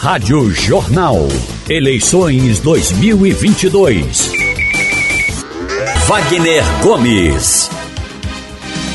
Rádio 0.00 0.50
Jornal. 0.52 1.28
Eleições 1.68 2.58
2022. 2.60 4.32
Wagner 6.06 6.64
Gomes. 6.82 7.68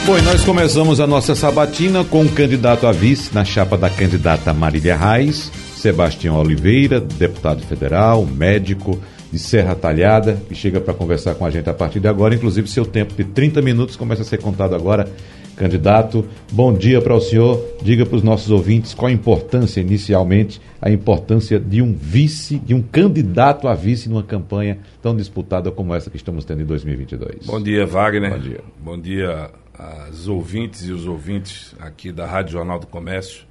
Bom, 0.04 0.20
nós 0.23 0.44
começamos 0.44 0.99
a 0.99 1.05
nossa 1.05 1.36
sabatina 1.36 2.04
com 2.04 2.23
o 2.23 2.31
candidato 2.31 2.88
a 2.88 2.91
vice 2.91 3.31
na 3.36 3.46
chapa 3.46 3.78
da 3.78 3.88
candidata 3.88 4.52
Marília 4.52 4.97
Reis, 4.97 5.52
Sebastião 5.76 6.39
Oliveira, 6.39 6.99
deputado 6.99 7.62
federal, 7.62 8.26
médico 8.26 8.99
de 9.31 9.37
Serra 9.37 9.76
Talhada, 9.76 10.42
que 10.49 10.56
chega 10.56 10.81
para 10.81 10.96
conversar 10.96 11.35
com 11.35 11.46
a 11.46 11.51
gente 11.51 11.69
a 11.69 11.74
partir 11.76 11.99
de 11.99 12.08
agora. 12.08 12.33
Inclusive, 12.33 12.67
seu 12.67 12.83
tempo 12.83 13.13
de 13.13 13.26
30 13.26 13.62
minutos 13.62 13.96
começa 13.96 14.24
a 14.24 14.26
ser 14.26 14.40
contado 14.40 14.74
agora. 14.74 15.08
Candidato, 15.56 16.27
bom 16.52 16.73
dia 16.73 17.02
para 17.02 17.16
o 17.16 17.21
senhor. 17.21 17.77
Diga 17.81 18.05
para 18.05 18.17
os 18.17 18.23
nossos 18.23 18.52
ouvintes 18.52 18.94
qual 18.94 19.08
a 19.08 19.13
importância, 19.13 19.80
inicialmente, 19.80 20.62
a 20.81 20.91
importância 20.91 21.58
de 21.58 21.81
um 21.81 21.94
vice, 21.94 22.59
de 22.59 22.73
um 22.73 22.81
candidato 22.81 23.67
a 23.67 23.73
vice 23.73 24.09
numa 24.09 24.23
campanha 24.23 24.79
tão 25.02 25.15
disputada 25.15 25.71
como 25.71 25.95
essa 25.95 26.09
que 26.09 26.17
estamos 26.17 26.43
tendo 26.43 26.62
em 26.62 26.65
2022. 26.65 27.45
Bom 27.45 27.62
dia, 27.62 27.85
Wagner. 27.85 28.31
Bom 28.31 28.39
dia. 28.39 28.59
Bom 28.84 28.99
dia 28.99 29.49
às 29.73 30.27
ouvintes 30.27 30.88
e 30.88 30.91
os 30.91 31.05
ouvintes 31.07 31.73
aqui 31.79 32.12
da 32.12 32.26
Rádio 32.26 32.53
Jornal 32.53 32.79
do 32.79 32.87
Comércio. 32.87 33.45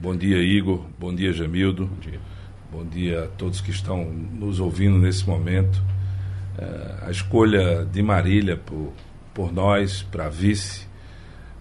Bom 0.00 0.14
dia, 0.14 0.38
Igor. 0.38 0.84
Bom 0.96 1.12
dia, 1.12 1.32
Jamildo. 1.32 1.86
Bom 1.86 2.00
dia. 2.00 2.20
Bom 2.70 2.84
dia 2.84 3.24
a 3.24 3.26
todos 3.26 3.60
que 3.60 3.70
estão 3.70 4.04
nos 4.04 4.60
ouvindo 4.60 4.96
nesse 4.96 5.26
momento. 5.26 5.82
Uh, 6.56 7.06
a 7.06 7.10
escolha 7.10 7.84
de 7.84 8.00
Marília 8.02 8.56
por, 8.56 8.92
por 9.34 9.52
nós 9.52 10.02
para 10.02 10.28
vice 10.28 10.87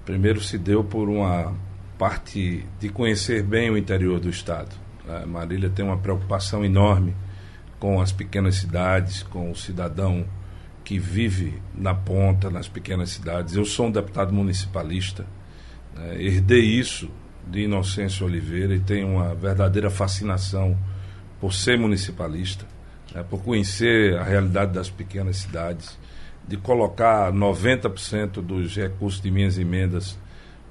primeiro 0.07 0.39
se 0.39 0.57
deu 0.57 0.85
por 0.85 1.09
uma 1.09 1.53
parte 1.97 2.65
de 2.79 2.87
conhecer 2.87 3.43
bem 3.43 3.69
o 3.69 3.77
interior 3.77 4.21
do 4.21 4.29
estado. 4.29 4.73
A 5.05 5.25
Marília 5.25 5.69
tem 5.69 5.83
uma 5.83 5.97
preocupação 5.97 6.63
enorme 6.63 7.13
com 7.77 7.99
as 7.99 8.13
pequenas 8.13 8.55
cidades, 8.55 9.21
com 9.21 9.51
o 9.51 9.55
cidadão 9.55 10.25
que 10.85 10.97
vive 10.97 11.61
na 11.75 11.93
ponta, 11.93 12.49
nas 12.49 12.69
pequenas 12.69 13.09
cidades. 13.09 13.55
Eu 13.55 13.65
sou 13.65 13.87
um 13.87 13.91
deputado 13.91 14.31
municipalista, 14.31 15.25
né, 15.93 16.15
herdei 16.23 16.63
isso 16.63 17.11
de 17.45 17.63
Inocêncio 17.63 18.25
Oliveira 18.25 18.73
e 18.73 18.79
tenho 18.79 19.09
uma 19.09 19.35
verdadeira 19.35 19.89
fascinação 19.89 20.77
por 21.41 21.53
ser 21.53 21.77
municipalista, 21.77 22.65
né, 23.13 23.25
por 23.29 23.43
conhecer 23.43 24.17
a 24.17 24.23
realidade 24.23 24.71
das 24.71 24.89
pequenas 24.89 25.35
cidades 25.35 25.99
de 26.47 26.57
colocar 26.57 27.31
90% 27.31 28.41
dos 28.41 28.75
recursos 28.75 29.19
de 29.21 29.29
minhas 29.29 29.57
emendas 29.57 30.17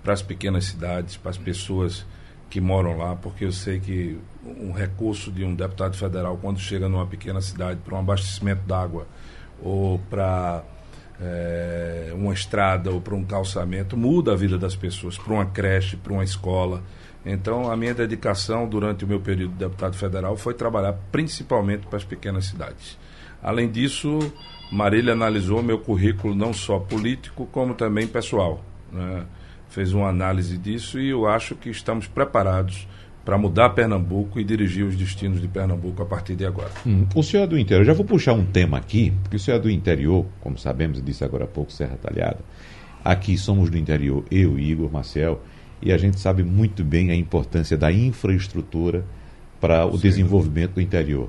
para 0.03 0.13
as 0.13 0.23
pequenas 0.23 0.65
cidades, 0.65 1.17
para 1.17 1.31
as 1.31 1.39
pessoas 1.39 2.07
que 2.49 2.61
moram 2.61 2.97
lá, 2.97 3.17
porque 3.17 3.45
eu 3.45 3.53
sei 3.53 3.81
que 3.81 4.19
um 4.45 4.73
recurso 4.73 5.31
de 5.31 5.45
um 5.45 5.55
deputado 5.55 5.97
federal, 5.97 6.39
quando 6.39 6.59
chega 6.59 6.89
numa 6.89 7.07
pequena 7.07 7.41
cidade 7.41 7.81
para 7.85 7.95
um 7.95 7.99
abastecimento 7.99 8.63
d'água 8.67 9.07
ou 9.61 9.99
para 10.11 10.63
é, 11.21 12.13
uma 12.15 12.33
estrada 12.33 12.91
ou 12.91 13.01
para 13.01 13.15
um 13.15 13.25
calçamento, 13.25 13.97
muda 13.97 14.33
a 14.33 14.37
vida 14.37 14.57
das 14.57 14.77
pessoas, 14.77 15.19
para 15.19 15.33
uma 15.33 15.47
creche, 15.47 15.97
para 15.97 16.13
uma 16.13 16.25
escola. 16.25 16.83
Então, 17.25 17.71
a 17.71 17.77
minha 17.77 17.93
dedicação 17.93 18.69
durante 18.69 19.05
o 19.05 19.09
meu 19.09 19.21
período 19.21 19.53
de 19.53 19.59
deputado 19.59 19.97
federal 19.97 20.37
foi 20.37 20.55
trabalhar 20.55 20.93
principalmente 21.11 21.87
para 21.87 21.97
as 21.97 22.05
pequenas 22.05 22.47
cidades. 22.47 22.97
Além 23.43 23.71
disso, 23.71 24.21
Marília 24.71 25.13
analisou 25.13 25.63
meu 25.63 25.79
currículo 25.79 26.35
não 26.35 26.53
só 26.53 26.79
político, 26.79 27.47
como 27.53 27.75
também 27.75 28.07
pessoal. 28.07 28.65
Né? 28.93 29.25
Fez 29.69 29.93
uma 29.93 30.09
análise 30.09 30.57
disso 30.57 30.99
e 30.99 31.11
eu 31.11 31.27
acho 31.27 31.55
que 31.55 31.69
estamos 31.69 32.07
preparados 32.07 32.87
para 33.25 33.37
mudar 33.37 33.71
Pernambuco 33.71 34.39
e 34.39 34.45
dirigir 34.45 34.85
os 34.85 34.97
destinos 34.97 35.41
de 35.41 35.49
Pernambuco 35.49 36.01
a 36.01 36.07
partir 36.07 36.37
de 36.37 36.47
agora. 36.47 36.71
Hum, 36.87 37.05
o 37.13 37.23
senhor 37.25 37.43
é 37.43 37.47
do 37.49 37.59
interior, 37.59 37.81
eu 37.81 37.87
já 37.87 37.93
vou 37.93 38.05
puxar 38.05 38.35
um 38.35 38.45
tema 38.45 38.79
aqui, 38.79 39.13
porque 39.23 39.37
o 39.37 39.41
senhor 39.41 39.57
é 39.57 39.61
do 39.61 39.69
interior, 39.69 40.25
como 40.41 40.57
sabemos, 40.57 41.03
disse 41.03 41.25
agora 41.25 41.43
há 41.43 41.49
pouco, 41.49 41.73
Serra 41.73 41.97
Talhada. 41.97 42.39
Aqui 43.05 43.37
somos 43.37 43.69
do 43.69 43.77
interior, 43.77 44.25
eu 44.31 44.57
e 44.57 44.71
Igor 44.71 44.91
Marcel, 44.93 45.43
e 45.83 45.93
a 45.93 45.99
gente 45.99 46.21
sabe 46.21 46.45
muito 46.45 46.85
bem 46.85 47.11
a 47.11 47.17
importância 47.17 47.77
da 47.77 47.91
infraestrutura 47.91 49.05
para 49.61 49.85
o 49.85 49.97
Sim. 49.97 50.03
desenvolvimento 50.03 50.75
do 50.75 50.81
interior. 50.81 51.29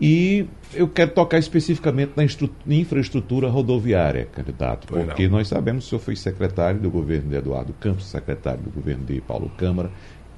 E 0.00 0.46
eu 0.74 0.86
quero 0.86 1.12
tocar 1.12 1.38
especificamente 1.38 2.12
na 2.16 2.74
infraestrutura 2.74 3.48
rodoviária, 3.48 4.26
candidato, 4.26 4.86
porque 4.86 5.26
nós 5.26 5.48
sabemos 5.48 5.84
que 5.84 5.86
o 5.86 5.90
senhor 5.90 6.00
foi 6.00 6.16
secretário 6.16 6.78
do 6.78 6.90
governo 6.90 7.30
de 7.30 7.36
Eduardo 7.36 7.72
Campos, 7.72 8.06
secretário 8.06 8.60
do 8.62 8.70
governo 8.70 9.04
de 9.04 9.20
Paulo 9.22 9.50
Câmara, 9.56 9.90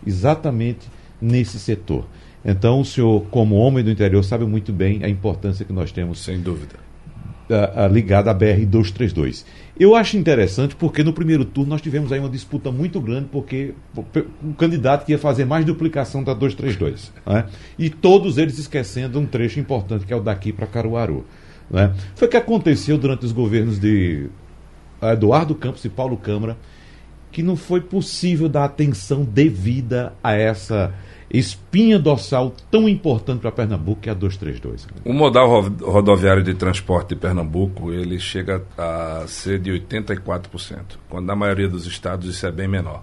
exatamente 0.06 0.88
nesse 1.20 1.58
setor. 1.58 2.06
Então, 2.44 2.80
o 2.80 2.84
senhor, 2.84 3.24
como 3.30 3.56
homem 3.56 3.82
do 3.82 3.90
interior, 3.90 4.22
sabe 4.22 4.44
muito 4.44 4.72
bem 4.72 5.02
a 5.02 5.08
importância 5.08 5.64
que 5.64 5.72
nós 5.72 5.90
temos. 5.90 6.20
Sem 6.20 6.40
dúvida 6.40 6.87
ligada 7.90 8.30
à 8.30 8.34
BR-232. 8.34 9.44
Eu 9.78 9.94
acho 9.94 10.16
interessante 10.16 10.74
porque 10.74 11.04
no 11.04 11.12
primeiro 11.12 11.44
turno 11.44 11.70
nós 11.70 11.80
tivemos 11.80 12.10
aí 12.12 12.18
uma 12.18 12.28
disputa 12.28 12.70
muito 12.70 13.00
grande, 13.00 13.28
porque 13.30 13.74
o 13.96 14.52
candidato 14.54 15.06
que 15.06 15.12
ia 15.12 15.18
fazer 15.18 15.44
mais 15.44 15.64
duplicação 15.64 16.22
da 16.22 16.34
232. 16.34 17.12
Né? 17.24 17.46
E 17.78 17.88
todos 17.88 18.38
eles 18.38 18.58
esquecendo 18.58 19.18
um 19.18 19.26
trecho 19.26 19.60
importante, 19.60 20.04
que 20.04 20.12
é 20.12 20.16
o 20.16 20.20
daqui 20.20 20.52
para 20.52 20.66
Caruaru. 20.66 21.24
Né? 21.70 21.94
Foi 22.16 22.26
o 22.26 22.30
que 22.30 22.36
aconteceu 22.36 22.98
durante 22.98 23.24
os 23.24 23.32
governos 23.32 23.78
de 23.78 24.28
Eduardo 25.00 25.54
Campos 25.54 25.84
e 25.84 25.88
Paulo 25.88 26.16
Câmara, 26.16 26.56
que 27.30 27.42
não 27.42 27.56
foi 27.56 27.80
possível 27.80 28.48
dar 28.48 28.64
atenção 28.64 29.22
devida 29.22 30.12
a 30.22 30.34
essa 30.34 30.92
espinha 31.30 31.98
dorsal 31.98 32.54
tão 32.70 32.88
importante 32.88 33.40
para 33.40 33.52
Pernambuco 33.52 34.00
que 34.00 34.08
é 34.08 34.12
a 34.12 34.14
232. 34.14 34.86
O 35.04 35.12
modal 35.12 35.62
rodoviário 35.82 36.42
de 36.42 36.54
transporte 36.54 37.10
de 37.10 37.16
Pernambuco 37.16 37.92
ele 37.92 38.18
chega 38.18 38.64
a 38.76 39.24
ser 39.26 39.58
de 39.58 39.70
84%, 39.70 40.96
quando 41.08 41.26
na 41.26 41.36
maioria 41.36 41.68
dos 41.68 41.86
estados 41.86 42.28
isso 42.28 42.46
é 42.46 42.50
bem 42.50 42.68
menor. 42.68 43.02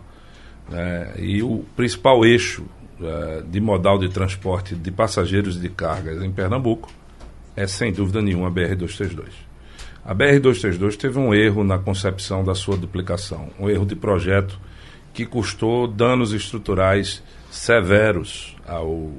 Né? 0.69 1.13
E 1.19 1.43
o 1.43 1.63
principal 1.75 2.25
eixo 2.25 2.65
é, 3.01 3.43
de 3.47 3.59
modal 3.59 3.99
de 3.99 4.09
transporte 4.09 4.73
de 4.73 4.89
passageiros 4.89 5.57
e 5.57 5.59
de 5.59 5.69
cargas 5.69 6.23
em 6.23 6.31
Pernambuco 6.31 6.89
é 7.55 7.67
sem 7.67 7.91
dúvida 7.91 8.21
nenhuma 8.21 8.47
a 8.47 8.51
BR-232. 8.51 9.25
A 10.03 10.13
BR-232 10.13 10.95
teve 10.97 11.19
um 11.19 11.33
erro 11.33 11.63
na 11.63 11.77
concepção 11.77 12.43
da 12.43 12.55
sua 12.55 12.77
duplicação, 12.77 13.49
um 13.59 13.69
erro 13.69 13.85
de 13.85 13.95
projeto 13.95 14.59
que 15.13 15.25
custou 15.25 15.87
danos 15.87 16.33
estruturais 16.33 17.23
severos 17.55 18.55
ao, 18.67 19.11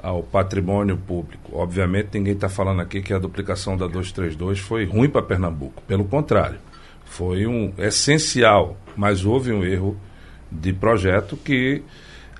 ao 0.00 0.22
patrimônio 0.22 0.96
público. 0.96 1.50
Obviamente, 1.52 2.10
ninguém 2.14 2.34
está 2.34 2.48
falando 2.48 2.80
aqui 2.80 3.02
que 3.02 3.12
a 3.12 3.18
duplicação 3.18 3.76
da 3.76 3.86
232 3.86 4.60
foi 4.60 4.84
ruim 4.84 5.08
para 5.08 5.22
Pernambuco. 5.22 5.82
Pelo 5.82 6.04
contrário, 6.04 6.58
foi 7.04 7.46
um 7.46 7.72
essencial, 7.78 8.76
mas 8.96 9.24
houve 9.24 9.52
um 9.52 9.64
erro 9.64 9.96
de 10.50 10.72
projeto 10.72 11.36
que 11.36 11.82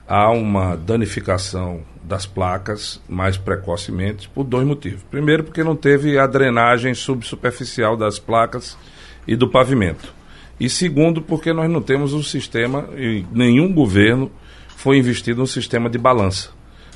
há 0.06 0.30
uma 0.30 0.76
danificação 0.76 1.82
das 2.02 2.24
placas 2.24 3.02
mais 3.08 3.36
precocemente 3.36 4.28
por 4.28 4.44
dois 4.44 4.66
motivos. 4.66 5.02
Primeiro, 5.10 5.44
porque 5.44 5.62
não 5.62 5.76
teve 5.76 6.18
a 6.18 6.26
drenagem 6.26 6.94
subsuperficial 6.94 7.96
das 7.96 8.18
placas 8.18 8.78
e 9.26 9.36
do 9.36 9.48
pavimento. 9.48 10.14
E 10.60 10.70
segundo, 10.70 11.20
porque 11.20 11.52
nós 11.52 11.70
não 11.70 11.82
temos 11.82 12.14
um 12.14 12.22
sistema, 12.22 12.88
e 12.96 13.24
nenhum 13.32 13.72
governo 13.72 14.30
foi 14.78 14.96
investido 14.96 15.40
no 15.40 15.46
sistema 15.46 15.90
de 15.90 15.98
balança. 15.98 16.50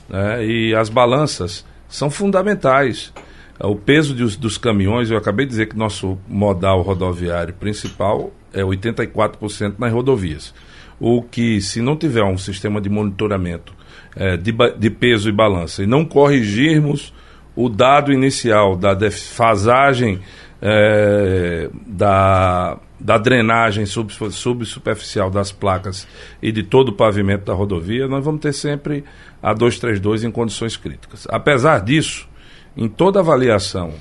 Né? 0.08 0.46
E 0.46 0.74
as 0.74 0.88
balanças 0.88 1.66
são 1.88 2.08
fundamentais. 2.08 3.12
O 3.58 3.74
peso 3.74 4.14
dos, 4.14 4.36
dos 4.36 4.56
caminhões, 4.56 5.10
eu 5.10 5.16
acabei 5.18 5.44
de 5.44 5.50
dizer 5.50 5.66
que 5.66 5.76
nosso 5.76 6.16
modal 6.28 6.80
rodoviário 6.80 7.52
principal 7.54 8.32
é 8.52 8.62
84% 8.62 9.74
nas 9.78 9.92
rodovias. 9.92 10.54
O 11.00 11.22
que, 11.22 11.60
se 11.60 11.82
não 11.82 11.96
tiver 11.96 12.22
um 12.22 12.38
sistema 12.38 12.80
de 12.80 12.88
monitoramento 12.88 13.74
é, 14.14 14.36
de, 14.36 14.54
de 14.78 14.90
peso 14.90 15.28
e 15.28 15.32
balança 15.32 15.82
e 15.82 15.86
não 15.86 16.04
corrigirmos 16.04 17.12
o 17.56 17.68
dado 17.68 18.12
inicial 18.12 18.76
da 18.76 18.94
defasagem 18.94 20.20
é, 20.62 21.68
da 21.84 22.78
da 23.02 23.18
drenagem 23.18 23.84
sub, 23.84 24.12
subsuperficial 24.30 25.28
das 25.28 25.50
placas 25.50 26.06
e 26.40 26.52
de 26.52 26.62
todo 26.62 26.90
o 26.90 26.92
pavimento 26.92 27.46
da 27.46 27.52
rodovia, 27.52 28.06
nós 28.06 28.24
vamos 28.24 28.40
ter 28.40 28.52
sempre 28.52 29.04
a 29.42 29.52
232 29.52 30.22
em 30.22 30.30
condições 30.30 30.76
críticas. 30.76 31.26
Apesar 31.28 31.80
disso, 31.80 32.28
em 32.76 32.88
toda 32.88 33.18
avaliação, 33.18 33.92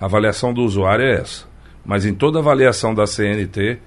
a 0.00 0.06
avaliação 0.06 0.54
do 0.54 0.62
usuário 0.62 1.04
é 1.04 1.20
essa, 1.20 1.46
mas 1.84 2.06
em 2.06 2.14
toda 2.14 2.38
avaliação 2.38 2.94
da 2.94 3.06
CNT, 3.06 3.78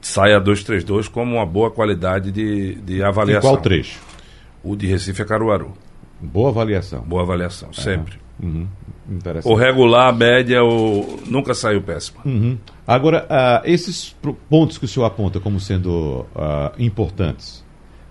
sai 0.00 0.32
a 0.32 0.38
232 0.38 1.08
como 1.08 1.34
uma 1.36 1.46
boa 1.46 1.70
qualidade 1.70 2.30
de, 2.30 2.76
de 2.76 3.02
avaliação. 3.02 3.50
Em 3.50 3.54
qual 3.54 3.62
trecho? 3.62 4.00
O 4.62 4.76
de 4.76 4.86
Recife 4.86 5.22
a 5.22 5.24
Caruaru. 5.24 5.72
Boa 6.20 6.50
avaliação. 6.50 7.02
Boa 7.02 7.22
avaliação, 7.22 7.70
é. 7.70 7.80
sempre. 7.80 8.22
Uhum. 8.40 8.68
O 9.44 9.54
regular, 9.54 10.08
a 10.08 10.12
média, 10.12 10.62
o... 10.62 11.20
nunca 11.26 11.54
saiu 11.54 11.82
péssima. 11.82 12.20
Uhum. 12.24 12.56
Agora, 12.86 13.26
uh, 13.26 13.68
esses 13.68 14.14
pontos 14.48 14.78
que 14.78 14.84
o 14.84 14.88
senhor 14.88 15.06
aponta 15.06 15.40
como 15.40 15.58
sendo 15.58 16.26
uh, 16.34 16.72
importantes, 16.78 17.64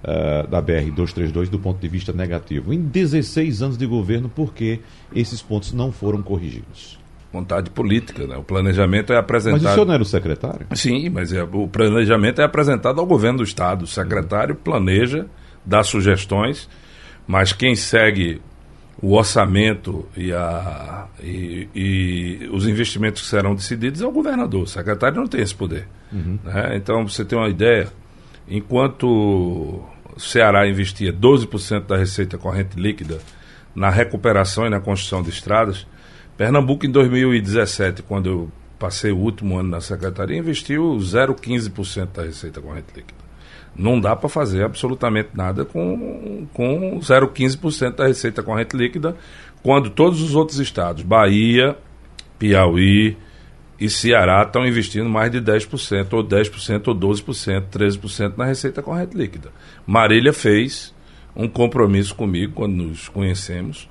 uh, 0.03 0.47
da 0.47 0.61
BR-232 0.61 1.49
do 1.49 1.59
ponto 1.59 1.79
de 1.79 1.87
vista 1.87 2.11
negativo. 2.11 2.73
Em 2.73 2.81
16 2.81 3.61
anos 3.61 3.77
de 3.77 3.85
governo, 3.85 4.29
por 4.29 4.53
que 4.53 4.79
esses 5.13 5.41
pontos 5.41 5.73
não 5.73 5.91
foram 5.91 6.21
corrigidos? 6.21 6.99
Vontade 7.31 7.69
política, 7.69 8.27
né? 8.27 8.35
O 8.35 8.43
planejamento 8.43 9.13
é 9.13 9.17
apresentado. 9.17 9.61
Mas 9.61 9.71
o 9.71 9.73
senhor 9.73 9.85
não 9.85 9.93
era 9.93 10.03
o 10.03 10.05
secretário? 10.05 10.67
Sim, 10.75 11.09
mas 11.09 11.31
é, 11.31 11.41
o 11.43 11.67
planejamento 11.67 12.41
é 12.41 12.43
apresentado 12.43 12.99
ao 12.99 13.05
governo 13.05 13.37
do 13.37 13.43
Estado. 13.43 13.83
O 13.83 13.87
secretário 13.87 14.53
planeja, 14.53 15.27
dá 15.65 15.81
sugestões, 15.81 16.67
mas 17.25 17.53
quem 17.53 17.73
segue 17.73 18.41
o 19.01 19.13
orçamento 19.13 20.05
e, 20.15 20.31
a, 20.31 21.07
e, 21.23 21.67
e, 21.73 22.49
os 22.51 22.67
investimentos 22.67 23.21
que 23.21 23.27
serão 23.27 23.55
decididos 23.55 24.01
é 24.01 24.05
o 24.05 24.11
governador. 24.11 24.63
O 24.63 24.67
secretário 24.67 25.17
não 25.17 25.27
tem 25.27 25.41
esse 25.41 25.55
poder. 25.55 25.87
Uhum. 26.11 26.37
Né? 26.43 26.75
Então, 26.75 27.07
você 27.07 27.25
tem 27.25 27.37
uma 27.37 27.49
ideia, 27.49 27.87
enquanto 28.47 29.07
o 29.07 30.19
Ceará 30.19 30.67
investia 30.67 31.11
12% 31.11 31.87
da 31.87 31.97
receita 31.97 32.37
corrente 32.37 32.79
líquida 32.79 33.19
na 33.73 33.89
recuperação 33.89 34.67
e 34.67 34.69
na 34.69 34.79
construção 34.79 35.23
de 35.23 35.29
estradas, 35.29 35.87
Pernambuco, 36.37 36.85
em 36.85 36.91
2017, 36.91 38.03
quando 38.03 38.29
eu 38.29 38.51
passei 38.77 39.11
o 39.11 39.17
último 39.17 39.57
ano 39.57 39.69
na 39.69 39.81
secretaria, 39.81 40.37
investiu 40.37 40.97
0,15% 40.97 42.07
da 42.13 42.23
receita 42.23 42.61
corrente 42.61 42.87
líquida. 42.95 43.20
Não 43.81 43.99
dá 43.99 44.15
para 44.15 44.29
fazer 44.29 44.63
absolutamente 44.63 45.29
nada 45.33 45.65
com, 45.65 46.47
com 46.53 46.99
0,15% 46.99 47.95
da 47.95 48.07
receita 48.07 48.43
corrente 48.43 48.77
líquida, 48.77 49.15
quando 49.63 49.89
todos 49.89 50.21
os 50.21 50.35
outros 50.35 50.59
estados, 50.59 51.01
Bahia, 51.01 51.75
Piauí, 52.37 53.17
e 53.79 53.89
Ceará 53.89 54.43
estão 54.43 54.63
investindo 54.67 55.09
mais 55.09 55.31
de 55.31 55.41
10%, 55.41 56.13
ou 56.13 56.23
10%, 56.23 56.87
ou 56.89 56.95
12%, 56.95 57.63
13% 57.71 58.33
na 58.37 58.45
receita 58.45 58.83
corrente 58.83 59.17
líquida. 59.17 59.49
Marília 59.87 60.31
fez 60.31 60.93
um 61.35 61.47
compromisso 61.47 62.13
comigo, 62.13 62.53
quando 62.53 62.73
nos 62.73 63.09
conhecemos, 63.09 63.89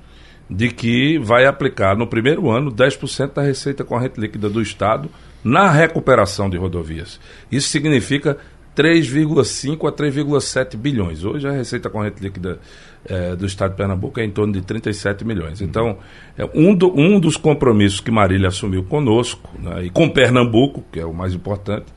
de 0.49 0.69
que 0.69 1.17
vai 1.19 1.45
aplicar 1.45 1.97
no 1.97 2.07
primeiro 2.07 2.49
ano 2.49 2.71
10% 2.71 3.33
da 3.33 3.41
receita 3.41 3.83
corrente 3.83 4.17
líquida 4.17 4.49
do 4.49 4.61
Estado 4.61 5.09
na 5.43 5.69
recuperação 5.69 6.49
de 6.49 6.55
rodovias. 6.55 7.19
Isso 7.51 7.67
significa 7.67 8.37
3,5 8.75 9.87
a 9.87 9.91
3,7 9.91 10.77
bilhões. 10.77 11.23
Hoje 11.23 11.47
a 11.47 11.51
receita 11.51 11.89
corrente 11.89 12.21
líquida 12.21 12.59
é, 13.05 13.35
do 13.35 13.45
Estado 13.45 13.71
de 13.71 13.77
Pernambuco 13.77 14.19
é 14.19 14.23
em 14.23 14.31
torno 14.31 14.53
de 14.53 14.61
37 14.61 15.25
milhões. 15.25 15.61
Então, 15.61 15.97
é 16.37 16.45
um, 16.53 16.73
do, 16.73 16.97
um 16.97 17.19
dos 17.19 17.35
compromissos 17.35 17.99
que 17.99 18.11
Marília 18.11 18.47
assumiu 18.47 18.83
conosco 18.83 19.49
né, 19.59 19.85
e 19.85 19.89
com 19.89 20.09
Pernambuco, 20.09 20.83
que 20.91 20.99
é 20.99 21.05
o 21.05 21.13
mais 21.13 21.33
importante, 21.33 21.87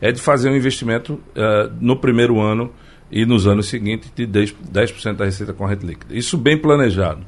é 0.00 0.10
de 0.10 0.20
fazer 0.20 0.50
um 0.50 0.56
investimento 0.56 1.14
uh, 1.14 1.72
no 1.80 1.96
primeiro 1.96 2.40
ano 2.40 2.72
e 3.10 3.24
nos 3.24 3.46
anos 3.46 3.68
seguintes 3.68 4.10
de 4.14 4.26
10%, 4.26 4.54
10 4.70 5.16
da 5.16 5.24
receita 5.24 5.52
corrente 5.52 5.86
líquida. 5.86 6.14
Isso 6.16 6.36
bem 6.36 6.58
planejado, 6.58 7.24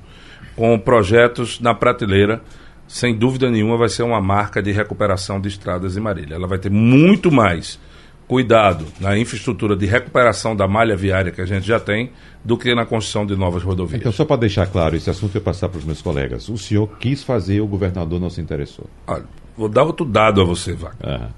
com 0.57 0.77
projetos 0.79 1.61
na 1.61 1.75
prateleira, 1.75 2.43
sem 2.89 3.17
dúvida 3.17 3.51
nenhuma 3.51 3.77
vai 3.77 3.89
ser 3.89 4.03
uma 4.03 4.21
marca 4.21 4.63
de 4.63 4.73
recuperação 4.73 5.41
de 5.41 5.49
estradas 5.49 5.97
em 5.97 6.01
Marília. 6.01 6.35
Ela 6.35 6.47
vai 6.47 6.59
ter 6.59 6.71
muito 6.71 7.31
mais 7.31 7.79
cuidado 8.27 8.87
na 9.01 9.17
infraestrutura 9.17 9.77
de 9.77 9.87
recuperação 9.87 10.57
da 10.57 10.67
malha 10.67 10.97
viária 10.97 11.31
que 11.31 11.41
a 11.41 11.47
gente 11.47 11.67
já 11.67 11.79
tem 11.79 12.11
do 12.45 12.57
que 12.57 12.75
na 12.75 12.85
construção 12.85 13.25
de 13.25 13.37
novas 13.37 13.63
rodovias. 13.63 14.01
Então, 14.01 14.13
só 14.13 14.25
para 14.25 14.37
deixar 14.37 14.67
claro, 14.67 14.97
esse 14.97 15.09
assunto 15.09 15.35
eu 15.37 15.41
passar 15.41 15.69
para 15.69 15.79
os 15.79 15.85
meus 15.85 16.03
colegas. 16.03 16.49
O 16.49 16.59
senhor 16.59 16.89
quis 16.99 17.23
fazer, 17.23 17.61
o 17.61 17.67
governador 17.67 18.21
não 18.21 18.31
se 18.31 18.41
interessou. 18.41 18.87
Olha, 19.07 19.25
vou 19.57 19.69
dar 19.69 19.85
outro 19.85 20.05
dado 20.05 20.41
a 20.41 20.45
você, 20.45 20.73
Vaca. 20.73 21.09
Uhum. 21.09 21.29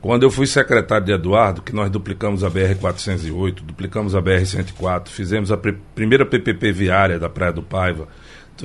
Quando 0.00 0.22
eu 0.22 0.30
fui 0.30 0.46
secretário 0.46 1.04
de 1.04 1.12
Eduardo, 1.12 1.60
que 1.60 1.74
nós 1.74 1.90
duplicamos 1.90 2.42
a 2.42 2.50
BR-408, 2.50 3.60
duplicamos 3.62 4.14
a 4.14 4.22
BR-104, 4.22 5.08
fizemos 5.08 5.52
a 5.52 5.58
primeira 5.94 6.24
PPP 6.24 6.72
viária 6.72 7.18
da 7.18 7.28
Praia 7.28 7.52
do 7.52 7.62
Paiva, 7.62 8.08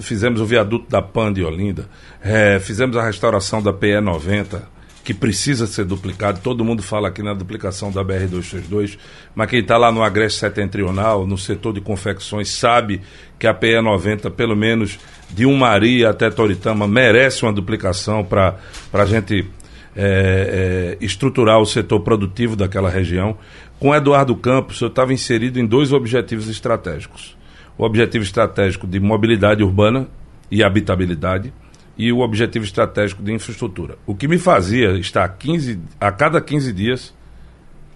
fizemos 0.01 0.39
o 0.39 0.45
viaduto 0.45 0.89
da 0.89 1.01
PAN 1.01 1.33
de 1.33 1.43
Olinda, 1.43 1.89
é, 2.21 2.57
fizemos 2.59 2.95
a 2.95 3.03
restauração 3.03 3.61
da 3.61 3.73
PE-90, 3.73 4.61
que 5.05 5.13
precisa 5.13 5.67
ser 5.67 5.85
duplicado. 5.85 6.39
Todo 6.41 6.65
mundo 6.65 6.81
fala 6.81 7.09
aqui 7.09 7.21
na 7.21 7.35
duplicação 7.35 7.91
da 7.91 8.03
BR-232, 8.03 8.97
mas 9.35 9.47
quem 9.47 9.59
está 9.59 9.77
lá 9.77 9.91
no 9.91 10.01
Agreste 10.01 10.39
Setentrional, 10.39 11.27
no 11.27 11.37
setor 11.37 11.73
de 11.73 11.79
confecções, 11.79 12.49
sabe 12.49 13.01
que 13.37 13.45
a 13.45 13.53
PE 13.53 13.81
90, 13.81 14.31
pelo 14.31 14.55
menos 14.55 14.97
de 15.29 15.45
Umaria 15.45 16.09
até 16.09 16.31
Toritama, 16.31 16.87
merece 16.87 17.43
uma 17.43 17.53
duplicação 17.53 18.23
para 18.23 18.57
a 18.91 19.05
gente 19.05 19.47
é, 19.95 20.97
é, 20.99 21.05
estruturar 21.05 21.59
o 21.59 21.67
setor 21.67 21.99
produtivo 21.99 22.55
daquela 22.55 22.89
região. 22.89 23.37
Com 23.79 23.93
Eduardo 23.93 24.35
Campos, 24.35 24.81
eu 24.81 24.87
estava 24.87 25.13
inserido 25.13 25.59
em 25.59 25.67
dois 25.67 25.93
objetivos 25.93 26.49
estratégicos. 26.49 27.37
O 27.77 27.83
objetivo 27.83 28.23
estratégico 28.23 28.87
de 28.87 28.99
mobilidade 28.99 29.63
urbana 29.63 30.07
e 30.49 30.63
habitabilidade 30.63 31.53
e 31.97 32.11
o 32.11 32.19
objetivo 32.19 32.65
estratégico 32.65 33.23
de 33.23 33.33
infraestrutura. 33.33 33.97
O 34.05 34.15
que 34.15 34.27
me 34.27 34.37
fazia 34.37 34.91
estar 34.97 35.27
15, 35.27 35.79
a 35.99 36.11
cada 36.11 36.41
15 36.41 36.73
dias, 36.73 37.13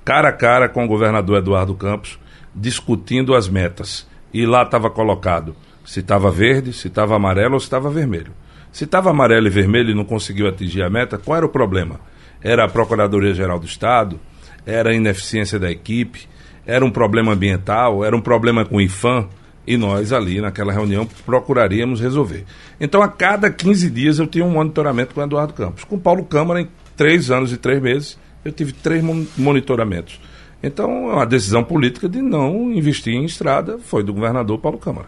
cara 0.05 0.29
a 0.29 0.33
cara 0.33 0.69
com 0.69 0.85
o 0.85 0.87
governador 0.87 1.39
Eduardo 1.39 1.75
Campos, 1.75 2.19
discutindo 2.55 3.35
as 3.35 3.47
metas. 3.49 4.07
E 4.33 4.45
lá 4.45 4.63
estava 4.63 4.89
colocado 4.89 5.55
se 5.89 6.01
estava 6.01 6.29
verde, 6.29 6.71
se 6.71 6.87
estava 6.87 7.15
amarelo 7.15 7.55
ou 7.55 7.59
se 7.59 7.65
estava 7.65 7.89
vermelho. 7.89 8.31
Se 8.71 8.83
estava 8.83 9.09
amarelo 9.09 9.47
e 9.47 9.49
vermelho 9.49 9.89
e 9.89 9.95
não 9.95 10.05
conseguiu 10.05 10.47
atingir 10.47 10.83
a 10.83 10.89
meta, 10.89 11.17
qual 11.17 11.37
era 11.37 11.45
o 11.47 11.49
problema? 11.49 11.99
Era 12.43 12.65
a 12.65 12.69
Procuradoria-Geral 12.69 13.59
do 13.59 13.65
Estado? 13.65 14.19
Era 14.67 14.91
a 14.91 14.93
ineficiência 14.93 15.57
da 15.57 15.71
equipe? 15.71 16.27
Era 16.63 16.85
um 16.85 16.91
problema 16.91 17.33
ambiental? 17.33 18.05
Era 18.05 18.15
um 18.15 18.21
problema 18.21 18.63
com 18.63 18.75
o 18.75 18.81
IFAM? 18.81 19.27
E 19.65 19.77
nós 19.77 20.11
ali 20.11 20.41
naquela 20.41 20.73
reunião 20.73 21.07
procuraríamos 21.25 22.01
resolver. 22.01 22.45
Então, 22.79 23.01
a 23.01 23.07
cada 23.07 23.49
15 23.49 23.89
dias 23.89 24.19
eu 24.19 24.27
tinha 24.27 24.45
um 24.45 24.51
monitoramento 24.51 25.13
com 25.13 25.21
o 25.21 25.23
Eduardo 25.23 25.53
Campos. 25.53 25.83
Com 25.83 25.95
o 25.95 25.99
Paulo 25.99 26.23
Câmara, 26.23 26.61
em 26.61 26.67
três 26.97 27.29
anos 27.29 27.51
e 27.53 27.57
três 27.57 27.81
meses, 27.81 28.17
eu 28.43 28.51
tive 28.51 28.71
três 28.71 29.03
monitoramentos. 29.37 30.19
Então, 30.61 31.09
é 31.11 31.13
uma 31.13 31.25
decisão 31.25 31.63
política 31.63 32.09
de 32.09 32.21
não 32.21 32.71
investir 32.71 33.13
em 33.13 33.23
estrada 33.23 33.77
foi 33.79 34.03
do 34.03 34.13
governador 34.13 34.59
Paulo 34.59 34.77
Câmara. 34.77 35.07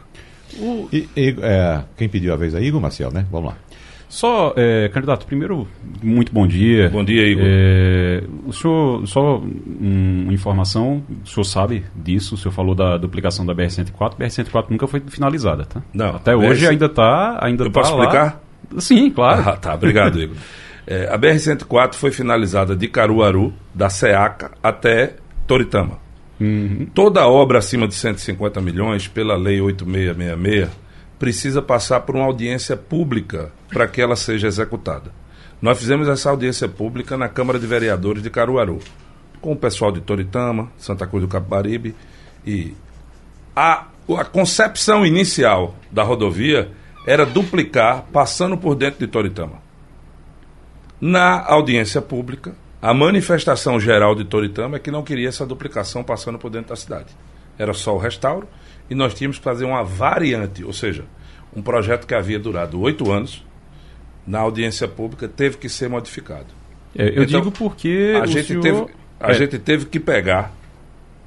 O... 0.60 0.88
E, 0.92 1.08
e, 1.16 1.36
é, 1.42 1.84
quem 1.98 2.08
pediu 2.08 2.34
a 2.34 2.38
vez 2.38 2.56
aí, 2.56 2.68
Igor 2.68 2.82
Marcel, 2.82 3.12
né? 3.12 3.26
Vamos 3.32 3.50
lá. 3.50 3.58
Só, 4.12 4.54
é, 4.58 4.90
candidato, 4.90 5.26
primeiro, 5.26 5.66
muito 6.04 6.34
bom 6.34 6.46
dia. 6.46 6.90
Bom 6.90 7.02
dia, 7.02 7.26
Igor. 7.26 7.46
É, 7.48 8.22
o 8.46 8.52
senhor, 8.52 9.08
só 9.08 9.38
um, 9.38 10.24
uma 10.24 10.34
informação, 10.34 11.02
o 11.24 11.28
senhor 11.30 11.46
sabe 11.46 11.86
disso, 11.96 12.36
o 12.36 12.38
senhor 12.38 12.52
falou 12.52 12.76
da 12.76 12.98
duplicação 12.98 13.46
da 13.46 13.56
BR-104, 13.56 14.18
BR-104 14.20 14.66
nunca 14.70 14.86
foi 14.86 15.00
finalizada, 15.08 15.64
tá? 15.64 15.82
Não. 15.94 16.18
Até 16.18 16.36
hoje 16.36 16.68
ainda 16.68 16.88
está 16.88 17.40
ainda 17.42 17.64
Eu 17.64 17.72
tá 17.72 17.80
posso 17.80 17.94
explicar? 17.94 18.44
Sim, 18.80 19.10
claro. 19.12 19.44
Ah, 19.48 19.56
tá, 19.56 19.76
obrigado, 19.76 20.22
Igor. 20.22 20.36
É, 20.86 21.08
a 21.10 21.18
BR-104 21.18 21.94
foi 21.94 22.12
finalizada 22.12 22.76
de 22.76 22.90
Caruaru, 22.90 23.54
da 23.74 23.90
SEACA, 23.90 24.52
até 24.62 25.16
Toritama. 25.48 26.00
Uhum. 26.38 26.86
Toda 26.94 27.26
obra 27.28 27.60
acima 27.60 27.88
de 27.88 27.94
150 27.94 28.60
milhões, 28.60 29.08
pela 29.08 29.38
Lei 29.38 29.62
8666, 29.62 30.81
precisa 31.22 31.62
passar 31.62 32.00
por 32.00 32.16
uma 32.16 32.26
audiência 32.26 32.76
pública 32.76 33.52
para 33.70 33.88
que 33.88 34.02
ela 34.02 34.16
seja 34.16 34.48
executada. 34.48 35.12
Nós 35.62 35.78
fizemos 35.78 36.08
essa 36.08 36.32
audiência 36.32 36.68
pública 36.68 37.16
na 37.16 37.30
Câmara 37.30 37.60
de 37.60 37.68
Vereadores 37.68 38.24
de 38.24 38.30
Caruaru, 38.32 38.80
com 39.40 39.52
o 39.52 39.56
pessoal 39.56 39.92
de 39.92 40.02
Toritama, 40.02 40.72
Santa 40.80 41.06
Cruz 41.06 41.24
do 41.24 41.28
Capibaribe, 41.28 41.94
e 42.44 42.74
a, 43.56 43.86
a 44.18 44.26
concepção 44.26 45.06
inicial 45.06 45.76
da 45.92 46.02
rodovia 46.02 46.72
era 47.06 47.24
duplicar 47.24 48.06
passando 48.12 48.58
por 48.58 48.74
dentro 48.74 49.02
de 49.02 49.06
Toritama. 49.06 49.62
Na 51.00 51.46
audiência 51.46 52.02
pública, 52.02 52.56
a 52.82 52.96
manifestação 52.96 53.80
geral 53.80 54.16
de 54.16 54.26
Toritama 54.26 54.78
é 54.78 54.80
que 54.80 54.90
não 54.90 55.04
queria 55.04 55.30
essa 55.30 55.46
duplicação 55.46 56.04
passando 56.04 56.40
por 56.40 56.50
dentro 56.50 56.70
da 56.70 56.76
cidade. 56.76 57.16
Era 57.60 57.76
só 57.76 57.94
o 57.94 58.00
restauro 58.00 58.48
e 58.92 58.96
nós 58.96 59.14
tínhamos 59.14 59.38
que 59.38 59.44
fazer 59.46 59.64
uma 59.64 59.86
variante, 59.86 60.66
ou 60.66 60.74
seja, 60.74 61.06
um 61.56 61.62
projeto 61.62 62.06
que 62.06 62.14
havia 62.14 62.38
durado 62.38 62.78
oito 62.82 63.10
anos, 63.10 63.42
na 64.28 64.40
audiência 64.40 64.86
pública, 64.86 65.30
teve 65.30 65.56
que 65.56 65.70
ser 65.70 65.88
modificado. 65.90 66.48
É, 66.94 67.08
eu 67.08 67.24
então, 67.24 67.40
digo 67.40 67.52
porque 67.54 68.20
a, 68.22 68.26
gente, 68.26 68.48
senhor... 68.48 68.62
teve, 68.62 68.86
a 69.18 69.32
é. 69.32 69.34
gente 69.34 69.58
teve 69.60 69.86
que 69.86 69.98
pegar 69.98 70.54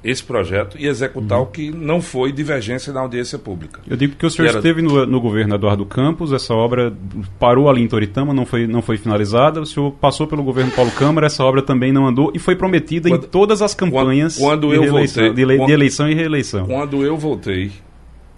esse 0.05 0.23
projeto 0.23 0.77
e 0.79 0.85
executar 0.85 1.39
uhum. 1.39 1.45
o 1.45 1.47
que 1.47 1.71
não 1.71 1.99
foi 1.99 2.31
divergência 2.31 2.93
na 2.93 3.01
audiência 3.01 3.39
pública. 3.39 3.81
Eu 3.87 3.97
digo 3.97 4.15
que 4.15 4.25
o 4.25 4.29
senhor 4.29 4.49
era... 4.49 4.59
esteve 4.59 4.79
no, 4.79 5.03
no, 5.03 5.19
governo 5.19 5.55
Eduardo 5.55 5.83
Campos, 5.83 6.31
essa 6.31 6.53
obra 6.53 6.93
parou 7.39 7.67
ali 7.67 7.81
em 7.81 7.87
Toritama, 7.87 8.31
não 8.31 8.45
foi, 8.45 8.67
não 8.67 8.83
foi 8.83 8.97
finalizada, 8.97 9.59
o 9.59 9.65
senhor 9.65 9.91
passou 9.93 10.27
pelo 10.27 10.43
governo 10.43 10.71
Paulo 10.71 10.91
Câmara, 10.91 11.25
essa 11.25 11.43
obra 11.43 11.63
também 11.63 11.91
não 11.91 12.05
andou 12.05 12.31
e 12.35 12.39
foi 12.39 12.55
prometida 12.55 13.09
quando, 13.09 13.25
em 13.25 13.27
todas 13.27 13.63
as 13.63 13.73
campanhas 13.73 14.37
quando, 14.37 14.67
quando 14.67 14.73
eu 14.75 14.91
voltei, 14.91 15.33
de, 15.33 15.45
quando, 15.45 15.65
de, 15.65 15.73
eleição 15.73 16.07
e 16.07 16.13
reeleição. 16.13 16.67
Quando 16.67 17.03
eu 17.03 17.17
voltei, 17.17 17.71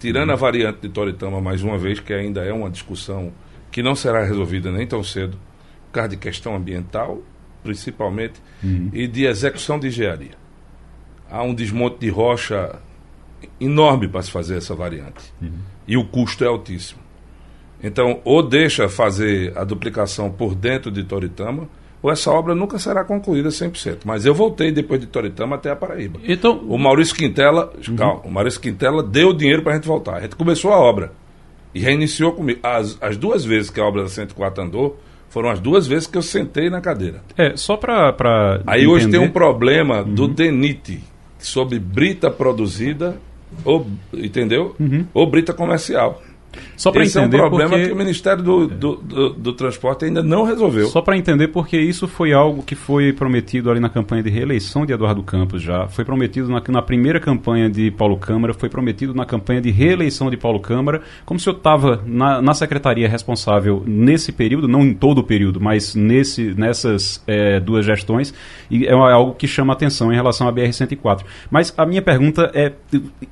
tirando 0.00 0.28
uhum. 0.28 0.34
a 0.34 0.38
variante 0.38 0.80
de 0.80 0.88
Toritama 0.88 1.38
mais 1.38 1.62
uma 1.62 1.76
vez, 1.76 2.00
que 2.00 2.14
ainda 2.14 2.40
é 2.40 2.52
uma 2.52 2.70
discussão 2.70 3.30
que 3.70 3.82
não 3.82 3.94
será 3.94 4.24
resolvida 4.24 4.72
nem 4.72 4.86
tão 4.86 5.04
cedo, 5.04 5.36
por 5.86 5.92
causa 5.92 6.08
de 6.08 6.16
questão 6.16 6.56
ambiental, 6.56 7.22
principalmente, 7.62 8.40
uhum. 8.64 8.88
e 8.94 9.06
de 9.06 9.26
execução 9.26 9.78
de 9.78 9.88
engenharia 9.88 10.47
há 11.30 11.42
um 11.42 11.54
desmonte 11.54 11.98
de 12.00 12.08
rocha 12.08 12.78
enorme 13.60 14.08
para 14.08 14.22
se 14.22 14.30
fazer 14.30 14.56
essa 14.56 14.74
variante. 14.74 15.32
Uhum. 15.40 15.50
E 15.86 15.96
o 15.96 16.04
custo 16.04 16.44
é 16.44 16.46
altíssimo. 16.46 17.00
Então, 17.82 18.20
ou 18.24 18.42
deixa 18.42 18.88
fazer 18.88 19.56
a 19.56 19.64
duplicação 19.64 20.30
por 20.30 20.54
dentro 20.54 20.90
de 20.90 21.04
Toritama, 21.04 21.68
ou 22.02 22.10
essa 22.10 22.30
obra 22.30 22.54
nunca 22.54 22.78
será 22.78 23.04
concluída 23.04 23.48
100%. 23.48 23.98
Mas 24.04 24.24
eu 24.24 24.34
voltei 24.34 24.70
depois 24.70 25.00
de 25.00 25.06
Toritama 25.06 25.56
até 25.56 25.70
a 25.70 25.76
Paraíba. 25.76 26.20
Então, 26.24 26.58
o 26.68 26.78
Maurício 26.78 27.14
Quintela, 27.14 27.72
uhum. 27.88 27.96
calma, 27.96 28.20
o 28.24 28.30
Maurício 28.30 28.60
Quintela 28.60 29.02
deu 29.02 29.32
dinheiro 29.32 29.62
para 29.62 29.72
a 29.72 29.74
gente 29.76 29.86
voltar. 29.86 30.16
A 30.16 30.20
gente 30.20 30.36
começou 30.36 30.72
a 30.72 30.78
obra 30.78 31.12
e 31.74 31.80
reiniciou 31.80 32.32
comigo. 32.32 32.60
As, 32.62 32.98
as 33.00 33.16
duas 33.16 33.44
vezes 33.44 33.70
que 33.70 33.80
a 33.80 33.84
obra 33.84 34.02
da 34.02 34.08
104 34.08 34.62
andou, 34.62 34.98
foram 35.28 35.50
as 35.50 35.60
duas 35.60 35.86
vezes 35.86 36.06
que 36.06 36.16
eu 36.16 36.22
sentei 36.22 36.70
na 36.70 36.80
cadeira. 36.80 37.22
É, 37.36 37.56
só 37.56 37.76
para. 37.76 38.62
Aí 38.66 38.80
entender... 38.80 38.86
hoje 38.86 39.10
tem 39.10 39.20
um 39.20 39.30
problema 39.30 40.02
uhum. 40.02 40.14
do 40.14 40.28
DENIT 40.28 41.00
sobre 41.38 41.78
brita 41.78 42.30
produzida, 42.30 43.16
ou, 43.64 43.86
entendeu? 44.12 44.74
Uhum. 44.78 45.06
Ou 45.14 45.26
brita 45.30 45.52
comercial. 45.52 46.22
Só 46.76 46.90
para 46.90 47.04
entender 47.04 47.38
é 47.38 47.44
um 47.44 47.48
problema 47.48 47.70
porque... 47.70 47.86
que 47.86 47.92
o 47.92 47.96
Ministério 47.96 48.42
do, 48.42 48.66
do, 48.66 48.96
do, 48.96 49.30
do 49.30 49.52
Transporte 49.52 50.04
ainda 50.04 50.22
não 50.22 50.44
resolveu. 50.44 50.88
Só 50.88 51.00
para 51.00 51.16
entender 51.16 51.48
porque 51.48 51.78
isso 51.78 52.06
foi 52.06 52.32
algo 52.32 52.62
que 52.62 52.74
foi 52.74 53.12
prometido 53.12 53.70
ali 53.70 53.80
na 53.80 53.88
campanha 53.88 54.22
de 54.22 54.30
reeleição 54.30 54.86
de 54.86 54.92
Eduardo 54.92 55.22
Campos 55.22 55.62
já, 55.62 55.88
foi 55.88 56.04
prometido 56.04 56.48
na, 56.48 56.62
na 56.68 56.82
primeira 56.82 57.20
campanha 57.20 57.68
de 57.68 57.90
Paulo 57.90 58.16
Câmara, 58.16 58.54
foi 58.54 58.68
prometido 58.68 59.14
na 59.14 59.24
campanha 59.24 59.60
de 59.60 59.70
reeleição 59.70 60.30
de 60.30 60.36
Paulo 60.36 60.60
Câmara, 60.60 61.02
como 61.24 61.38
se 61.38 61.48
eu 61.48 61.52
estava 61.52 62.02
na, 62.06 62.40
na 62.40 62.54
secretaria 62.54 63.08
responsável 63.08 63.82
nesse 63.86 64.32
período, 64.32 64.68
não 64.68 64.82
em 64.82 64.94
todo 64.94 65.18
o 65.18 65.24
período, 65.24 65.60
mas 65.60 65.94
nesse, 65.94 66.54
nessas 66.54 67.22
é, 67.26 67.60
duas 67.60 67.84
gestões, 67.84 68.32
e 68.70 68.86
é 68.86 68.92
algo 68.92 69.34
que 69.34 69.46
chama 69.46 69.72
atenção 69.72 70.12
em 70.12 70.14
relação 70.14 70.48
à 70.48 70.52
BR-104. 70.52 71.24
Mas 71.50 71.72
a 71.76 71.84
minha 71.84 72.02
pergunta 72.02 72.50
é, 72.54 72.72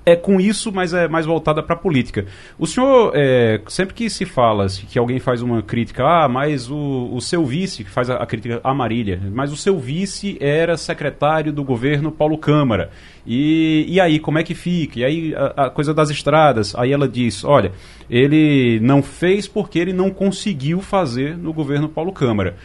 é 0.04 0.16
com 0.16 0.40
isso, 0.40 0.72
mas 0.72 0.92
é 0.92 1.08
mais 1.08 1.26
voltada 1.26 1.62
para 1.62 1.74
a 1.74 1.78
política. 1.78 2.26
O 2.58 2.66
senhor 2.66 3.15
é, 3.18 3.62
sempre 3.66 3.94
que 3.94 4.10
se 4.10 4.26
fala 4.26 4.66
que 4.68 4.98
alguém 4.98 5.18
faz 5.18 5.40
uma 5.40 5.62
crítica, 5.62 6.04
ah, 6.04 6.28
mas 6.28 6.70
o, 6.70 7.08
o 7.10 7.18
seu 7.18 7.46
vice, 7.46 7.82
que 7.82 7.88
faz 7.88 8.10
a, 8.10 8.16
a 8.16 8.26
crítica 8.26 8.60
a 8.62 8.74
Marília, 8.74 9.18
mas 9.32 9.50
o 9.50 9.56
seu 9.56 9.78
vice 9.78 10.36
era 10.38 10.76
secretário 10.76 11.50
do 11.50 11.64
governo 11.64 12.12
Paulo 12.12 12.36
Câmara. 12.36 12.90
E, 13.26 13.86
e 13.88 13.98
aí, 13.98 14.18
como 14.18 14.38
é 14.38 14.42
que 14.42 14.54
fica? 14.54 15.00
E 15.00 15.04
aí, 15.04 15.34
a, 15.34 15.64
a 15.64 15.70
coisa 15.70 15.94
das 15.94 16.10
estradas. 16.10 16.74
Aí 16.76 16.92
ela 16.92 17.08
diz: 17.08 17.42
olha, 17.42 17.72
ele 18.10 18.78
não 18.80 19.02
fez 19.02 19.48
porque 19.48 19.78
ele 19.78 19.94
não 19.94 20.10
conseguiu 20.10 20.82
fazer 20.82 21.38
no 21.38 21.54
governo 21.54 21.88
Paulo 21.88 22.12
Câmara. 22.12 22.56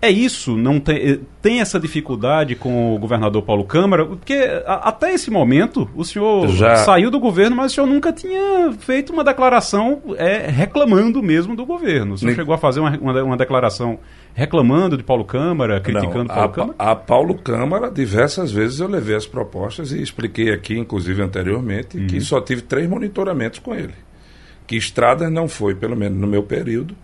É 0.00 0.08
isso? 0.10 0.56
Não 0.56 0.78
tem, 0.78 0.96
eh, 0.96 1.18
tem 1.42 1.60
essa 1.60 1.78
dificuldade 1.78 2.54
com 2.54 2.94
o 2.94 2.98
governador 2.98 3.42
Paulo 3.42 3.64
Câmara? 3.64 4.06
Porque 4.06 4.34
a, 4.64 4.88
até 4.88 5.12
esse 5.12 5.28
momento 5.28 5.90
o 5.96 6.04
senhor 6.04 6.46
Já... 6.48 6.76
saiu 6.76 7.10
do 7.10 7.18
governo, 7.18 7.56
mas 7.56 7.72
o 7.72 7.74
senhor 7.74 7.86
nunca 7.86 8.12
tinha 8.12 8.72
feito 8.78 9.12
uma 9.12 9.24
declaração 9.24 10.00
é, 10.16 10.48
reclamando 10.48 11.20
mesmo 11.20 11.56
do 11.56 11.66
governo. 11.66 12.14
O 12.14 12.18
senhor 12.18 12.30
Nem... 12.30 12.36
chegou 12.36 12.54
a 12.54 12.58
fazer 12.58 12.78
uma, 12.78 12.96
uma, 12.96 13.22
uma, 13.24 13.36
declaração 13.36 13.98
reclamando 14.34 14.96
de 14.96 15.02
Paulo 15.02 15.24
Câmara, 15.24 15.80
criticando 15.80 16.24
Não, 16.28 16.34
Paulo 16.34 16.44
a, 16.44 16.52
Câmara? 16.52 16.74
A 16.78 16.94
Paulo 16.94 17.34
Câmara, 17.34 17.90
diversas 17.90 18.52
vezes 18.52 18.78
eu 18.78 18.86
levei 18.86 19.16
as 19.16 19.26
propostas 19.26 19.90
e 19.90 20.00
expliquei 20.00 20.52
aqui, 20.52 20.78
inclusive 20.78 21.20
anteriormente, 21.22 21.98
uhum. 21.98 22.06
que 22.06 22.20
só 22.20 22.40
tive 22.40 22.62
três 22.62 22.88
monitoramentos 22.88 23.58
com 23.58 23.74
ele. 23.74 23.94
Que 24.64 24.76
estradas 24.76 25.32
não 25.32 25.48
foi, 25.48 25.74
pelo 25.74 25.96
menos 25.96 26.18
no 26.18 26.26
meu 26.28 26.44
período, 26.44 26.94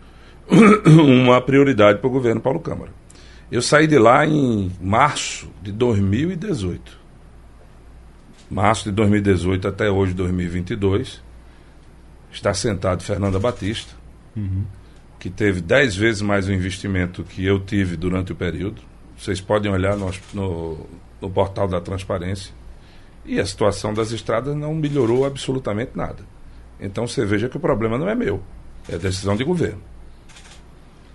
uma 0.87 1.41
prioridade 1.41 1.99
para 1.99 2.09
o 2.09 2.11
governo 2.11 2.41
Paulo 2.41 2.61
Câmara. 2.61 2.93
Eu 3.51 3.63
saí 3.63 3.87
de 3.87 3.99
lá 3.99 4.27
em 4.27 4.73
março 4.81 5.49
de 5.63 5.71
2018. 5.73 6.99
Março 8.51 8.85
de 8.85 8.93
2018 8.93 9.69
até 9.69 9.91
hoje, 9.91 10.13
2022. 10.15 11.23
Está 12.33 12.53
sentado 12.53 13.03
Fernanda 13.03 13.39
Batista, 13.39 13.95
uhum. 14.37 14.65
que 15.19 15.31
teve 15.31 15.61
dez 15.61 15.95
vezes 15.95 16.21
mais 16.21 16.49
o 16.49 16.53
investimento 16.53 17.23
que 17.23 17.45
eu 17.45 17.61
tive 17.61 17.97
durante 17.97 18.33
o 18.33 18.35
período. 18.37 18.83
Vocês 19.17 19.41
podem 19.41 19.71
olhar 19.71 19.97
no, 19.97 20.11
no, 20.33 20.87
no 21.21 21.31
portal 21.31 21.69
da 21.69 21.81
transparência. 21.81 22.53
E 23.25 23.41
a 23.41 23.47
situação 23.47 23.95
das 23.95 24.11
estradas 24.11 24.55
não 24.55 24.75
melhorou 24.75 25.25
absolutamente 25.25 25.93
nada. 25.95 26.25
Então 26.79 27.07
você 27.07 27.25
veja 27.25 27.49
que 27.49 27.57
o 27.57 27.61
problema 27.61 27.97
não 27.97 28.09
é 28.09 28.15
meu, 28.15 28.43
é 28.89 28.99
decisão 28.99 29.37
de 29.37 29.45
governo. 29.45 29.81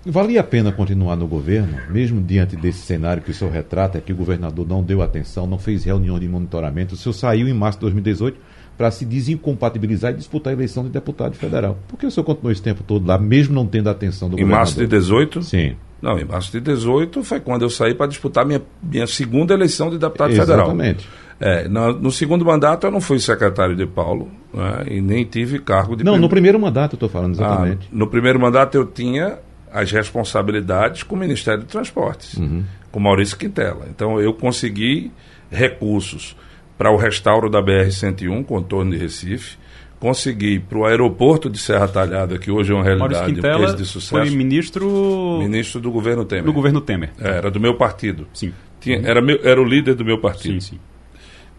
Valia 0.06 0.40
a 0.40 0.44
pena 0.44 0.72
continuar 0.72 1.18
no 1.18 1.28
governo, 1.28 1.78
mesmo 1.90 2.22
diante 2.22 2.56
desse 2.56 2.80
cenário 2.80 3.22
que 3.22 3.32
o 3.32 3.34
senhor 3.34 3.52
retrata, 3.52 4.00
que 4.00 4.14
o 4.14 4.16
governador 4.16 4.66
não 4.68 4.82
deu 4.82 5.02
atenção, 5.02 5.46
não 5.46 5.60
fez 5.60 5.84
reunião 5.84 6.18
de 6.18 6.28
monitoramento. 6.28 6.96
O 6.96 6.98
senhor 6.98 7.14
saiu 7.14 7.48
em 7.48 7.54
março 7.54 7.80
de 7.80 7.82
2018 7.82 8.40
para 8.78 8.90
se 8.92 9.04
desincompatibilizar 9.04 10.14
e 10.14 10.16
disputar 10.16 10.52
a 10.52 10.56
eleição 10.56 10.84
de 10.84 10.90
deputado 10.90 11.36
federal. 11.36 11.78
Por 11.86 12.00
que 12.00 12.06
o 12.06 12.12
senhor 12.12 12.24
continuou 12.24 12.52
esse 12.52 12.62
tempo 12.62 12.82
todo 12.82 13.06
lá, 13.06 13.18
mesmo 13.18 13.54
não 13.54 13.68
tendo 13.68 13.90
atenção 13.90 14.30
do 14.30 14.36
em 14.36 14.44
governador? 14.44 14.56
Em 14.56 14.60
março 14.60 14.80
de 14.80 14.88
18? 14.88 15.44
Sim. 15.44 15.76
Não, 16.02 16.18
em 16.18 16.24
março 16.24 16.50
de 16.50 16.62
18 16.62 17.22
foi 17.22 17.42
quando 17.42 17.64
eu 17.64 17.70
saí 17.70 17.94
para 17.94 18.08
disputar 18.08 18.46
minha, 18.46 18.62
minha 18.82 19.06
segunda 19.06 19.54
eleição 19.54 19.90
de 19.90 19.98
deputado 19.98 20.32
Exatamente. 20.32 20.70
federal. 20.70 20.76
Exatamente. 20.76 21.10
É, 21.42 21.68
no, 21.68 21.94
no, 22.00 22.12
segundo 22.12 22.46
mandato 22.46 22.88
eu 22.88 22.92
não 22.92 23.02
fui 23.02 23.20
secretário 23.20 23.76
de 23.76 23.86
Paulo 23.86 24.30
né, 24.54 24.86
e 24.90 25.02
nem 25.02 25.26
tive 25.26 25.60
cargo 25.60 25.96
de. 25.96 26.04
Não, 26.04 26.14
prim... 26.14 26.22
no 26.22 26.30
primeiro 26.30 26.60
mandato 26.60 26.94
eu 26.94 26.98
estou 26.98 27.10
falando 27.10 27.34
exatamente. 27.34 27.90
Ah, 27.92 27.96
no 27.96 28.08
primeiro 28.08 28.40
mandato 28.40 28.76
eu 28.76 28.86
tinha 28.86 29.40
as 29.72 29.92
responsabilidades 29.92 31.04
com 31.04 31.16
o 31.16 31.20
Ministério 31.20 31.62
de 31.62 31.68
Transportes, 31.68 32.36
uhum. 32.36 32.64
com 32.92 33.00
Maurício 33.00 33.38
Quintela. 33.38 33.88
Então 33.90 34.20
eu 34.20 34.34
consegui 34.34 35.12
recursos 35.52 36.36
para 36.78 36.92
o 36.92 36.96
restauro 36.96 37.50
da 37.50 37.62
BR-101, 37.62 38.46
contorno 38.46 38.92
de 38.92 38.98
Recife, 38.98 39.58
consegui 40.00 40.60
para 40.60 40.78
o 40.78 40.86
aeroporto 40.86 41.50
de 41.50 41.58
Serra 41.58 41.88
Talhada, 41.88 42.38
que 42.40 42.50
hoje 42.50 42.72
é 42.72 42.76
uma 42.76 42.84
realidade, 42.84 43.34
um 43.34 43.42
case 43.42 43.76
de 43.76 43.86
sucesso. 43.86 44.10
Foi 44.10 44.30
ministro. 44.30 45.40
Ministro 45.40 45.82
do 45.82 45.92
governo 45.92 46.24
Temer. 46.24 46.46
Do 46.46 46.54
governo 46.54 46.80
Temer. 46.80 47.12
É, 47.20 47.30
era 47.30 47.52
do 47.52 47.60
meu 47.60 47.76
partido. 47.76 48.28
Sim. 48.34 48.54
Tinha, 48.80 49.02
era, 49.04 49.22
meu, 49.22 49.40
era 49.44 49.62
o 49.62 49.66
líder 49.66 49.94
do 49.94 50.06
meu 50.06 50.20
partido. 50.20 50.62
Sim, 50.62 50.76
sim. 50.76 50.80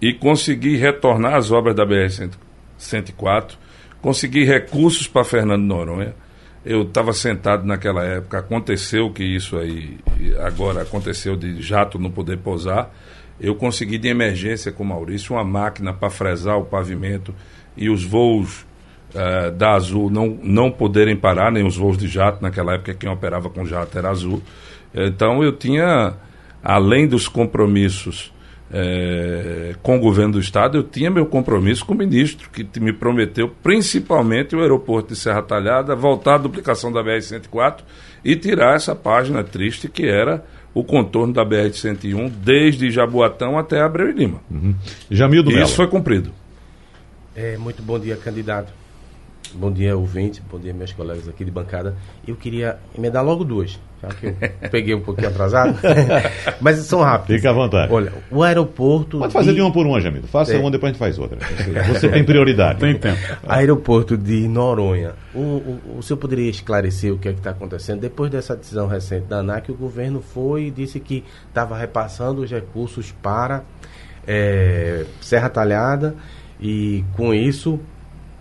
E 0.01 0.15
consegui 0.15 0.77
retornar 0.77 1.35
as 1.35 1.51
obras 1.51 1.77
da 1.77 1.85
BR-104, 1.85 3.53
consegui 4.01 4.45
recursos 4.45 5.07
para 5.07 5.23
Fernando 5.23 5.63
Noronha 5.63 6.15
eu 6.65 6.83
estava 6.83 7.13
sentado 7.13 7.67
naquela 7.67 8.05
época, 8.05 8.39
aconteceu 8.39 9.11
que 9.11 9.25
isso 9.25 9.57
aí, 9.57 9.99
agora 10.41 10.83
aconteceu 10.83 11.37
de 11.37 11.61
jato 11.63 11.99
não 11.99 12.11
poder 12.11 12.39
pousar. 12.39 12.95
Eu 13.41 13.55
consegui 13.55 13.97
de 13.97 14.09
emergência 14.09 14.71
com 14.71 14.83
o 14.83 14.87
Maurício 14.87 15.35
uma 15.35 15.45
máquina 15.45 15.95
para 15.95 16.11
fresar 16.11 16.59
o 16.59 16.65
pavimento 16.65 17.35
e 17.75 17.89
os 17.89 18.05
voos 18.05 18.67
uh, 19.15 19.51
da 19.53 19.73
Azul 19.73 20.11
não, 20.11 20.39
não 20.43 20.71
poderem 20.71 21.17
parar, 21.17 21.51
nem 21.51 21.67
os 21.67 21.77
voos 21.77 21.97
de 21.97 22.07
jato, 22.07 22.43
naquela 22.43 22.75
época 22.75 22.93
quem 22.93 23.09
operava 23.11 23.49
com 23.49 23.65
jato 23.65 23.97
era 23.97 24.11
Azul. 24.11 24.43
Então 24.95 25.43
eu 25.43 25.53
tinha, 25.57 26.15
além 26.63 27.09
dos 27.09 27.27
compromissos 27.27 28.31
é, 28.73 29.75
com 29.83 29.97
o 29.97 30.01
governo 30.01 30.35
do 30.35 30.41
estado, 30.41 30.79
eu 30.79 30.83
tinha 30.83 31.11
meu 31.11 31.27
compromisso 31.27 31.85
com 31.85 31.93
o 31.93 31.97
ministro, 31.97 32.49
que 32.51 32.81
me 32.81 32.93
prometeu 32.93 33.49
principalmente 33.63 34.55
o 34.55 34.61
aeroporto 34.61 35.13
de 35.13 35.19
Serra 35.19 35.43
Talhada, 35.43 35.97
voltar 35.97 36.37
à 36.37 36.39
duplicação 36.39 36.93
da 36.93 37.03
BR-104 37.03 37.81
e 38.25 38.37
tirar 38.37 38.77
essa 38.77 38.95
página 38.95 39.43
triste 39.43 39.89
que 39.89 40.07
era 40.07 40.45
o 40.73 40.85
contorno 40.85 41.33
da 41.33 41.45
BR-101 41.45 42.31
desde 42.31 42.91
Jaboatão 42.91 43.59
até 43.59 43.81
Abreu 43.81 44.11
e 44.11 44.13
Lima. 44.13 44.41
Uhum. 44.49 44.75
Jamil 45.11 45.43
Isso 45.51 45.75
foi 45.75 45.89
cumprido. 45.89 46.31
É, 47.35 47.57
muito 47.57 47.83
bom 47.83 47.99
dia, 47.99 48.17
candidato. 48.17 48.73
Bom 49.53 49.73
dia, 49.73 49.97
ouvinte. 49.97 50.41
Bom 50.49 50.61
dia, 50.61 50.73
meus 50.73 50.93
colegas 50.93 51.29
aqui 51.29 51.45
de 51.45 51.51
bancada. 51.51 51.97
Eu 52.27 52.37
queria 52.37 52.79
emendar 52.97 53.25
logo 53.25 53.43
duas, 53.43 53.81
já 54.03 54.09
que 54.09 54.27
eu 54.27 54.35
peguei 54.71 54.95
um 54.95 55.01
pouquinho 55.01 55.29
atrasado. 55.29 55.79
Mas 56.61 56.79
são 56.79 57.01
rápidas. 57.01 57.37
Fica 57.37 57.51
à 57.51 57.53
vontade. 57.53 57.93
Olha, 57.93 58.13
o 58.31 58.43
aeroporto. 58.43 59.19
Pode 59.19 59.33
fazer 59.33 59.51
de, 59.51 59.57
de 59.57 59.61
uma 59.61 59.73
por 59.73 59.87
uma, 59.87 60.01
Jamil. 60.01 60.23
Faça 60.23 60.55
é. 60.55 60.59
uma, 60.59 60.71
depois 60.71 60.91
a 60.91 60.93
gente 60.93 60.99
faz 60.99 61.19
outra. 61.19 61.39
Você 61.89 62.09
tem 62.09 62.25
prioridade. 62.25 62.81
Tem 62.81 62.97
tempo. 62.97 63.19
Aeroporto 63.47 64.17
de 64.17 64.49
Noronha. 64.49 65.13
O, 65.35 65.39
o, 65.39 65.81
o 65.99 66.03
senhor 66.03 66.19
poderia 66.19 66.49
esclarecer 66.49 67.13
o 67.13 67.19
que 67.19 67.29
é 67.29 67.33
que 67.33 67.39
está 67.39 67.51
acontecendo? 67.51 68.01
Depois 68.01 68.31
dessa 68.31 68.57
decisão 68.57 68.87
recente 68.87 69.27
da 69.27 69.39
ANAC, 69.39 69.71
o 69.71 69.75
governo 69.75 70.21
foi 70.23 70.65
e 70.65 70.71
disse 70.71 70.99
que 70.99 71.25
estava 71.49 71.77
repassando 71.77 72.43
os 72.43 72.51
recursos 72.51 73.13
para 73.23 73.63
é, 74.27 75.05
Serra 75.21 75.49
Talhada 75.49 76.15
e 76.61 77.05
com 77.17 77.35
isso 77.35 77.81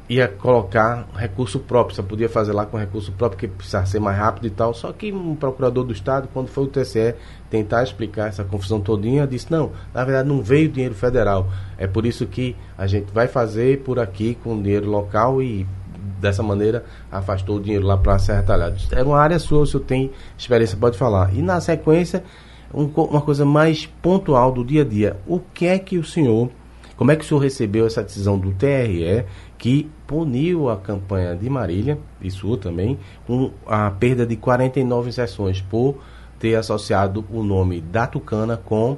ia 0.10 0.28
colocar 0.28 1.08
recurso 1.16 1.60
próprio, 1.60 1.96
só 1.96 2.02
podia 2.02 2.28
fazer 2.28 2.52
lá 2.52 2.66
com 2.66 2.78
recurso 2.78 3.12
próprio, 3.12 3.38
porque 3.38 3.48
precisava 3.48 3.86
ser 3.86 4.00
mais 4.00 4.18
rápido 4.18 4.48
e 4.48 4.50
tal. 4.50 4.74
Só 4.74 4.92
que 4.92 5.14
um 5.14 5.36
procurador 5.36 5.84
do 5.84 5.94
Estado, 5.94 6.28
quando 6.34 6.48
foi 6.48 6.64
o 6.64 6.68
TCE 6.68 7.14
tentar 7.50 7.84
explicar 7.84 8.28
essa 8.28 8.44
confusão 8.44 8.82
todinha, 8.82 9.28
disse, 9.28 9.52
não, 9.52 9.72
na 9.94 10.04
verdade 10.04 10.28
não 10.28 10.42
veio 10.42 10.68
dinheiro 10.68 10.96
federal. 10.96 11.48
É 11.78 11.86
por 11.86 12.08
isso 12.08 12.26
que 12.26 12.56
a 12.76 12.88
gente 12.88 13.14
vai 13.14 13.28
fazer 13.28 13.84
por 13.84 14.00
aqui 14.00 14.36
com 14.44 14.60
dinheiro 14.60 14.90
local 14.90 15.44
e 15.44 15.68
dessa 16.20 16.42
maneira 16.42 16.84
afastou 17.12 17.58
o 17.58 17.60
dinheiro 17.62 17.86
lá 17.86 17.96
para 17.96 18.18
Serra 18.18 18.42
Talhada. 18.42 18.78
Era 18.92 19.06
uma 19.06 19.20
área 19.20 19.38
sua, 19.38 19.62
o 19.62 19.66
senhor 19.68 19.84
tem 19.84 20.12
experiência, 20.38 20.76
pode 20.76 20.98
falar. 20.98 21.34
E 21.36 21.42
na 21.42 21.62
sequência, 21.62 22.24
um, 22.74 22.86
uma 22.86 23.22
coisa 23.22 23.46
mais 23.46 23.86
pontual 23.86 24.52
do 24.52 24.66
dia 24.66 24.82
a 24.82 24.86
dia. 24.86 25.18
O 25.28 25.40
que 25.40 25.68
é 25.68 25.78
que 25.78 25.98
o 25.98 26.04
senhor 26.04 26.50
Como 26.98 27.12
é 27.12 27.16
que 27.16 27.24
o 27.24 27.28
senhor 27.28 27.40
recebeu 27.40 27.86
essa 27.86 28.04
decisão 28.04 28.38
do 28.38 28.52
TRE 28.52 29.26
que 29.60 29.92
puniu 30.08 30.70
a 30.70 30.78
campanha 30.78 31.36
de 31.36 31.50
Marília 31.50 32.00
e 32.22 32.32
sua 32.32 32.58
também 32.58 32.98
com 33.28 33.52
a 33.68 33.92
perda 33.92 34.26
de 34.26 34.38
49 34.38 35.12
sessões 35.12 35.62
por 35.62 36.02
ter 36.40 36.56
associado 36.56 37.26
o 37.30 37.44
nome 37.44 37.82
da 37.82 38.08
Tucana 38.08 38.56
com 38.56 38.98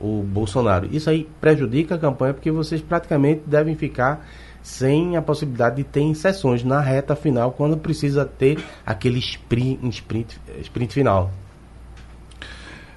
o 0.00 0.22
Bolsonaro. 0.22 0.88
Isso 0.90 1.08
aí 1.08 1.28
prejudica 1.40 1.94
a 1.94 1.98
campanha 1.98 2.34
porque 2.34 2.50
vocês 2.50 2.82
praticamente 2.82 3.42
devem 3.46 3.76
ficar 3.76 4.26
sem 4.62 5.16
a 5.16 5.22
possibilidade 5.22 5.76
de 5.76 5.84
ter 5.84 6.14
sessões 6.14 6.64
na 6.64 6.80
reta 6.80 7.14
final 7.14 7.52
quando 7.52 7.76
precisa 7.76 8.24
ter 8.24 8.58
aquele 8.84 9.20
sprint, 9.20 9.88
sprint, 9.88 10.40
sprint 10.60 10.92
final. 10.92 11.30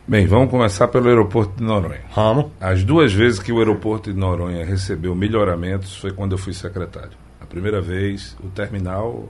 Bem, 0.06 0.28
vamos 0.28 0.50
começar 0.50 0.90
pelo 0.90 1.08
aeroporto 1.08 1.56
de 1.56 1.64
Noronha. 1.64 2.02
Vamos. 2.14 2.52
As 2.60 2.84
duas 2.84 3.14
vezes 3.14 3.40
que 3.40 3.54
o 3.54 3.60
aeroporto 3.60 4.12
de 4.12 4.20
Noronha 4.20 4.66
recebeu 4.66 5.16
melhoramentos 5.16 5.96
foi 5.96 6.12
quando 6.12 6.34
eu 6.34 6.38
fui 6.38 6.52
secretário. 6.52 7.18
A 7.40 7.46
primeira 7.46 7.80
vez, 7.80 8.36
o 8.44 8.50
terminal 8.50 9.30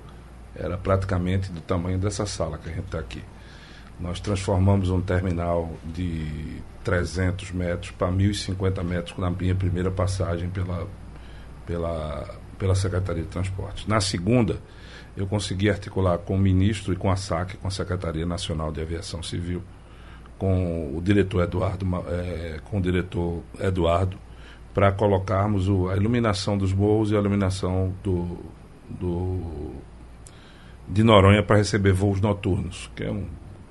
era 0.56 0.76
praticamente 0.76 1.52
do 1.52 1.62
tamanho 1.62 2.00
dessa 2.00 2.26
sala 2.26 2.58
que 2.58 2.70
a 2.70 2.74
gente 2.74 2.86
está 2.86 2.98
aqui. 2.98 3.22
Nós 4.00 4.20
transformamos 4.20 4.90
um 4.90 5.00
terminal 5.00 5.72
de 5.86 6.26
300 6.84 7.52
metros 7.52 7.92
para 7.92 8.12
1.050 8.12 8.84
metros 8.84 9.18
na 9.20 9.30
minha 9.30 9.54
primeira 9.54 9.92
passagem 9.92 10.50
pela, 10.50 10.88
pela, 11.68 12.36
pela 12.58 12.74
Secretaria 12.74 13.22
de 13.22 13.30
Transportes. 13.30 13.86
Na 13.86 14.02
segunda, 14.02 14.58
eu 15.16 15.28
consegui 15.28 15.70
articular 15.70 16.18
com 16.18 16.36
o 16.36 16.40
ministro 16.40 16.92
e 16.92 16.96
com 16.96 17.12
a 17.12 17.16
SAC, 17.16 17.58
com 17.58 17.68
a 17.68 17.72
Secretaria 17.72 18.26
Nacional 18.26 18.72
de 18.72 18.82
Aviação 18.82 19.22
Civil, 19.22 19.62
com 20.38 20.96
o 20.96 21.02
diretor 21.02 21.44
Eduardo, 21.44 21.86
é, 22.08 22.60
com 22.66 22.78
o 22.78 22.82
diretor 22.82 23.42
Eduardo, 23.60 24.18
para 24.74 24.92
colocarmos 24.92 25.70
o, 25.70 25.90
a 25.90 25.96
iluminação 25.96 26.58
dos 26.58 26.74
morros 26.74 27.12
e 27.12 27.16
a 27.16 27.20
iluminação 27.20 27.94
do, 28.04 28.40
do 28.90 29.72
de 30.88 31.04
Noronha 31.04 31.42
para 31.42 31.58
receber 31.58 31.94
voos 31.94 32.20
noturnos, 32.20 32.90
que 32.96 33.04
é 33.04 33.12
um 33.12 33.26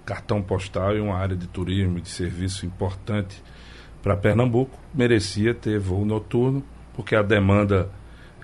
cartão 0.04 0.42
postal 0.42 0.96
e 0.96 1.00
uma 1.00 1.16
área 1.16 1.36
de 1.36 1.46
turismo 1.46 1.98
e 1.98 2.00
de 2.00 2.08
serviço 2.08 2.66
importante 2.66 3.42
para 4.02 4.16
Pernambuco. 4.16 4.78
Merecia 4.94 5.54
ter 5.54 5.78
voo 5.78 6.04
noturno, 6.04 6.64
porque 6.94 7.14
a 7.14 7.22
demanda 7.22 7.90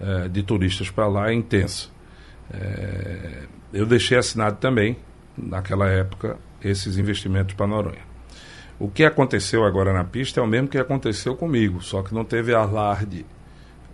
é, 0.01 0.29
de 0.29 0.43
turistas 0.43 0.91
para 0.91 1.07
lá 1.07 1.31
é 1.31 1.35
intensa. 1.35 1.89
É, 2.53 3.45
eu 3.73 3.87
deixei 3.87 4.17
assinado 4.17 4.57
também, 4.57 4.97
naquela 5.37 5.89
época, 5.89 6.39
esses 6.63 6.97
investimentos 6.97 7.55
para 7.55 7.67
Noronha. 7.67 8.08
O 8.79 8.89
que 8.89 9.05
aconteceu 9.05 9.65
agora 9.65 9.93
na 9.93 10.05
pista 10.05 10.41
é 10.41 10.43
o 10.43 10.47
mesmo 10.47 10.69
que 10.69 10.79
aconteceu 10.79 11.35
comigo, 11.35 11.83
só 11.83 12.01
que 12.03 12.15
não 12.15 12.25
teve 12.25 12.55
alarde, 12.55 13.27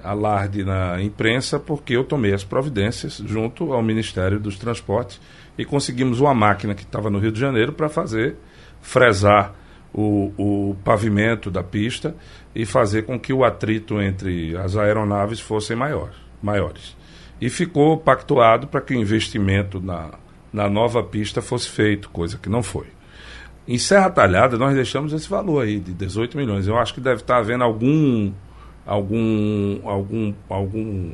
alarde 0.03 0.63
na 0.63 1.03
imprensa, 1.03 1.59
porque 1.59 1.97
eu 1.97 2.05
tomei 2.05 2.35
as 2.35 2.45
providências 2.45 3.23
junto 3.25 3.73
ao 3.73 3.83
Ministério 3.83 4.39
dos 4.39 4.59
Transportes 4.59 5.19
e 5.57 5.65
conseguimos 5.65 6.21
uma 6.21 6.35
máquina 6.35 6.75
que 6.75 6.83
estava 6.83 7.09
no 7.09 7.19
Rio 7.19 7.33
de 7.33 7.41
Janeiro 7.41 7.73
para 7.73 7.89
fazer, 7.89 8.37
fresar 8.83 9.55
o, 9.91 10.33
o 10.37 10.77
pavimento 10.85 11.51
da 11.51 11.63
pista 11.63 12.15
e 12.55 12.67
fazer 12.67 13.05
com 13.05 13.19
que 13.19 13.33
o 13.33 13.43
atrito 13.43 14.03
entre 14.03 14.55
as 14.57 14.77
aeronaves 14.77 15.41
fossem 15.41 15.75
maior, 15.75 16.11
maiores. 16.43 16.95
E 17.41 17.49
ficou 17.49 17.97
pactuado 17.97 18.67
para 18.67 18.83
que 18.83 18.95
o 18.95 19.01
investimento 19.01 19.81
na, 19.81 20.11
na 20.53 20.69
nova 20.69 21.03
pista 21.03 21.41
fosse 21.41 21.71
feito, 21.71 22.11
coisa 22.11 22.37
que 22.37 22.51
não 22.51 22.63
foi. 22.63 22.87
Em 23.67 23.79
Serra 23.79 24.11
Talhada, 24.11 24.59
nós 24.59 24.75
deixamos 24.75 25.13
esse 25.13 25.29
valor 25.29 25.65
aí, 25.65 25.81
de 25.81 25.93
18 25.93 26.37
milhões. 26.37 26.67
Eu 26.67 26.77
acho 26.77 26.93
que 26.93 27.01
deve 27.01 27.23
estar 27.23 27.39
havendo 27.39 27.65
algum. 27.65 28.33
algum. 28.87 29.81
algum. 29.85 30.35
algum. 30.49 31.13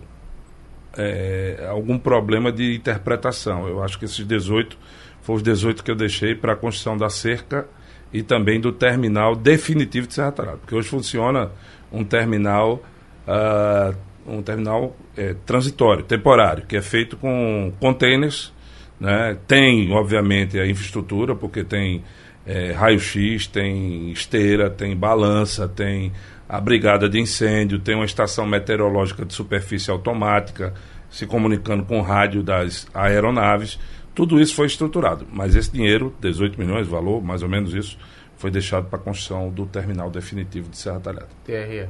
É, 0.97 1.66
algum 1.71 1.97
problema 1.97 2.50
de 2.50 2.75
interpretação. 2.75 3.69
Eu 3.69 3.83
acho 3.83 3.99
que 3.99 4.04
esses 4.04 4.26
18 4.26 4.76
foram 5.23 5.36
os 5.36 5.43
18 5.43 5.84
que 5.84 5.91
eu 5.91 5.95
deixei 5.95 6.34
para 6.34 6.54
a 6.54 6.56
construção 6.56 6.97
da 6.97 7.08
cerca 7.08 7.69
e 8.13 8.23
também 8.23 8.60
do 8.60 8.73
terminal 8.73 9.36
definitivo 9.36 10.08
de 10.08 10.15
Serra 10.15 10.32
Talhada. 10.32 10.56
Porque 10.56 10.75
hoje 10.75 10.89
funciona 10.89 11.52
um 11.93 12.04
terminal. 12.04 12.82
Uh, 13.28 14.10
um 14.26 14.43
terminal 14.43 14.97
é, 15.17 15.34
transitório, 15.47 16.04
temporário, 16.04 16.65
que 16.67 16.76
é 16.76 16.82
feito 16.82 17.17
com 17.17 17.73
containers, 17.80 18.52
né? 18.99 19.36
tem, 19.47 19.91
obviamente, 19.93 20.58
a 20.58 20.67
infraestrutura, 20.67 21.34
porque 21.34 21.65
tem 21.65 22.04
é, 22.50 22.73
raio-x, 22.73 23.47
tem 23.47 24.10
esteira, 24.10 24.69
tem 24.69 24.97
balança, 24.97 25.69
tem 25.69 26.13
a 26.49 26.60
brigada 26.60 27.08
de 27.08 27.21
incêndio, 27.21 27.78
tem 27.78 27.95
uma 27.95 28.04
estação 28.04 28.45
meteorológica 28.45 29.25
de 29.25 29.32
superfície 29.32 29.89
automática, 29.89 30.75
se 31.08 31.26
comunicando 31.26 31.84
com 31.84 32.00
o 32.00 32.02
rádio 32.02 32.43
das 32.43 32.89
aeronaves. 32.93 33.78
Tudo 34.13 34.41
isso 34.41 34.56
foi 34.56 34.67
estruturado, 34.67 35.25
mas 35.32 35.54
esse 35.54 35.71
dinheiro, 35.71 36.13
18 36.21 36.58
milhões, 36.58 36.89
valor, 36.89 37.23
mais 37.23 37.45
ou 37.45 37.49
menos 37.49 37.73
isso, 37.73 37.97
foi 38.36 38.50
deixado 38.50 38.86
para 38.86 38.99
a 38.99 39.02
construção 39.02 39.49
do 39.49 39.65
terminal 39.65 40.10
definitivo 40.10 40.69
de 40.71 40.76
Serra 40.76 40.99
Talhada. 40.99 41.28
TRE. 41.45 41.89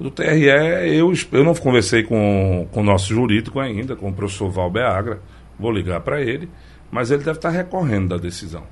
Do 0.00 0.10
TRE, 0.10 0.46
eu, 0.96 1.12
eu 1.30 1.44
não 1.44 1.54
conversei 1.54 2.02
com, 2.02 2.66
com 2.72 2.80
o 2.80 2.84
nosso 2.84 3.14
jurídico 3.14 3.60
ainda, 3.60 3.94
com 3.94 4.08
o 4.08 4.12
professor 4.12 4.50
Valbeagra, 4.50 5.20
vou 5.56 5.70
ligar 5.70 6.00
para 6.00 6.20
ele, 6.20 6.50
mas 6.90 7.12
ele 7.12 7.22
deve 7.22 7.38
estar 7.38 7.50
recorrendo 7.50 8.08
da 8.08 8.16
decisão. 8.16 8.64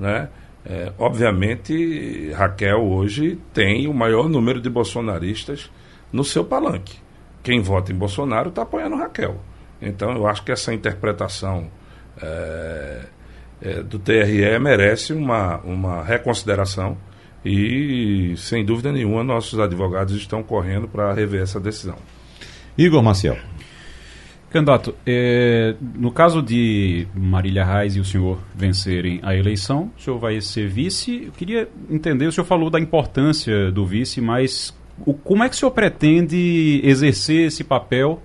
Né? 0.00 0.30
É, 0.64 0.92
obviamente, 0.98 2.30
Raquel 2.32 2.84
hoje 2.84 3.38
tem 3.54 3.86
o 3.86 3.94
maior 3.94 4.28
número 4.28 4.60
de 4.60 4.68
bolsonaristas 4.68 5.70
no 6.12 6.24
seu 6.24 6.44
palanque. 6.44 6.98
Quem 7.42 7.60
vota 7.60 7.92
em 7.92 7.96
Bolsonaro 7.96 8.48
está 8.48 8.62
apoiando 8.62 8.96
Raquel. 8.96 9.40
Então, 9.80 10.12
eu 10.12 10.26
acho 10.26 10.42
que 10.42 10.52
essa 10.52 10.74
interpretação 10.74 11.70
é, 12.20 13.00
é, 13.62 13.82
do 13.82 13.98
TRE 13.98 14.58
merece 14.58 15.12
uma, 15.12 15.58
uma 15.58 16.02
reconsideração 16.02 16.96
e, 17.44 18.34
sem 18.36 18.64
dúvida 18.64 18.92
nenhuma, 18.92 19.22
nossos 19.22 19.58
advogados 19.58 20.14
estão 20.14 20.42
correndo 20.42 20.88
para 20.88 21.12
rever 21.12 21.42
essa 21.42 21.60
decisão. 21.60 21.96
Igor 22.76 23.02
Maciel. 23.02 23.36
Candidato, 24.50 24.94
é, 25.06 25.74
no 25.94 26.10
caso 26.10 26.40
de 26.40 27.06
Marília 27.14 27.64
Reis 27.64 27.96
e 27.96 28.00
o 28.00 28.04
senhor 28.04 28.38
vencerem 28.54 29.20
a 29.22 29.34
eleição, 29.34 29.90
o 29.96 30.00
senhor 30.00 30.18
vai 30.18 30.40
ser 30.40 30.66
vice. 30.68 31.24
Eu 31.26 31.32
queria 31.32 31.68
entender, 31.90 32.26
o 32.26 32.32
senhor 32.32 32.46
falou 32.46 32.70
da 32.70 32.80
importância 32.80 33.70
do 33.70 33.84
vice, 33.84 34.22
mas 34.22 34.74
o, 35.04 35.12
como 35.12 35.44
é 35.44 35.50
que 35.50 35.54
o 35.54 35.58
senhor 35.58 35.70
pretende 35.70 36.80
exercer 36.82 37.48
esse 37.48 37.62
papel 37.62 38.22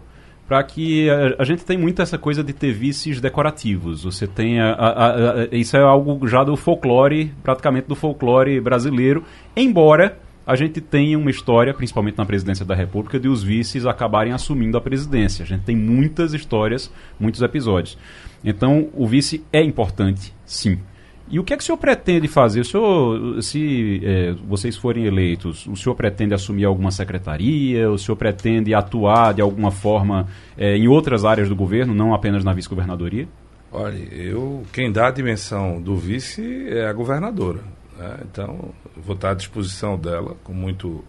para 0.48 0.64
que 0.64 1.10
a, 1.10 1.36
a, 1.40 1.44
gente 1.44 1.66
tem 1.66 1.78
muito 1.78 2.02
essa 2.02 2.18
coisa 2.18 2.42
de 2.42 2.54
ter 2.54 2.72
vices 2.72 3.20
decorativos. 3.20 4.04
Você 4.06 4.26
tem 4.26 4.62
a, 4.62 4.74
a, 4.74 5.48
isso 5.52 5.76
é 5.76 5.82
algo 5.82 6.26
já 6.26 6.44
do 6.44 6.56
folclore, 6.56 7.34
praticamente 7.44 7.88
do 7.88 7.96
folclore 7.96 8.62
brasileiro, 8.62 9.26
embora 9.58 10.18
a 10.46 10.56
gente 10.56 10.82
tem 10.82 11.16
uma 11.16 11.30
história, 11.30 11.74
principalmente 11.74 12.18
na 12.18 12.26
presidência 12.26 12.66
da 12.66 12.76
República, 12.76 13.20
de 13.20 13.28
os 13.28 13.42
vices 13.42 13.86
acabarem 13.86 14.34
assumindo 14.34 14.78
a 14.78 14.82
presidência. 14.82 15.44
A 15.44 15.46
gente 15.46 15.64
tem 15.64 15.76
muitas 15.76 16.34
histórias, 16.34 16.92
muitos 17.20 17.42
episódios. 17.42 17.98
Então, 18.44 18.90
o 18.94 19.08
vice 19.08 19.44
é 19.52 19.64
importante, 19.64 20.34
sim. 20.46 20.80
E 21.30 21.40
o 21.40 21.44
que 21.44 21.54
é 21.54 21.58
que 21.58 21.64
o 21.64 21.66
senhor 21.66 21.78
pretende 21.78 22.28
fazer? 22.28 22.60
O 22.60 22.66
senhor, 22.66 23.42
se 23.42 24.02
é, 24.04 24.34
vocês 24.46 24.76
forem 24.76 25.06
eleitos, 25.06 25.66
o 25.66 25.76
senhor 25.76 25.96
pretende 25.96 26.34
assumir 26.34 26.66
alguma 26.66 26.92
secretaria? 26.92 27.90
O 27.90 27.98
senhor 27.98 28.18
pretende 28.18 28.74
atuar 28.74 29.34
de 29.34 29.42
alguma 29.42 29.72
forma 29.72 30.28
é, 30.58 30.76
em 30.76 30.88
outras 30.88 31.24
áreas 31.24 31.48
do 31.48 31.56
governo, 31.56 31.94
não 31.94 32.14
apenas 32.14 32.44
na 32.44 32.52
vice-governadoria? 32.52 33.28
Olha, 33.72 33.98
eu 34.14 34.64
quem 34.72 34.92
dá 34.92 35.08
a 35.08 35.12
dimensão 35.12 35.82
do 35.82 35.96
vice 35.96 36.68
é 36.68 36.86
a 36.86 36.94
governadora. 36.94 37.62
Né? 37.98 38.20
Então, 38.24 38.74
vou 38.96 39.16
estar 39.16 39.32
à 39.32 39.34
disposição 39.34 39.98
dela 39.98 40.36
com 40.44 40.54
muito, 40.54 41.04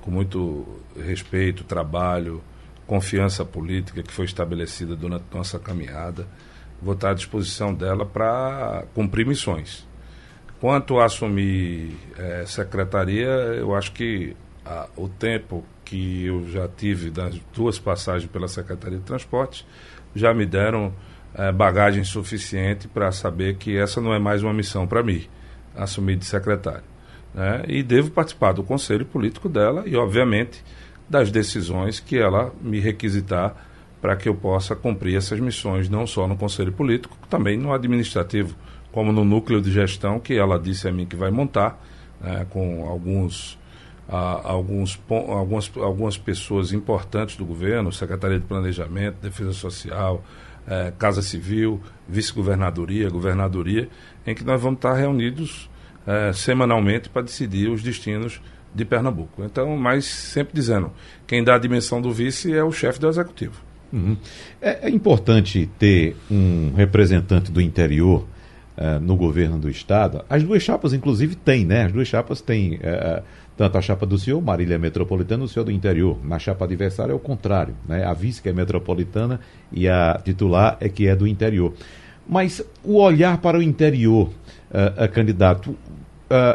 com 0.00 0.10
muito 0.10 0.66
respeito, 0.96 1.64
trabalho, 1.64 2.42
confiança 2.86 3.44
política 3.44 4.02
que 4.02 4.12
foi 4.12 4.24
estabelecida 4.24 4.96
durante 4.96 5.24
nossa 5.32 5.58
caminhada. 5.58 6.26
Vou 6.82 6.94
estar 6.94 7.10
à 7.10 7.14
disposição 7.14 7.74
dela 7.74 8.06
para 8.06 8.84
cumprir 8.94 9.26
missões. 9.26 9.86
Quanto 10.60 10.98
a 10.98 11.06
assumir 11.06 11.96
é, 12.18 12.44
secretaria, 12.46 13.28
eu 13.28 13.74
acho 13.74 13.92
que 13.92 14.36
a, 14.64 14.88
o 14.96 15.08
tempo 15.08 15.64
que 15.84 16.26
eu 16.26 16.48
já 16.50 16.68
tive 16.68 17.10
das 17.10 17.38
duas 17.54 17.78
passagens 17.78 18.30
pela 18.30 18.46
Secretaria 18.46 18.98
de 18.98 19.04
Transportes 19.04 19.66
já 20.14 20.34
me 20.34 20.44
deram 20.44 20.92
é, 21.34 21.50
bagagem 21.50 22.04
suficiente 22.04 22.86
para 22.88 23.10
saber 23.10 23.56
que 23.56 23.76
essa 23.76 24.00
não 24.00 24.12
é 24.12 24.18
mais 24.18 24.42
uma 24.42 24.52
missão 24.52 24.86
para 24.86 25.02
mim 25.02 25.26
assumir 25.82 26.16
de 26.16 26.24
secretário. 26.24 26.84
Né? 27.34 27.64
E 27.68 27.82
devo 27.82 28.10
participar 28.10 28.52
do 28.52 28.62
conselho 28.62 29.04
político 29.04 29.48
dela 29.48 29.84
e, 29.86 29.96
obviamente, 29.96 30.62
das 31.08 31.30
decisões 31.30 31.98
que 31.98 32.18
ela 32.18 32.52
me 32.60 32.78
requisitar 32.80 33.54
para 34.00 34.16
que 34.16 34.28
eu 34.28 34.34
possa 34.34 34.74
cumprir 34.74 35.16
essas 35.16 35.38
missões, 35.40 35.88
não 35.88 36.06
só 36.06 36.26
no 36.26 36.36
conselho 36.36 36.72
político, 36.72 37.16
também 37.28 37.58
no 37.58 37.72
administrativo, 37.72 38.54
como 38.90 39.12
no 39.12 39.24
núcleo 39.24 39.60
de 39.60 39.70
gestão 39.70 40.18
que 40.18 40.34
ela 40.34 40.58
disse 40.58 40.88
a 40.88 40.92
mim 40.92 41.06
que 41.06 41.16
vai 41.16 41.30
montar, 41.30 41.80
né, 42.20 42.46
com 42.48 42.88
alguns, 42.88 43.58
a, 44.08 44.50
alguns, 44.50 44.98
algumas, 45.08 45.70
algumas 45.76 46.18
pessoas 46.18 46.72
importantes 46.72 47.36
do 47.36 47.44
governo, 47.44 47.92
Secretaria 47.92 48.38
de 48.38 48.46
Planejamento, 48.46 49.18
Defesa 49.20 49.52
Social, 49.52 50.24
eh, 50.66 50.92
Casa 50.98 51.22
Civil, 51.22 51.80
Vice-Governadoria, 52.08 53.08
Governadoria, 53.10 53.88
em 54.26 54.34
que 54.34 54.44
nós 54.44 54.60
vamos 54.60 54.78
estar 54.78 54.94
reunidos 54.94 55.69
eh, 56.06 56.32
semanalmente 56.32 57.08
para 57.08 57.22
decidir 57.22 57.68
os 57.68 57.82
destinos 57.82 58.40
de 58.74 58.84
Pernambuco. 58.84 59.44
Então, 59.44 59.76
mas 59.76 60.04
sempre 60.04 60.54
dizendo, 60.54 60.92
quem 61.26 61.42
dá 61.42 61.56
a 61.56 61.58
dimensão 61.58 62.00
do 62.00 62.12
vice 62.12 62.52
é 62.52 62.62
o 62.62 62.72
chefe 62.72 63.00
do 63.00 63.08
executivo. 63.08 63.60
Uhum. 63.92 64.16
É, 64.62 64.88
é, 64.88 64.90
importante 64.90 65.68
ter 65.78 66.16
um 66.30 66.72
representante 66.76 67.50
do 67.50 67.60
interior 67.60 68.24
uh, 68.78 69.00
no 69.00 69.16
governo 69.16 69.58
do 69.58 69.68
estado. 69.68 70.24
As 70.30 70.42
duas 70.44 70.62
chapas, 70.62 70.92
inclusive, 70.92 71.34
têm, 71.34 71.64
né? 71.64 71.86
As 71.86 71.92
duas 71.92 72.06
chapas 72.06 72.40
têm 72.40 72.76
uh, 72.76 73.22
tanto 73.56 73.76
a 73.76 73.82
chapa 73.82 74.06
do 74.06 74.18
senhor, 74.18 74.40
Marília 74.40 74.76
é 74.76 74.78
metropolitana, 74.78 75.44
o 75.44 75.48
senhor 75.48 75.64
do 75.64 75.70
interior. 75.70 76.18
Na 76.24 76.38
chapa 76.38 76.64
adversária 76.64 77.12
é 77.12 77.14
o 77.14 77.18
contrário, 77.18 77.74
né? 77.86 78.04
A 78.04 78.14
vice 78.14 78.40
que 78.40 78.48
é 78.48 78.52
metropolitana 78.54 79.38
e 79.70 79.86
a 79.86 80.18
titular 80.24 80.78
é 80.80 80.88
que 80.88 81.06
é 81.06 81.14
do 81.14 81.26
interior. 81.26 81.74
Mas 82.30 82.62
o 82.84 82.98
olhar 82.98 83.38
para 83.38 83.58
o 83.58 83.62
interior, 83.62 84.30
uh, 84.70 85.08
candidato, 85.12 85.70
uh, 85.70 85.76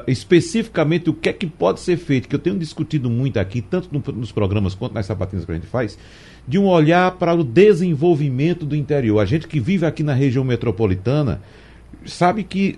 especificamente 0.07 1.09
o 1.09 1.13
que 1.13 1.27
é 1.27 1.33
que 1.33 1.45
pode 1.45 1.81
ser 1.81 1.97
feito, 1.97 2.29
que 2.29 2.35
eu 2.35 2.39
tenho 2.39 2.57
discutido 2.57 3.09
muito 3.09 3.37
aqui, 3.37 3.61
tanto 3.61 3.89
no, 3.91 4.01
nos 4.13 4.31
programas 4.31 4.73
quanto 4.73 4.93
nas 4.93 5.05
sapatinhas 5.05 5.43
que 5.43 5.51
a 5.51 5.55
gente 5.55 5.67
faz, 5.67 5.99
de 6.47 6.57
um 6.57 6.65
olhar 6.65 7.11
para 7.17 7.33
o 7.33 7.43
desenvolvimento 7.43 8.65
do 8.65 8.73
interior. 8.73 9.19
A 9.19 9.25
gente 9.25 9.49
que 9.49 9.59
vive 9.59 9.85
aqui 9.85 10.01
na 10.01 10.13
região 10.13 10.45
metropolitana 10.45 11.41
sabe 12.05 12.43
que 12.43 12.77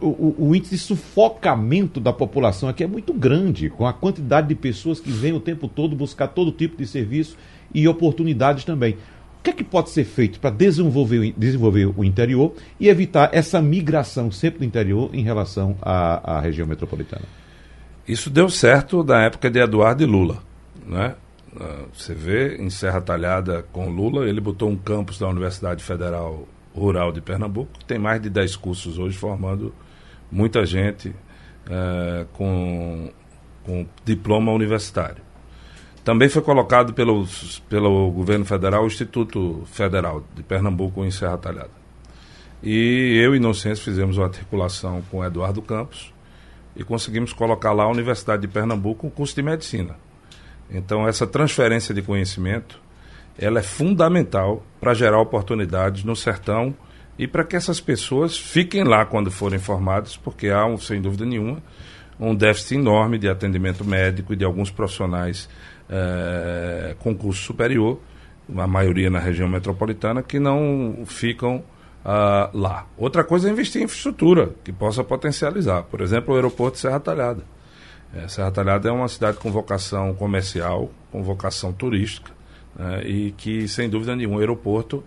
o, 0.00 0.46
o, 0.50 0.54
índice 0.54 0.76
de 0.76 0.80
sufocamento 0.80 1.98
da 1.98 2.12
população 2.12 2.68
aqui 2.68 2.84
é 2.84 2.86
muito 2.86 3.12
grande, 3.12 3.70
com 3.70 3.86
a 3.86 3.92
quantidade 3.92 4.46
de 4.46 4.54
pessoas 4.54 5.00
que 5.00 5.10
vêm 5.10 5.32
o 5.32 5.40
tempo 5.40 5.66
todo 5.66 5.96
buscar 5.96 6.28
todo 6.28 6.52
tipo 6.52 6.76
de 6.76 6.86
serviço 6.86 7.36
e 7.74 7.88
oportunidades 7.88 8.64
também 8.64 8.96
que 9.46 9.50
é 9.50 9.52
que 9.52 9.64
pode 9.64 9.90
ser 9.90 10.04
feito 10.04 10.40
para 10.40 10.50
desenvolver, 10.50 11.32
desenvolver 11.36 11.86
o 11.96 12.04
interior 12.04 12.52
e 12.80 12.88
evitar 12.88 13.30
essa 13.32 13.62
migração 13.62 14.30
sempre 14.32 14.58
do 14.58 14.64
interior 14.64 15.10
em 15.12 15.22
relação 15.22 15.76
à, 15.80 16.38
à 16.38 16.40
região 16.40 16.66
metropolitana? 16.66 17.24
Isso 18.08 18.28
deu 18.28 18.48
certo 18.48 19.04
na 19.04 19.22
época 19.22 19.48
de 19.48 19.60
Eduardo 19.60 20.02
e 20.02 20.06
Lula. 20.06 20.42
Né? 20.84 21.14
Ah, 21.60 21.84
você 21.94 22.12
vê 22.12 22.56
em 22.56 22.68
Serra 22.70 23.00
Talhada 23.00 23.64
com 23.72 23.88
Lula, 23.88 24.28
ele 24.28 24.40
botou 24.40 24.68
um 24.68 24.76
campus 24.76 25.18
da 25.18 25.28
Universidade 25.28 25.82
Federal 25.84 26.48
Rural 26.74 27.12
de 27.12 27.20
Pernambuco, 27.20 27.70
que 27.78 27.84
tem 27.84 27.98
mais 27.98 28.20
de 28.20 28.28
10 28.28 28.56
cursos 28.56 28.98
hoje, 28.98 29.16
formando 29.16 29.72
muita 30.30 30.66
gente 30.66 31.08
uh, 31.08 32.26
com, 32.32 33.10
com 33.64 33.86
diploma 34.04 34.50
universitário. 34.50 35.25
Também 36.06 36.28
foi 36.28 36.40
colocado 36.40 36.94
pelo, 36.94 37.26
pelo 37.68 38.12
governo 38.12 38.44
federal 38.44 38.84
o 38.84 38.86
Instituto 38.86 39.64
Federal 39.66 40.22
de 40.36 40.42
Pernambuco 40.44 41.04
em 41.04 41.10
Serra 41.10 41.36
Talhada. 41.36 41.72
E 42.62 43.20
eu 43.20 43.34
e 43.34 43.38
Inocêncio 43.38 43.84
fizemos 43.84 44.16
uma 44.16 44.26
articulação 44.26 45.02
com 45.10 45.24
Eduardo 45.24 45.60
Campos 45.60 46.14
e 46.76 46.84
conseguimos 46.84 47.32
colocar 47.32 47.72
lá 47.72 47.82
a 47.82 47.90
Universidade 47.90 48.42
de 48.42 48.46
Pernambuco 48.46 49.08
um 49.08 49.10
curso 49.10 49.34
de 49.34 49.42
medicina. 49.42 49.96
Então 50.70 51.08
essa 51.08 51.26
transferência 51.26 51.92
de 51.92 52.02
conhecimento, 52.02 52.80
ela 53.36 53.58
é 53.58 53.64
fundamental 53.64 54.64
para 54.80 54.94
gerar 54.94 55.20
oportunidades 55.20 56.04
no 56.04 56.14
sertão 56.14 56.72
e 57.18 57.26
para 57.26 57.42
que 57.42 57.56
essas 57.56 57.80
pessoas 57.80 58.38
fiquem 58.38 58.84
lá 58.84 59.04
quando 59.04 59.28
forem 59.28 59.58
formadas, 59.58 60.16
porque 60.16 60.50
há, 60.50 60.64
sem 60.78 61.02
dúvida 61.02 61.26
nenhuma, 61.26 61.60
um 62.18 62.32
déficit 62.32 62.76
enorme 62.76 63.18
de 63.18 63.28
atendimento 63.28 63.84
médico 63.84 64.32
e 64.32 64.36
de 64.36 64.44
alguns 64.44 64.70
profissionais 64.70 65.48
é, 65.88 66.94
concurso 66.98 67.42
superior, 67.42 68.00
a 68.56 68.66
maioria 68.66 69.10
na 69.10 69.18
região 69.18 69.48
metropolitana, 69.48 70.22
que 70.22 70.38
não 70.38 71.04
ficam 71.06 71.64
ah, 72.08 72.48
lá. 72.54 72.86
Outra 72.96 73.24
coisa 73.24 73.48
é 73.48 73.52
investir 73.52 73.82
em 73.82 73.84
infraestrutura 73.84 74.50
que 74.62 74.72
possa 74.72 75.02
potencializar. 75.02 75.82
Por 75.82 76.00
exemplo, 76.00 76.32
o 76.32 76.36
aeroporto 76.36 76.76
de 76.76 76.82
Serra 76.82 77.00
Talhada. 77.00 77.42
É, 78.14 78.28
Serra 78.28 78.52
Talhada 78.52 78.88
é 78.88 78.92
uma 78.92 79.08
cidade 79.08 79.38
com 79.38 79.50
vocação 79.50 80.14
comercial, 80.14 80.88
com 81.10 81.24
vocação 81.24 81.72
turística, 81.72 82.30
né, 82.76 83.02
e 83.04 83.32
que, 83.32 83.66
sem 83.66 83.90
dúvida 83.90 84.14
nenhuma, 84.14 84.36
o 84.36 84.38
aeroporto 84.38 85.02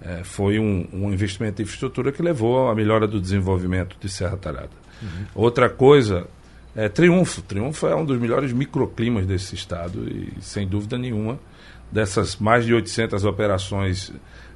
é, 0.00 0.24
foi 0.24 0.58
um, 0.58 0.88
um, 0.92 1.12
investimento 1.12 1.62
em 1.62 1.64
infraestrutura 1.64 2.10
que 2.10 2.20
levou 2.20 2.68
à 2.68 2.74
melhora 2.74 3.06
do 3.06 3.20
desenvolvimento 3.20 3.96
de 4.00 4.08
Serra 4.08 4.36
Talhada. 4.36 4.70
Uhum. 5.00 5.26
Outra 5.36 5.70
coisa 5.70 6.26
é, 6.74 6.88
Triunfo. 6.88 7.42
Triunfo 7.42 7.86
é 7.86 7.94
um 7.94 8.04
dos 8.04 8.18
melhores 8.18 8.52
microclimas 8.52 9.26
desse 9.26 9.54
estado 9.54 10.08
e, 10.08 10.32
sem 10.40 10.66
dúvida 10.66 10.96
nenhuma, 10.96 11.38
dessas 11.90 12.36
mais 12.36 12.64
de 12.64 12.72
800 12.74 13.24
operações 13.24 14.12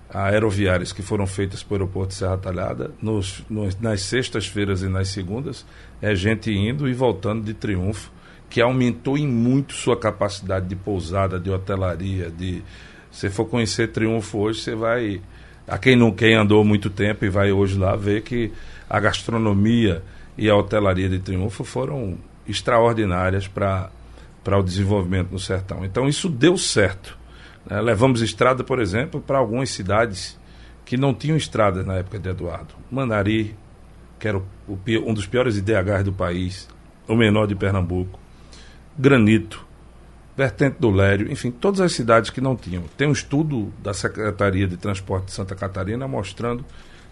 aeroviárias 0.08 0.92
que 0.92 1.02
foram 1.02 1.26
feitas 1.26 1.62
para 1.62 1.74
o 1.74 1.76
aeroporto 1.76 2.08
de 2.10 2.14
Serra 2.14 2.38
Talhada, 2.38 2.90
nos, 3.02 3.44
nos, 3.50 3.78
nas 3.80 4.02
sextas-feiras 4.02 4.82
e 4.82 4.88
nas 4.88 5.08
segundas, 5.08 5.66
é 6.00 6.14
gente 6.14 6.50
indo 6.50 6.88
e 6.88 6.94
voltando 6.94 7.44
de 7.44 7.52
Triunfo, 7.52 8.10
que 8.48 8.60
aumentou 8.60 9.18
em 9.18 9.26
muito 9.26 9.74
sua 9.74 9.98
capacidade 9.98 10.68
de 10.68 10.76
pousada, 10.76 11.38
de 11.38 11.50
hotelaria, 11.50 12.30
de... 12.30 12.62
Se 13.10 13.30
for 13.30 13.46
conhecer 13.46 13.88
Triunfo 13.88 14.38
hoje, 14.38 14.60
você 14.60 14.74
vai... 14.74 15.20
A 15.66 15.78
quem 15.78 15.96
não 15.96 16.12
quem 16.12 16.36
andou 16.36 16.64
muito 16.64 16.88
tempo 16.88 17.24
e 17.24 17.28
vai 17.28 17.50
hoje 17.50 17.76
lá 17.76 17.96
ver 17.96 18.22
que 18.22 18.52
a 18.88 19.00
gastronomia 19.00 20.00
e 20.36 20.50
a 20.50 20.56
hotelaria 20.56 21.08
de 21.08 21.18
Triunfo 21.18 21.64
foram 21.64 22.18
extraordinárias 22.46 23.48
para 23.48 23.90
o 24.46 24.62
desenvolvimento 24.62 25.30
no 25.30 25.38
sertão. 25.38 25.84
Então 25.84 26.08
isso 26.08 26.28
deu 26.28 26.56
certo. 26.56 27.18
Né? 27.68 27.80
Levamos 27.80 28.20
estrada, 28.22 28.62
por 28.62 28.80
exemplo, 28.80 29.20
para 29.20 29.38
algumas 29.38 29.70
cidades 29.70 30.38
que 30.84 30.96
não 30.96 31.12
tinham 31.12 31.36
estrada 31.36 31.82
na 31.82 31.94
época 31.94 32.18
de 32.18 32.28
Eduardo. 32.28 32.74
Manari, 32.90 33.56
que 34.18 34.28
era 34.28 34.38
o, 34.38 34.42
o, 34.68 34.78
um 35.04 35.12
dos 35.12 35.26
piores 35.26 35.56
IDHs 35.56 36.04
do 36.04 36.12
país, 36.12 36.68
o 37.08 37.16
menor 37.16 37.46
de 37.46 37.54
Pernambuco. 37.54 38.18
Granito, 38.96 39.66
Vertente 40.36 40.76
do 40.78 40.90
Lério, 40.90 41.32
enfim, 41.32 41.50
todas 41.50 41.80
as 41.80 41.92
cidades 41.92 42.28
que 42.28 42.42
não 42.42 42.54
tinham. 42.54 42.82
Tem 42.94 43.08
um 43.08 43.12
estudo 43.12 43.72
da 43.82 43.94
Secretaria 43.94 44.68
de 44.68 44.76
Transporte 44.76 45.26
de 45.26 45.32
Santa 45.32 45.54
Catarina 45.54 46.06
mostrando 46.06 46.62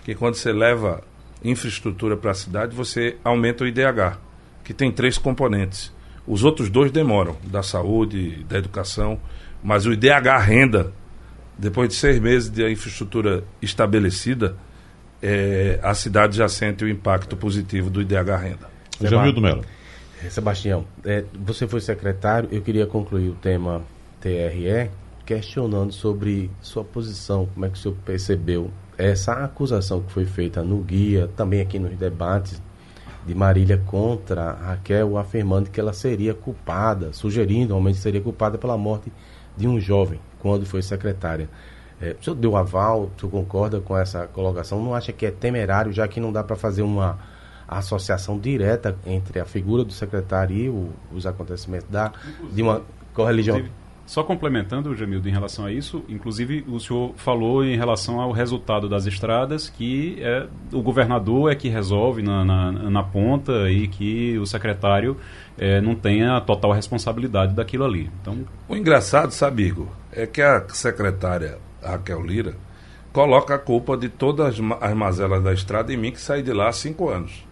que 0.05 0.15
quando 0.15 0.35
você 0.35 0.53
leva 0.53 1.03
infraestrutura 1.45 2.17
para 2.17 2.31
a 2.31 2.35
cidade, 2.35 2.75
você 2.75 3.17
aumenta 3.23 3.65
o 3.65 3.67
IDH, 3.67 4.19
que 4.65 4.73
tem 4.73 4.91
três 4.91 5.19
componentes. 5.19 5.93
Os 6.27 6.43
outros 6.43 6.71
dois 6.71 6.91
demoram, 6.91 7.37
da 7.45 7.63
saúde, 7.63 8.45
da 8.49 8.57
educação, 8.57 9.21
mas 9.63 9.85
o 9.85 9.93
IDH 9.93 10.39
renda, 10.41 10.93
depois 11.59 11.91
de 11.91 11.95
seis 11.95 12.19
meses 12.19 12.49
de 12.49 12.67
infraestrutura 12.71 13.45
estabelecida, 13.61 14.57
é, 15.23 15.79
a 15.83 15.95
cidade 15.95 16.37
já 16.37 16.49
sente 16.49 16.85
o 16.85 16.89
impacto 16.89 17.37
positivo 17.37 17.91
do 17.91 18.01
IDH 18.01 18.37
renda. 18.41 18.71
Jamildo 19.01 19.41
Melo. 19.41 19.65
Sebastião, 20.31 20.87
é, 21.05 21.25
você 21.35 21.69
foi 21.69 21.81
secretário, 21.81 22.49
eu 22.51 22.63
queria 22.63 22.87
concluir 22.87 23.29
o 23.29 23.35
tema 23.35 23.83
TRE 24.21 24.91
questionando 25.27 25.93
sobre 25.93 26.51
sua 26.63 26.83
posição, 26.83 27.47
como 27.53 27.67
é 27.67 27.69
que 27.69 27.77
o 27.77 27.79
senhor 27.79 27.97
percebeu 28.05 28.71
essa 28.97 29.33
acusação 29.45 30.01
que 30.03 30.13
foi 30.13 30.25
feita 30.25 30.63
no 30.63 30.79
guia, 30.79 31.29
também 31.37 31.61
aqui 31.61 31.79
nos 31.79 31.97
debates 31.97 32.61
de 33.27 33.35
Marília 33.35 33.83
contra 33.87 34.53
Raquel, 34.53 35.17
afirmando 35.17 35.71
que 35.71 35.81
ela 35.81 35.93
seria 35.93 36.35
culpada, 36.35 37.13
sugerindo 37.13 37.69
realmente 37.69 37.99
seria 37.99 38.21
culpada 38.21 38.59
pela 38.59 38.77
morte 38.77 39.11
de 39.57 39.67
um 39.67 39.81
jovem 39.81 40.21
quando 40.41 40.67
foi 40.67 40.83
secretária. 40.83 41.49
É, 42.01 42.17
o 42.21 42.23
senhor 42.25 42.37
deu 42.37 42.57
aval, 42.57 43.11
o 43.17 43.21
senhor 43.21 43.31
concorda 43.31 43.81
com 43.81 43.97
essa 43.97 44.27
colocação? 44.27 44.83
Não 44.83 44.95
acha 44.95 45.13
que 45.13 45.25
é 45.25 45.31
temerário, 45.31 45.93
já 45.93 46.07
que 46.07 46.21
não 46.21 46.33
dá 46.33 46.43
para 46.43 46.57
fazer 46.57 46.83
uma 46.83 47.19
associação 47.67 48.39
direta 48.39 48.97
entre 49.07 49.41
a 49.41 49.45
figura 49.45 49.85
do 49.85 49.93
secretário 49.93 50.57
e 50.57 50.69
o, 50.69 50.91
os 51.13 51.27
acontecimentos 51.27 51.89
da, 51.89 52.13
de 52.53 52.63
uma 52.63 52.83
correligião? 53.15 53.65
Só 54.07 54.23
complementando, 54.23 54.95
Jamildo, 54.95 55.29
em 55.29 55.33
relação 55.33 55.65
a 55.65 55.73
isso, 55.73 56.05
inclusive 56.09 56.63
o 56.69 56.79
senhor 56.79 57.15
falou 57.17 57.65
em 57.65 57.75
relação 57.77 58.21
ao 58.21 58.33
resultado 58.33 58.87
das 58.87 59.07
estradas, 59.07 59.71
que 59.71 60.19
é, 60.21 60.47
o 60.73 60.83
governador 60.83 61.51
é 61.51 61.55
que 61.55 61.69
resolve 61.69 62.23
na, 62.23 62.45
na, 62.45 62.73
na 62.73 63.03
ponta 63.03 63.71
e 63.71 63.89
que 63.89 64.37
o 64.39 64.47
secretário 64.47 65.17
é, 65.57 65.81
não 65.81 65.95
tem 65.95 66.23
a 66.23 66.39
total 66.39 66.73
responsabilidade 66.73 67.55
daquilo 67.55 67.85
ali. 67.85 68.11
Então... 68.21 68.45
O 68.69 68.77
engraçado, 68.77 69.31
sabe, 69.31 69.65
Igor, 69.65 69.89
é 70.13 70.27
que 70.27 70.43
a 70.43 70.67
secretária 70.69 71.59
Raquel 71.83 72.23
Lira 72.23 72.55
coloca 73.11 73.55
a 73.55 73.59
culpa 73.59 73.97
de 73.97 74.11
todas 74.11 74.61
as 74.81 74.95
mazelas 74.95 75.43
da 75.43 75.53
estrada 75.53 75.93
em 75.93 75.97
mim 75.97 76.13
que 76.13 76.21
saí 76.21 76.43
de 76.43 76.53
lá 76.53 76.69
há 76.69 76.73
cinco 76.73 77.09
anos. 77.09 77.47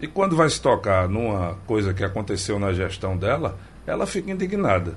E 0.00 0.06
quando 0.06 0.36
vai 0.36 0.50
se 0.50 0.60
tocar 0.60 1.08
numa 1.08 1.54
coisa 1.66 1.94
que 1.94 2.04
aconteceu 2.04 2.58
na 2.58 2.72
gestão 2.74 3.16
dela, 3.16 3.56
ela 3.86 4.06
fica 4.06 4.30
indignada. 4.30 4.96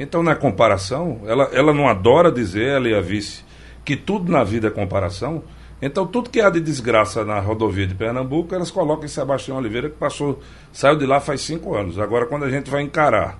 Então, 0.00 0.22
na 0.22 0.34
comparação, 0.34 1.20
ela, 1.26 1.50
ela 1.52 1.74
não 1.74 1.86
adora 1.86 2.32
dizer, 2.32 2.68
ela 2.68 2.88
e 2.88 2.94
a 2.94 3.02
vice, 3.02 3.44
que 3.84 3.94
tudo 3.94 4.32
na 4.32 4.42
vida 4.42 4.68
é 4.68 4.70
comparação. 4.70 5.42
Então, 5.82 6.06
tudo 6.06 6.30
que 6.30 6.40
há 6.40 6.48
de 6.48 6.58
desgraça 6.58 7.22
na 7.22 7.38
rodovia 7.38 7.86
de 7.86 7.94
Pernambuco, 7.94 8.54
elas 8.54 8.70
colocam 8.70 9.04
em 9.04 9.08
Sebastião 9.08 9.58
Oliveira, 9.58 9.90
que 9.90 9.96
passou, 9.96 10.40
saiu 10.72 10.96
de 10.96 11.04
lá 11.04 11.20
faz 11.20 11.42
cinco 11.42 11.76
anos. 11.76 11.98
Agora, 11.98 12.24
quando 12.24 12.46
a 12.46 12.50
gente 12.50 12.70
vai 12.70 12.80
encarar 12.80 13.38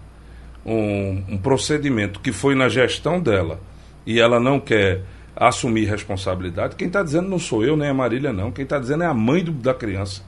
um, 0.65 1.25
um 1.31 1.39
procedimento 1.39 2.21
que 2.21 2.31
foi 2.31 2.55
na 2.55 2.69
gestão 2.69 3.19
dela 3.19 3.59
e 4.05 4.21
ela 4.21 4.39
não 4.39 4.61
quer 4.61 5.01
assumir 5.35 5.87
responsabilidade, 5.87 6.77
quem 6.77 6.89
está 6.89 7.03
dizendo 7.03 7.27
não 7.27 7.39
sou 7.39 7.65
eu 7.65 7.75
nem 7.75 7.89
a 7.89 7.95
Marília, 7.95 8.35
não. 8.35 8.53
Quem 8.53 8.65
está 8.65 8.79
dizendo 8.79 9.03
é 9.03 9.07
a 9.07 9.15
mãe 9.15 9.43
do, 9.43 9.51
da 9.51 9.73
criança. 9.73 10.23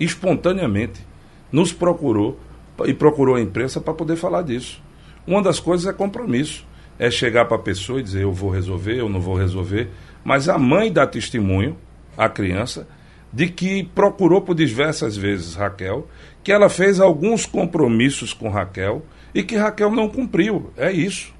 Espontaneamente. 0.00 1.06
Nos 1.52 1.74
procurou 1.74 2.40
e 2.86 2.94
procurou 2.94 3.36
a 3.36 3.40
imprensa 3.40 3.82
para 3.82 3.92
poder 3.92 4.16
falar 4.16 4.40
disso. 4.40 4.82
Uma 5.26 5.42
das 5.42 5.58
coisas 5.60 5.86
é 5.86 5.92
compromisso. 5.92 6.66
É 6.98 7.10
chegar 7.10 7.46
para 7.46 7.56
a 7.56 7.60
pessoa 7.60 7.98
e 7.98 8.02
dizer 8.02 8.22
eu 8.22 8.32
vou 8.32 8.50
resolver, 8.50 8.98
eu 8.98 9.08
não 9.08 9.20
vou 9.20 9.34
resolver. 9.34 9.90
Mas 10.24 10.48
a 10.48 10.58
mãe 10.58 10.92
dá 10.92 11.06
testemunho, 11.06 11.76
a 12.16 12.28
criança, 12.28 12.86
de 13.32 13.48
que 13.48 13.82
procurou 13.82 14.40
por 14.40 14.54
diversas 14.54 15.16
vezes 15.16 15.56
Raquel, 15.56 16.06
que 16.42 16.52
ela 16.52 16.68
fez 16.68 17.00
alguns 17.00 17.46
compromissos 17.46 18.32
com 18.32 18.48
Raquel 18.48 19.02
e 19.34 19.42
que 19.42 19.56
Raquel 19.56 19.90
não 19.90 20.08
cumpriu. 20.08 20.70
É 20.76 20.92
isso. 20.92 21.34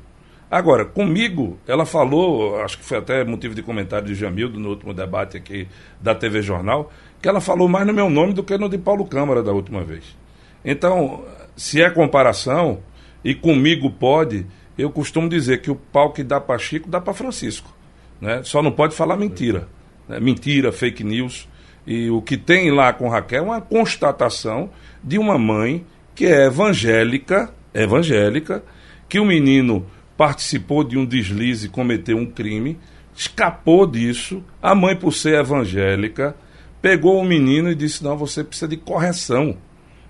Agora, 0.50 0.84
comigo, 0.84 1.58
ela 1.66 1.86
falou, 1.86 2.60
acho 2.60 2.78
que 2.78 2.84
foi 2.84 2.98
até 2.98 3.24
motivo 3.24 3.54
de 3.54 3.62
comentário 3.62 4.06
de 4.06 4.14
Jamildo 4.14 4.58
no 4.58 4.70
último 4.70 4.92
debate 4.92 5.36
aqui 5.36 5.68
da 6.00 6.14
TV 6.14 6.42
Jornal, 6.42 6.92
que 7.20 7.28
ela 7.28 7.40
falou 7.40 7.68
mais 7.68 7.86
no 7.86 7.92
meu 7.92 8.10
nome 8.10 8.32
do 8.32 8.42
que 8.42 8.58
no 8.58 8.68
de 8.68 8.78
Paulo 8.78 9.04
Câmara 9.04 9.42
da 9.42 9.52
última 9.52 9.82
vez. 9.82 10.16
Então, 10.64 11.24
se 11.56 11.82
é 11.82 11.90
comparação, 11.90 12.80
e 13.24 13.34
comigo 13.34 13.90
pode, 13.90 14.46
eu 14.76 14.90
costumo 14.90 15.28
dizer 15.28 15.62
que 15.62 15.70
o 15.70 15.74
pau 15.74 16.12
que 16.12 16.22
dá 16.22 16.40
para 16.40 16.58
Chico 16.58 16.88
dá 16.88 17.00
para 17.00 17.14
Francisco. 17.14 17.74
Né? 18.20 18.42
Só 18.44 18.62
não 18.62 18.70
pode 18.70 18.94
falar 18.94 19.16
mentira. 19.16 19.68
Né? 20.08 20.20
Mentira, 20.20 20.70
fake 20.70 21.02
news. 21.02 21.48
E 21.86 22.10
o 22.10 22.20
que 22.20 22.36
tem 22.36 22.70
lá 22.70 22.92
com 22.92 23.08
Raquel 23.08 23.44
é 23.44 23.46
uma 23.46 23.60
constatação 23.60 24.70
de 25.02 25.18
uma 25.18 25.38
mãe 25.38 25.84
que 26.14 26.26
é 26.26 26.46
evangélica, 26.46 27.52
evangélica, 27.74 28.62
que 29.08 29.18
o 29.18 29.24
menino 29.24 29.86
participou 30.16 30.84
de 30.84 30.96
um 30.96 31.04
deslize, 31.04 31.68
cometeu 31.68 32.16
um 32.16 32.26
crime, 32.26 32.78
escapou 33.14 33.86
disso. 33.86 34.42
A 34.62 34.74
mãe, 34.74 34.96
por 34.96 35.12
ser 35.12 35.40
evangélica, 35.40 36.34
pegou 36.80 37.20
o 37.20 37.24
menino 37.24 37.70
e 37.70 37.74
disse: 37.74 38.02
Não, 38.04 38.16
você 38.16 38.44
precisa 38.44 38.68
de 38.68 38.76
correção. 38.76 39.56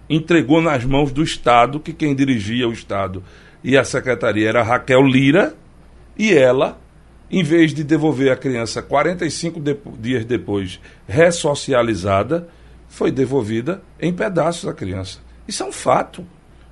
Entregou 0.09 0.61
nas 0.61 0.85
mãos 0.85 1.13
do 1.13 1.23
Estado, 1.23 1.81
que 1.81 1.93
quem 1.93 2.15
dirigia 2.15 2.69
o 2.69 2.73
Estado 2.73 3.23
e 3.63 3.77
a 3.77 3.85
secretaria 3.85 4.49
era 4.49 4.63
Raquel 4.63 5.03
Lira, 5.03 5.55
e 6.19 6.33
ela 6.33 6.79
em 7.31 7.43
vez 7.43 7.75
de 7.75 7.83
devolver 7.83 8.31
a 8.31 8.37
criança 8.37 8.83
45 8.83 9.59
de, 9.59 9.77
dias 9.99 10.25
depois 10.25 10.81
ressocializada, 11.09 12.49
foi 12.89 13.11
devolvida 13.11 13.83
em 14.01 14.13
pedaços 14.13 14.69
a 14.69 14.73
criança. 14.73 15.19
Isso 15.49 15.63
é 15.63 15.67
um 15.67 15.73
fato. 15.73 16.25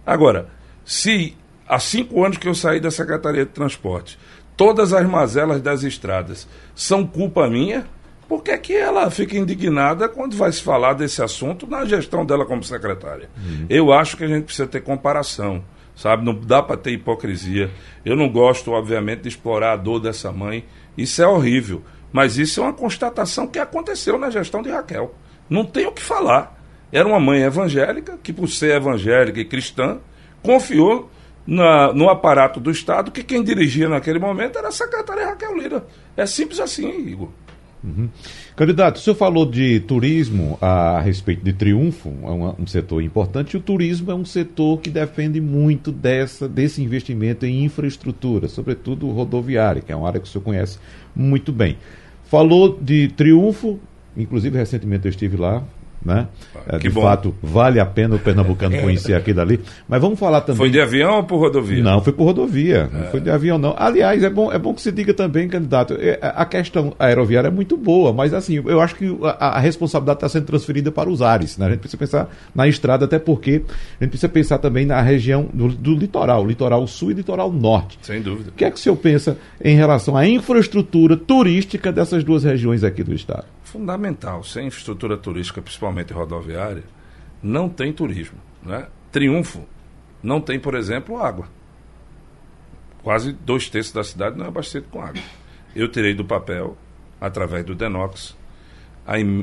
Agora, 0.07 0.49
se 0.85 1.37
há 1.67 1.79
cinco 1.79 2.25
anos 2.25 2.39
que 2.39 2.47
eu 2.47 2.55
saí 2.55 2.79
da 2.79 2.91
Secretaria 2.91 3.45
de 3.45 3.51
Transporte, 3.51 4.19
todas 4.57 4.93
as 4.93 5.05
mazelas 5.05 5.61
das 5.61 5.83
estradas 5.83 6.47
são 6.75 7.05
culpa 7.05 7.49
minha, 7.49 7.87
por 8.33 8.43
que, 8.43 8.51
é 8.51 8.57
que 8.57 8.75
ela 8.75 9.11
fica 9.11 9.37
indignada 9.37 10.09
quando 10.09 10.35
vai 10.35 10.51
se 10.51 10.63
falar 10.63 10.95
desse 10.95 11.23
assunto 11.23 11.67
na 11.67 11.85
gestão 11.85 12.25
dela 12.25 12.47
como 12.47 12.65
secretária? 12.65 13.29
Uhum. 13.37 13.67
Eu 13.69 13.93
acho 13.93 14.17
que 14.17 14.25
a 14.25 14.27
gente 14.27 14.45
precisa 14.45 14.67
ter 14.67 14.81
comparação 14.81 15.63
sabe? 15.95 16.25
Não 16.25 16.35
dá 16.35 16.63
para 16.63 16.79
ter 16.79 16.93
hipocrisia. 16.93 17.71
Eu 18.03 18.17
não 18.17 18.31
gosto, 18.31 18.71
obviamente, 18.71 19.21
de 19.21 19.29
explorar 19.29 19.73
a 19.75 19.77
dor 19.77 20.01
dessa 20.01 20.33
mãe. 20.33 20.65
Isso 20.97 21.23
é 21.23 21.27
horrível. 21.27 21.83
Mas 22.11 22.39
isso 22.39 22.61
é 22.61 22.63
uma 22.63 22.73
constatação 22.73 23.47
que 23.47 23.59
aconteceu 23.59 24.19
na 24.19 24.31
gestão 24.31 24.63
de 24.63 24.71
Raquel. 24.71 25.15
Não 25.51 25.63
tem 25.63 25.85
o 25.85 25.93
que 25.93 26.01
falar. 26.01 26.59
Era 26.91 27.07
uma 27.07 27.21
mãe 27.21 27.43
evangélica 27.43 28.19
que, 28.23 28.33
por 28.33 28.49
ser 28.49 28.77
evangélica 28.77 29.41
e 29.41 29.45
cristã, 29.45 29.99
confiou 30.43 31.11
na, 31.47 31.93
no 31.93 32.09
aparato 32.09 32.59
do 32.59 32.71
Estado 32.71 33.11
que 33.11 33.23
quem 33.23 33.45
dirigia 33.45 33.91
naquele 33.91 34.19
momento 34.19 34.59
era 34.59 34.69
a 34.69 34.73
secretária 34.73 35.27
Raquel 35.27 35.55
Lira. 35.55 35.87
É 36.17 36.25
simples 36.25 36.59
assim, 36.59 36.89
Igor. 37.07 37.29
Uhum. 37.85 38.09
Candidato, 38.55 38.97
o 38.97 38.99
senhor 39.01 39.17
falou 39.17 39.45
de 39.45 39.81
turismo 39.81 40.57
a, 40.61 41.01
respeito 41.01 41.45
de 41.45 41.53
Triunfo, 41.53 42.11
é 42.23 42.63
um, 42.63 42.67
setor 42.67 43.03
importante, 43.03 43.55
e 43.55 43.57
o 43.57 43.61
turismo 43.61 44.11
é 44.11 44.15
um 44.15 44.25
setor 44.25 44.81
que 44.81 44.89
depende 44.89 45.41
muito 45.41 45.91
dessa, 45.91 46.49
desse 46.49 46.81
investimento 46.81 47.45
em 47.45 47.65
infraestrutura, 47.65 48.47
sobretudo 48.47 49.11
rodoviária, 49.11 49.83
que 49.83 49.91
é 49.91 49.97
uma 49.97 50.07
área 50.07 50.21
que 50.21 50.29
o 50.29 50.31
senhor 50.31 50.45
conhece 50.45 50.79
muito 51.15 51.53
bem. 51.53 51.77
Falou 52.25 52.79
de 52.81 53.09
Triunfo, 53.09 53.81
inclusive 54.17 54.57
recentemente 54.57 55.07
eu 55.07 55.11
estive 55.11 55.37
lá, 55.37 55.65
né? 56.05 56.27
Ah, 56.67 56.79
de 56.79 56.91
bom. 56.91 57.03
fato, 57.03 57.35
vale 57.43 57.81
a 57.81 57.87
pena 57.87 58.17
o 58.17 58.19
pernambucano 58.19 58.79
conhecer 58.83 59.15
aqui 59.15 59.33
dali. 59.33 59.61
Mas 59.89 60.01
vamos 60.01 60.19
falar 60.19 60.41
também. 60.41 60.59
Foi 60.59 60.71
de 60.71 60.81
avião 60.81 61.17
ou 61.17 61.25
por 61.25 61.39
rodovia? 61.39 61.83
Não, 61.83 62.01
foi 62.03 62.13
por 62.13 62.25
rodovia. 62.25 62.91
É. 62.93 62.99
Não 62.99 63.11
foi 63.11 63.21
de 63.21 63.31
avião, 63.31 63.59
não. 63.59 63.75
Aliás, 63.79 64.23
é 64.23 64.31
bom, 64.31 64.53
é 64.53 64.59
bom 64.59 64.75
que 64.75 64.83
se 64.83 64.91
diga 64.91 65.15
também, 65.15 65.49
candidato, 65.49 65.97
é, 65.99 66.19
a 66.21 66.45
questão 66.45 66.95
aeroviária 66.99 67.49
é 67.49 67.51
muito 67.51 67.77
boa, 67.77 68.13
mas 68.13 68.35
assim, 68.35 68.63
eu 68.65 68.81
acho 68.81 68.95
que 68.97 69.17
a, 69.23 69.57
a 69.57 69.59
responsabilidade 69.61 70.19
está 70.19 70.29
sendo 70.29 70.47
transferida 70.47 70.91
para 70.91 71.09
os 71.09 71.23
ares. 71.23 71.57
Né? 71.57 71.67
A 71.67 71.71
gente 71.71 71.81
precisa 71.81 71.99
pensar 71.99 72.29
na 72.55 72.67
estrada, 72.67 73.05
até 73.05 73.19
porque 73.19 73.63
a 74.01 74.05
gente 74.05 74.11
precisa 74.11 74.29
pensar 74.29 74.59
também 74.59 74.85
na 74.85 75.01
região 75.01 75.49
do, 75.53 75.69
do 75.69 75.95
litoral, 75.95 76.47
litoral 76.47 76.87
sul 76.87 77.11
e 77.11 77.15
litoral 77.15 77.53
norte. 77.53 77.99
Sem 78.03 78.21
dúvida. 78.21 78.51
O 78.51 78.53
que 78.53 78.65
é 78.65 78.71
que 78.71 78.77
o 78.77 78.81
senhor 78.81 78.97
pensa 78.97 79.37
em 79.63 79.77
relação 79.77 80.17
à 80.17 80.27
infraestrutura 80.27 81.17
turística 81.17 81.93
dessas 81.93 82.25
duas 82.25 82.45
regiões 82.45 82.85
aqui 82.85 83.03
do 83.03 83.15
estado? 83.15 83.45
fundamental. 83.73 84.45
Sem 84.45 84.67
infraestrutura 84.67 85.17
turística, 85.17 85.63
principalmente 85.63 85.92
rodoviária, 86.13 86.85
não 87.43 87.69
tem 87.69 87.93
turismo. 87.93 88.39
Né? 88.63 88.87
Triunfo 89.11 89.67
não 90.23 90.41
tem, 90.41 90.59
por 90.59 90.75
exemplo, 90.75 91.19
água. 91.19 91.49
Quase 93.03 93.33
dois 93.33 93.69
terços 93.69 93.93
da 93.93 94.05
cidade 94.05 94.39
não 94.39 94.45
é 94.45 94.49
abastecido 94.49 94.87
com 94.91 95.03
água. 95.03 95.23
Eu 95.75 95.89
tirei 95.89 96.15
do 96.15 96.25
papel, 96.25 96.77
através 97.21 97.65
do 97.65 97.75
Denox, 97.75 98.37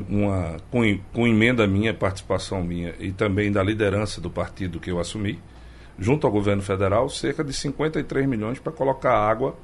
uma, 0.08 0.56
com, 0.70 0.98
com 1.12 1.26
emenda 1.26 1.66
minha, 1.66 1.92
participação 1.92 2.62
minha 2.62 2.94
e 2.98 3.12
também 3.12 3.52
da 3.52 3.62
liderança 3.62 4.20
do 4.20 4.30
partido 4.30 4.80
que 4.80 4.90
eu 4.90 4.98
assumi, 4.98 5.38
junto 5.98 6.26
ao 6.26 6.32
governo 6.32 6.62
federal, 6.62 7.08
cerca 7.10 7.44
de 7.44 7.52
53 7.52 8.26
milhões 8.26 8.58
para 8.58 8.72
colocar 8.72 9.14
água 9.14 9.54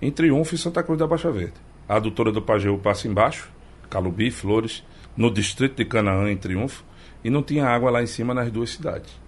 em 0.00 0.10
Triunfo 0.10 0.54
e 0.54 0.58
Santa 0.58 0.82
Cruz 0.82 0.98
da 0.98 1.06
Baixa 1.06 1.30
Verde. 1.30 1.54
A 1.88 1.96
adutora 1.96 2.32
do 2.32 2.40
Pajeú 2.40 2.78
passa 2.78 3.06
embaixo, 3.06 3.50
Calubi, 3.90 4.30
Flores, 4.30 4.82
no 5.16 5.30
distrito 5.30 5.76
de 5.76 5.84
Canaã, 5.84 6.30
em 6.30 6.36
Triunfo, 6.36 6.84
e 7.24 7.30
não 7.30 7.42
tinha 7.42 7.66
água 7.66 7.90
lá 7.90 8.02
em 8.02 8.06
cima 8.06 8.34
nas 8.34 8.50
duas 8.50 8.70
cidades. 8.70 9.20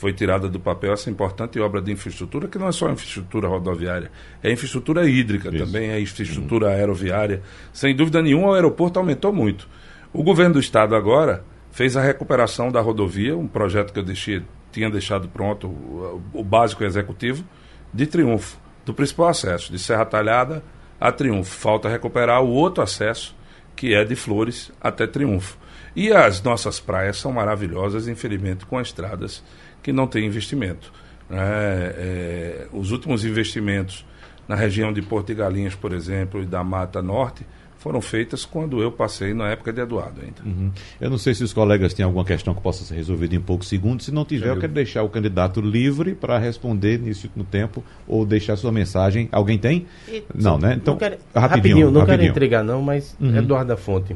Foi 0.00 0.12
tirada 0.14 0.48
do 0.48 0.58
papel 0.58 0.94
essa 0.94 1.10
importante 1.10 1.60
obra 1.60 1.82
de 1.82 1.92
infraestrutura, 1.92 2.48
que 2.48 2.58
não 2.58 2.68
é 2.68 2.72
só 2.72 2.90
infraestrutura 2.90 3.48
rodoviária, 3.48 4.10
é 4.42 4.50
infraestrutura 4.50 5.06
hídrica 5.06 5.50
Isso. 5.50 5.64
também, 5.64 5.90
é 5.90 6.00
infraestrutura 6.00 6.68
uhum. 6.68 6.72
aeroviária. 6.72 7.42
Sem 7.72 7.94
dúvida 7.94 8.22
nenhuma, 8.22 8.48
o 8.48 8.54
aeroporto 8.54 8.98
aumentou 8.98 9.32
muito. 9.32 9.68
O 10.12 10.22
governo 10.22 10.54
do 10.54 10.60
estado 10.60 10.94
agora 10.94 11.44
fez 11.70 11.96
a 11.96 12.02
recuperação 12.02 12.70
da 12.70 12.80
rodovia, 12.80 13.36
um 13.36 13.46
projeto 13.46 13.92
que 13.92 13.98
eu 13.98 14.02
deixei, 14.02 14.42
tinha 14.72 14.88
deixado 14.88 15.28
pronto, 15.28 15.66
o, 15.66 16.22
o 16.32 16.42
básico 16.42 16.82
executivo, 16.82 17.44
de 17.92 18.06
Triunfo, 18.06 18.58
do 18.86 18.94
principal 18.94 19.28
acesso, 19.28 19.70
de 19.70 19.78
Serra 19.78 20.04
Talhada 20.06 20.64
a 21.00 21.12
Triunfo. 21.12 21.54
Falta 21.56 21.88
recuperar 21.88 22.42
o 22.42 22.48
outro 22.48 22.82
acesso, 22.82 23.36
que 23.80 23.94
é 23.94 24.04
de 24.04 24.14
Flores 24.14 24.70
até 24.78 25.06
Triunfo. 25.06 25.56
E 25.96 26.12
as 26.12 26.42
nossas 26.42 26.78
praias 26.78 27.16
são 27.16 27.32
maravilhosas, 27.32 28.08
infelizmente, 28.08 28.66
com 28.66 28.78
estradas 28.78 29.42
que 29.82 29.90
não 29.90 30.06
têm 30.06 30.26
investimento. 30.26 30.92
Né? 31.30 31.40
É, 31.40 32.66
os 32.74 32.90
últimos 32.90 33.24
investimentos 33.24 34.04
na 34.46 34.54
região 34.54 34.92
de 34.92 35.00
Porto 35.00 35.32
e 35.32 35.34
Galinhas, 35.34 35.74
por 35.74 35.94
exemplo, 35.94 36.42
e 36.42 36.44
da 36.44 36.62
Mata 36.62 37.00
Norte, 37.00 37.46
foram 37.80 38.00
feitas 38.02 38.44
quando 38.44 38.82
eu 38.82 38.92
passei 38.92 39.32
na 39.32 39.48
época 39.48 39.72
de 39.72 39.80
Eduardo 39.80 40.20
ainda. 40.20 40.42
Uhum. 40.44 40.70
Eu 41.00 41.08
não 41.08 41.16
sei 41.16 41.34
se 41.34 41.42
os 41.42 41.52
colegas 41.52 41.94
têm 41.94 42.04
alguma 42.04 42.26
questão 42.26 42.54
que 42.54 42.60
possa 42.60 42.84
ser 42.84 42.94
resolvida 42.94 43.34
em 43.34 43.40
poucos 43.40 43.68
segundos. 43.68 44.04
Se 44.04 44.12
não 44.12 44.22
tiver, 44.22 44.50
eu 44.50 44.58
quero 44.58 44.72
deixar 44.72 45.02
o 45.02 45.08
candidato 45.08 45.62
livre 45.62 46.14
para 46.14 46.38
responder 46.38 46.98
nesse 46.98 47.26
último 47.26 47.42
tempo 47.42 47.82
ou 48.06 48.26
deixar 48.26 48.56
sua 48.56 48.70
mensagem. 48.70 49.30
Alguém 49.32 49.56
tem? 49.56 49.86
E, 50.06 50.22
não, 50.34 50.58
né? 50.58 50.74
Então, 50.74 50.92
não 50.92 50.98
quero, 50.98 51.16
rapidinho, 51.34 51.48
rapidinho, 51.48 51.90
não 51.90 52.00
rapidinho. 52.00 52.18
quero 52.18 52.30
entregar 52.30 52.62
não, 52.62 52.82
mas 52.82 53.16
uhum. 53.18 53.34
Eduardo 53.34 53.68
da 53.68 53.78
Fonte 53.78 54.14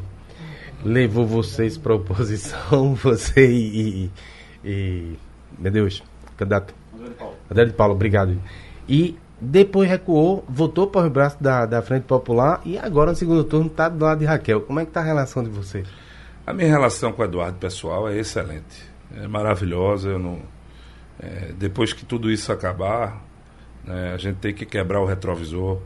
levou 0.84 1.26
vocês 1.26 1.78
para 1.78 1.94
a 1.94 1.96
oposição, 1.96 2.94
você 3.02 3.50
e, 3.50 4.10
e, 4.62 4.68
e, 4.68 5.12
Meu 5.58 5.72
Deus, 5.72 6.02
candidato. 6.36 6.74
André 6.94 7.08
de 7.08 7.14
Paulo. 7.14 7.34
André 7.50 7.64
de 7.64 7.72
Paulo, 7.72 7.94
obrigado. 7.94 8.38
E 8.86 9.16
depois 9.44 9.88
recuou, 9.88 10.44
voltou 10.48 10.86
para 10.86 11.06
o 11.06 11.10
braço 11.10 11.42
da, 11.42 11.66
da 11.66 11.82
Frente 11.82 12.04
Popular 12.04 12.60
e 12.64 12.78
agora 12.78 13.10
no 13.10 13.16
segundo 13.16 13.44
turno 13.44 13.66
está 13.66 13.88
do 13.88 14.04
lado 14.04 14.18
de 14.18 14.24
Raquel. 14.24 14.62
Como 14.62 14.80
é 14.80 14.84
que 14.84 14.90
está 14.90 15.00
a 15.00 15.04
relação 15.04 15.42
de 15.42 15.50
vocês? 15.50 15.86
A 16.46 16.52
minha 16.52 16.68
relação 16.68 17.12
com 17.12 17.22
o 17.22 17.24
Eduardo 17.24 17.58
pessoal 17.58 18.08
é 18.08 18.18
excelente, 18.18 18.82
é 19.16 19.26
maravilhosa. 19.26 20.10
Eu 20.10 20.18
não, 20.18 20.40
é, 21.20 21.52
depois 21.58 21.92
que 21.92 22.04
tudo 22.04 22.30
isso 22.30 22.52
acabar, 22.52 23.22
né, 23.84 24.12
a 24.12 24.16
gente 24.16 24.36
tem 24.36 24.52
que 24.52 24.66
quebrar 24.66 25.00
o 25.00 25.06
retrovisor, 25.06 25.80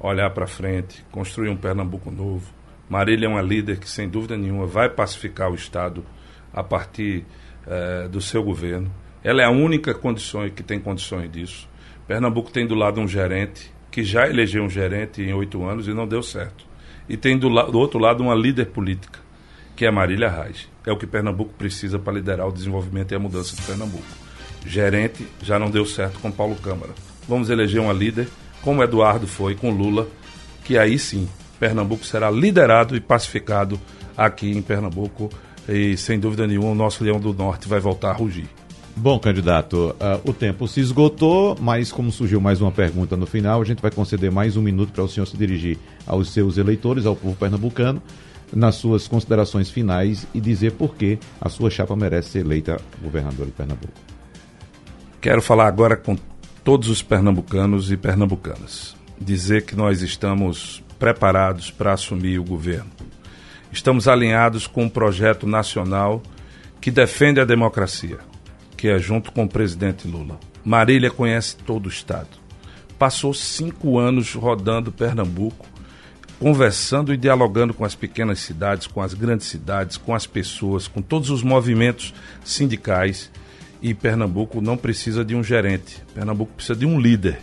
olhar 0.00 0.30
para 0.30 0.46
frente, 0.46 1.04
construir 1.10 1.48
um 1.48 1.56
Pernambuco 1.56 2.10
novo, 2.10 2.58
Marília 2.88 3.26
é 3.26 3.28
uma 3.28 3.42
líder 3.42 3.78
que, 3.78 3.88
sem 3.88 4.08
dúvida 4.08 4.36
nenhuma, 4.36 4.66
vai 4.66 4.88
pacificar 4.88 5.50
o 5.50 5.54
Estado 5.54 6.04
a 6.52 6.62
partir 6.62 7.26
eh, 7.66 8.08
do 8.08 8.20
seu 8.20 8.42
governo. 8.42 8.90
Ela 9.22 9.42
é 9.42 9.44
a 9.44 9.50
única 9.50 9.92
condição 9.92 10.48
que 10.48 10.62
tem 10.62 10.80
condições 10.80 11.30
disso. 11.30 11.68
Pernambuco 12.08 12.50
tem 12.50 12.66
do 12.66 12.74
lado 12.74 13.02
um 13.02 13.06
gerente 13.06 13.70
que 13.90 14.02
já 14.02 14.26
elegeu 14.26 14.64
um 14.64 14.70
gerente 14.70 15.20
em 15.20 15.34
oito 15.34 15.62
anos 15.62 15.86
e 15.86 15.92
não 15.92 16.08
deu 16.08 16.22
certo. 16.22 16.64
E 17.06 17.18
tem 17.18 17.36
do, 17.36 17.50
do 17.50 17.78
outro 17.78 17.98
lado 17.98 18.22
uma 18.22 18.34
líder 18.34 18.68
política, 18.68 19.18
que 19.76 19.84
é 19.84 19.90
Marília 19.90 20.30
Reis. 20.30 20.66
É 20.86 20.90
o 20.90 20.96
que 20.96 21.06
Pernambuco 21.06 21.52
precisa 21.52 21.98
para 21.98 22.14
liderar 22.14 22.48
o 22.48 22.52
desenvolvimento 22.52 23.12
e 23.12 23.14
a 23.14 23.18
mudança 23.18 23.54
de 23.54 23.60
Pernambuco. 23.60 24.06
Gerente 24.64 25.28
já 25.42 25.58
não 25.58 25.70
deu 25.70 25.84
certo 25.84 26.18
com 26.20 26.32
Paulo 26.32 26.56
Câmara. 26.56 26.94
Vamos 27.28 27.50
eleger 27.50 27.78
uma 27.78 27.92
líder, 27.92 28.26
como 28.62 28.82
Eduardo 28.82 29.26
foi 29.26 29.54
com 29.54 29.70
Lula, 29.70 30.08
que 30.64 30.78
aí 30.78 30.98
sim 30.98 31.28
Pernambuco 31.60 32.06
será 32.06 32.30
liderado 32.30 32.96
e 32.96 33.00
pacificado 33.00 33.78
aqui 34.16 34.50
em 34.50 34.62
Pernambuco. 34.62 35.28
E 35.68 35.94
sem 35.98 36.18
dúvida 36.18 36.46
nenhuma, 36.46 36.70
o 36.70 36.74
nosso 36.74 37.04
Leão 37.04 37.20
do 37.20 37.34
Norte 37.34 37.68
vai 37.68 37.80
voltar 37.80 38.08
a 38.08 38.14
rugir. 38.14 38.48
Bom, 39.00 39.16
candidato, 39.16 39.90
uh, 39.90 40.28
o 40.28 40.32
tempo 40.32 40.66
se 40.66 40.80
esgotou, 40.80 41.56
mas 41.60 41.92
como 41.92 42.10
surgiu 42.10 42.40
mais 42.40 42.60
uma 42.60 42.72
pergunta 42.72 43.16
no 43.16 43.26
final, 43.26 43.62
a 43.62 43.64
gente 43.64 43.80
vai 43.80 43.92
conceder 43.92 44.28
mais 44.28 44.56
um 44.56 44.60
minuto 44.60 44.92
para 44.92 45.04
o 45.04 45.08
senhor 45.08 45.24
se 45.24 45.36
dirigir 45.36 45.78
aos 46.04 46.32
seus 46.32 46.58
eleitores, 46.58 47.06
ao 47.06 47.14
povo 47.14 47.36
pernambucano, 47.36 48.02
nas 48.52 48.74
suas 48.74 49.06
considerações 49.06 49.70
finais 49.70 50.26
e 50.34 50.40
dizer 50.40 50.72
por 50.72 50.96
que 50.96 51.16
a 51.40 51.48
sua 51.48 51.70
chapa 51.70 51.94
merece 51.94 52.30
ser 52.30 52.38
eleita 52.40 52.80
governador 53.00 53.46
de 53.46 53.52
Pernambuco. 53.52 53.92
Quero 55.20 55.40
falar 55.40 55.68
agora 55.68 55.96
com 55.96 56.16
todos 56.64 56.88
os 56.88 57.00
pernambucanos 57.00 57.92
e 57.92 57.96
pernambucanas. 57.96 58.96
Dizer 59.16 59.64
que 59.64 59.76
nós 59.76 60.02
estamos 60.02 60.82
preparados 60.98 61.70
para 61.70 61.92
assumir 61.92 62.40
o 62.40 62.44
governo. 62.44 62.90
Estamos 63.70 64.08
alinhados 64.08 64.66
com 64.66 64.82
um 64.82 64.88
projeto 64.88 65.46
nacional 65.46 66.20
que 66.80 66.90
defende 66.90 67.40
a 67.40 67.44
democracia 67.44 68.27
que 68.78 68.86
é 68.86 68.96
junto 68.96 69.32
com 69.32 69.42
o 69.42 69.48
presidente 69.48 70.06
Lula. 70.06 70.38
Marília 70.64 71.10
conhece 71.10 71.56
todo 71.56 71.86
o 71.86 71.88
estado. 71.88 72.28
Passou 72.96 73.34
cinco 73.34 73.98
anos 73.98 74.32
rodando 74.34 74.92
Pernambuco, 74.92 75.66
conversando 76.38 77.12
e 77.12 77.16
dialogando 77.16 77.74
com 77.74 77.84
as 77.84 77.96
pequenas 77.96 78.38
cidades, 78.38 78.86
com 78.86 79.02
as 79.02 79.14
grandes 79.14 79.48
cidades, 79.48 79.96
com 79.96 80.14
as 80.14 80.28
pessoas, 80.28 80.86
com 80.86 81.02
todos 81.02 81.28
os 81.28 81.42
movimentos 81.42 82.14
sindicais. 82.44 83.32
E 83.82 83.92
Pernambuco 83.94 84.60
não 84.60 84.76
precisa 84.76 85.24
de 85.24 85.34
um 85.34 85.42
gerente. 85.42 86.00
Pernambuco 86.14 86.52
precisa 86.54 86.78
de 86.78 86.86
um 86.86 87.00
líder 87.00 87.40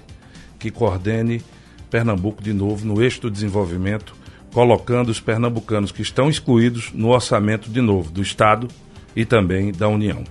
que 0.58 0.72
coordene 0.72 1.44
Pernambuco 1.90 2.42
de 2.42 2.54
novo 2.54 2.86
no 2.86 3.02
eixo 3.02 3.22
do 3.22 3.32
desenvolvimento, 3.32 4.16
colocando 4.54 5.10
os 5.10 5.20
pernambucanos 5.20 5.92
que 5.92 6.02
estão 6.02 6.30
excluídos 6.30 6.94
no 6.94 7.10
orçamento 7.10 7.70
de 7.70 7.82
novo 7.82 8.10
do 8.10 8.22
Estado 8.22 8.70
e 9.14 9.26
também 9.26 9.74
da 9.74 9.90
União 9.90 10.24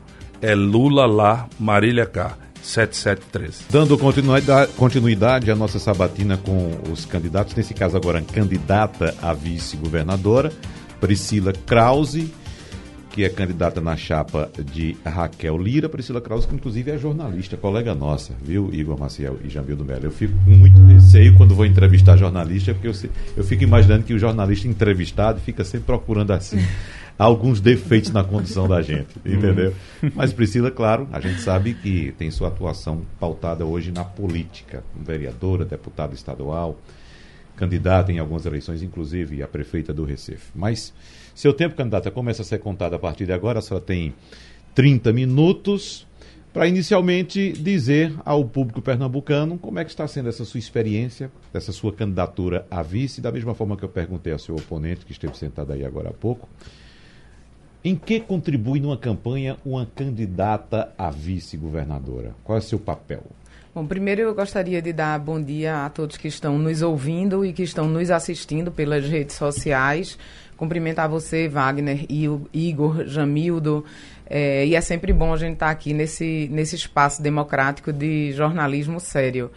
é 0.45 0.55
Lula 0.55 1.07
lá, 1.07 1.49
Marília 1.59 2.05
cá. 2.05 2.37
7713. 2.63 3.65
Dando 3.71 3.99
continuidade, 3.99 4.73
continuidade 4.73 5.51
à 5.51 5.55
nossa 5.55 5.79
sabatina 5.79 6.39
com 6.39 6.71
os 6.91 7.05
candidatos, 7.05 7.55
nesse 7.55 7.75
caso 7.75 7.95
agora 7.95 8.23
candidata 8.23 9.15
a 9.21 9.35
vice-governadora, 9.35 10.51
Priscila 10.99 11.53
Krause, 11.53 12.33
que 13.11 13.23
é 13.23 13.29
candidata 13.29 13.83
na 13.83 13.97
chapa 13.97 14.51
de 14.73 14.97
Raquel 15.05 15.59
Lira. 15.59 15.91
Priscila 15.91 16.23
Krause, 16.23 16.49
que 16.49 16.55
inclusive 16.55 16.91
é 16.91 16.97
jornalista, 16.97 17.55
colega 17.59 17.95
nossa, 17.95 18.33
viu, 18.43 18.71
Igor 18.73 18.99
Maciel 18.99 19.39
e 19.45 19.51
Jamil 19.51 19.77
Melo. 19.85 20.05
Eu 20.05 20.11
fico 20.11 20.33
com 20.45 20.51
muito 20.51 20.81
receio 20.87 21.37
quando 21.37 21.55
vou 21.55 21.67
entrevistar 21.67 22.17
jornalista, 22.17 22.73
porque 22.73 22.89
eu, 22.89 23.11
eu 23.37 23.45
fico 23.45 23.63
imaginando 23.63 24.05
que 24.05 24.15
o 24.15 24.19
jornalista 24.19 24.67
entrevistado 24.67 25.39
fica 25.39 25.65
sempre 25.65 25.87
procurando 25.87 26.31
assim 26.31 26.59
alguns 27.19 27.61
defeitos 27.61 28.11
na 28.11 28.25
condição 28.25 28.67
da 28.67 28.83
gente, 28.83 29.17
entendeu? 29.25 29.75
Mas 30.15 30.33
Priscila, 30.33 30.71
claro, 30.71 31.09
a 31.13 31.21
gente 31.21 31.41
sabe 31.41 31.75
que 31.75 32.13
tem 32.19 32.31
sua 32.31 32.49
atuação 32.49 33.03
pautada 33.21 33.65
hoje 33.65 33.93
na 33.93 34.05
política, 34.05 34.83
vereadora, 34.95 35.65
deputada 35.65 36.15
estadual, 36.15 36.79
candidata 37.57 38.11
em 38.13 38.19
algumas 38.19 38.45
eleições, 38.47 38.83
inclusive 38.83 39.43
a 39.43 39.49
prefeita 39.49 39.93
do 39.93 40.05
Recife. 40.05 40.51
Mas 40.55 40.93
seu 41.35 41.53
tempo, 41.53 41.77
candidata, 41.77 42.11
começa 42.11 42.43
a 42.43 42.45
ser 42.45 42.59
contado 42.59 42.95
a 42.95 42.99
partir 42.99 43.27
de 43.27 43.33
agora, 43.33 43.61
só 43.61 43.79
tem 43.79 44.15
30 44.75 45.13
minutos 45.13 46.07
para 46.53 46.69
inicialmente 46.69 47.53
dizer 47.53 48.15
ao 48.25 48.45
público 48.45 48.81
pernambucano 48.81 49.59
como 49.59 49.81
é 49.81 49.85
que 49.85 49.91
está 49.91 50.07
sendo 50.07 50.29
essa 50.29 50.45
sua 50.45 50.59
experiência, 50.59 51.31
essa 51.53 51.73
sua 51.73 51.93
candidatura 51.93 52.65
a 52.71 52.81
vice, 52.81 53.21
da 53.21 53.33
mesma 53.33 53.55
forma 53.55 53.77
que 53.77 53.85
eu 53.85 53.89
perguntei 53.89 54.33
ao 54.33 54.39
seu 54.39 54.55
oponente, 54.55 55.05
que 55.05 55.11
esteve 55.11 55.37
sentado 55.37 55.73
aí 55.73 55.85
agora 55.85 56.11
há 56.11 56.13
pouco, 56.13 56.49
em 57.85 57.95
que 57.95 58.19
contribui 58.19 58.81
numa 58.81 58.97
campanha 58.97 59.59
uma 59.65 59.85
candidata 59.85 60.91
a 60.97 61.11
vice-governadora? 61.11 62.35
Qual 62.43 62.57
é 62.57 62.61
o 62.61 62.65
seu 62.65 62.79
papel? 62.79 63.23
Bom, 63.75 63.85
primeiro 63.85 64.23
eu 64.23 64.35
gostaria 64.35 64.81
de 64.81 64.93
dar 64.93 65.19
bom 65.19 65.43
dia 65.43 65.85
a 65.85 65.91
todos 65.91 66.17
que 66.17 66.29
estão 66.29 66.59
nos 66.59 66.81
ouvindo 66.81 67.45
e 67.45 67.53
que 67.53 67.63
estão 67.63 67.87
nos 67.87 68.11
assistindo 68.11 68.73
pelas 68.73 69.05
redes 69.05 69.37
sociais. 69.37 70.17
Cumprimentar 70.57 71.09
você, 71.09 71.49
Wagner, 71.49 72.07
e 72.09 72.27
o 72.29 72.49
Igor, 72.55 73.05
Jamildo. 73.05 73.85
É, 74.27 74.65
e 74.65 74.75
é 74.75 74.81
sempre 74.81 75.13
bom 75.13 75.35
a 75.35 75.37
gente 75.37 75.55
estar 75.55 75.71
aqui 75.71 75.93
nesse, 75.93 76.49
nesse 76.51 76.77
espaço 76.77 77.21
democrático 77.21 77.93
de 77.93 78.33
jornalismo 78.33 78.99
sério. 78.99 79.51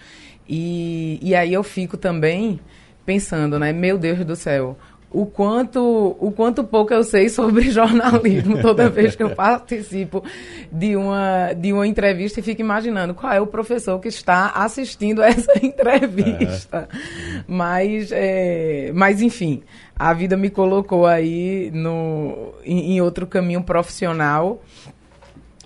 E, 0.50 1.20
e 1.22 1.34
aí 1.36 1.54
eu 1.54 1.64
fico 1.64 1.96
também 1.96 2.60
pensando, 3.06 3.58
né? 3.58 3.72
Meu 3.72 3.98
Deus 3.98 4.26
do 4.26 4.36
céu, 4.36 4.78
o 5.10 5.26
quanto, 5.26 6.18
o 6.20 6.32
quanto 6.32 6.64
pouco 6.64 6.94
eu 6.94 7.04
sei 7.04 7.30
sobre 7.30 7.70
jornalismo 7.72 8.62
toda 8.62 8.90
vez 8.90 9.16
que 9.16 9.24
eu 9.24 9.30
participo 9.30 10.24
de 10.72 10.96
uma, 10.96 11.54
de 11.54 11.72
uma 11.72 11.88
entrevista 11.88 12.40
e 12.40 12.44
fico 12.44 12.62
imaginando 12.62 13.14
qual 13.14 13.32
é 13.32 13.40
o 13.40 13.48
professor 13.48 14.00
que 14.00 14.10
está 14.10 14.50
assistindo 14.50 15.22
essa 15.24 15.54
entrevista. 15.64 16.90
É. 16.92 17.44
Mas, 17.48 18.10
é, 18.12 18.92
mas, 18.94 19.22
enfim, 19.22 19.64
a 19.96 20.14
vida 20.14 20.36
me 20.36 20.50
colocou 20.50 21.08
aí 21.08 21.72
no, 21.74 22.54
em, 22.66 22.94
em 22.94 23.02
outro 23.02 23.26
caminho 23.26 23.64
profissional. 23.64 24.62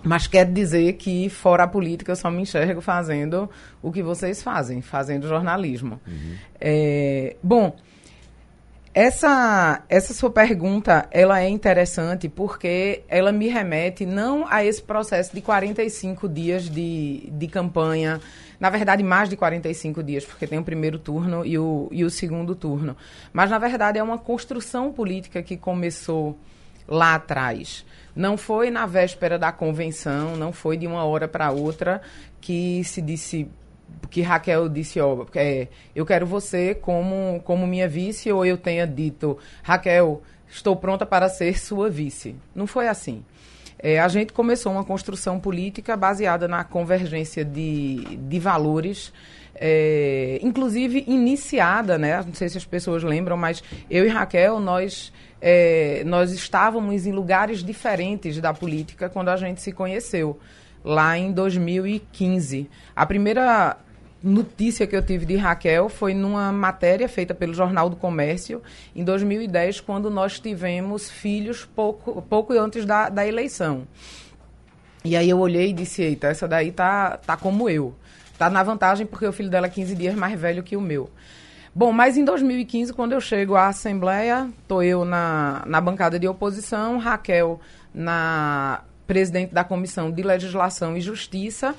Mas 0.04 0.26
quer 0.26 0.44
dizer 0.46 0.94
que, 0.94 1.28
fora 1.28 1.62
a 1.62 1.68
política, 1.68 2.10
eu 2.10 2.16
só 2.16 2.28
me 2.28 2.42
enxergo 2.42 2.80
fazendo 2.80 3.48
o 3.80 3.92
que 3.92 4.02
vocês 4.02 4.42
fazem, 4.42 4.82
fazendo 4.82 5.28
jornalismo. 5.28 6.00
Uhum. 6.04 6.34
É, 6.60 7.36
bom, 7.40 7.76
essa, 8.94 9.82
essa 9.88 10.12
sua 10.12 10.30
pergunta, 10.30 11.08
ela 11.10 11.40
é 11.40 11.48
interessante 11.48 12.28
porque 12.28 13.02
ela 13.08 13.32
me 13.32 13.48
remete 13.48 14.04
não 14.04 14.46
a 14.46 14.62
esse 14.62 14.82
processo 14.82 15.34
de 15.34 15.40
45 15.40 16.28
dias 16.28 16.68
de, 16.68 17.30
de 17.32 17.48
campanha, 17.48 18.20
na 18.60 18.68
verdade 18.68 19.02
mais 19.02 19.30
de 19.30 19.36
45 19.36 20.02
dias, 20.02 20.26
porque 20.26 20.46
tem 20.46 20.58
o 20.58 20.64
primeiro 20.64 20.98
turno 20.98 21.44
e 21.44 21.58
o, 21.58 21.88
e 21.90 22.04
o 22.04 22.10
segundo 22.10 22.54
turno, 22.54 22.94
mas 23.32 23.48
na 23.48 23.58
verdade 23.58 23.98
é 23.98 24.02
uma 24.02 24.18
construção 24.18 24.92
política 24.92 25.42
que 25.42 25.56
começou 25.56 26.38
lá 26.86 27.14
atrás. 27.14 27.86
Não 28.14 28.36
foi 28.36 28.70
na 28.70 28.84
véspera 28.84 29.38
da 29.38 29.50
convenção, 29.50 30.36
não 30.36 30.52
foi 30.52 30.76
de 30.76 30.86
uma 30.86 31.02
hora 31.02 31.26
para 31.26 31.50
outra 31.50 32.02
que 32.42 32.84
se 32.84 33.00
disse 33.00 33.48
que 34.10 34.22
Raquel 34.22 34.68
disse, 34.68 35.00
ó, 35.00 35.24
é, 35.34 35.68
eu 35.94 36.04
quero 36.04 36.26
você 36.26 36.74
como, 36.74 37.40
como 37.44 37.66
minha 37.66 37.88
vice, 37.88 38.30
ou 38.30 38.44
eu 38.44 38.58
tenha 38.58 38.86
dito, 38.86 39.38
Raquel, 39.62 40.22
estou 40.48 40.76
pronta 40.76 41.06
para 41.06 41.28
ser 41.28 41.58
sua 41.58 41.88
vice. 41.88 42.36
Não 42.54 42.66
foi 42.66 42.88
assim. 42.88 43.24
É, 43.78 43.98
a 43.98 44.06
gente 44.06 44.32
começou 44.32 44.70
uma 44.70 44.84
construção 44.84 45.40
política 45.40 45.96
baseada 45.96 46.46
na 46.46 46.62
convergência 46.62 47.44
de, 47.44 48.16
de 48.16 48.38
valores, 48.38 49.12
é, 49.56 50.38
inclusive 50.40 51.04
iniciada, 51.08 51.98
né? 51.98 52.22
Não 52.24 52.32
sei 52.32 52.48
se 52.48 52.56
as 52.56 52.64
pessoas 52.64 53.02
lembram, 53.02 53.36
mas 53.36 53.62
eu 53.90 54.04
e 54.04 54.08
Raquel, 54.08 54.60
nós, 54.60 55.12
é, 55.40 56.04
nós 56.06 56.30
estávamos 56.30 57.06
em 57.06 57.12
lugares 57.12 57.64
diferentes 57.64 58.40
da 58.40 58.54
política 58.54 59.08
quando 59.08 59.30
a 59.30 59.36
gente 59.36 59.60
se 59.60 59.72
conheceu 59.72 60.38
lá 60.84 61.18
em 61.18 61.32
2015. 61.32 62.70
A 62.94 63.04
primeira 63.04 63.76
notícia 64.22 64.86
que 64.86 64.94
eu 64.94 65.02
tive 65.02 65.26
de 65.26 65.36
Raquel 65.36 65.88
foi 65.88 66.14
numa 66.14 66.52
matéria 66.52 67.08
feita 67.08 67.34
pelo 67.34 67.52
Jornal 67.54 67.90
do 67.90 67.96
Comércio 67.96 68.62
em 68.94 69.02
2010, 69.02 69.80
quando 69.80 70.10
nós 70.10 70.38
tivemos 70.38 71.10
filhos 71.10 71.64
pouco, 71.64 72.22
pouco 72.22 72.52
antes 72.52 72.84
da, 72.84 73.08
da 73.08 73.26
eleição. 73.26 73.86
E 75.04 75.16
aí 75.16 75.28
eu 75.28 75.38
olhei 75.38 75.70
e 75.70 75.72
disse, 75.72 76.02
eita, 76.02 76.28
essa 76.28 76.46
daí 76.46 76.70
tá, 76.70 77.16
tá 77.16 77.36
como 77.36 77.68
eu. 77.68 77.94
Tá 78.38 78.48
na 78.48 78.62
vantagem 78.62 79.06
porque 79.06 79.26
o 79.26 79.32
filho 79.32 79.50
dela 79.50 79.66
é 79.66 79.70
15 79.70 79.94
dias 79.94 80.14
mais 80.14 80.38
velho 80.38 80.62
que 80.62 80.76
o 80.76 80.80
meu. 80.80 81.10
Bom, 81.74 81.90
mas 81.90 82.16
em 82.16 82.24
2015, 82.24 82.92
quando 82.92 83.12
eu 83.12 83.20
chego 83.20 83.56
à 83.56 83.68
Assembleia, 83.68 84.48
tô 84.68 84.82
eu 84.82 85.04
na, 85.04 85.62
na 85.66 85.80
bancada 85.80 86.18
de 86.18 86.28
oposição, 86.28 86.98
Raquel 86.98 87.60
na 87.94 88.82
presidente 89.06 89.52
da 89.52 89.64
Comissão 89.64 90.10
de 90.10 90.22
Legislação 90.22 90.96
e 90.96 91.00
Justiça, 91.00 91.74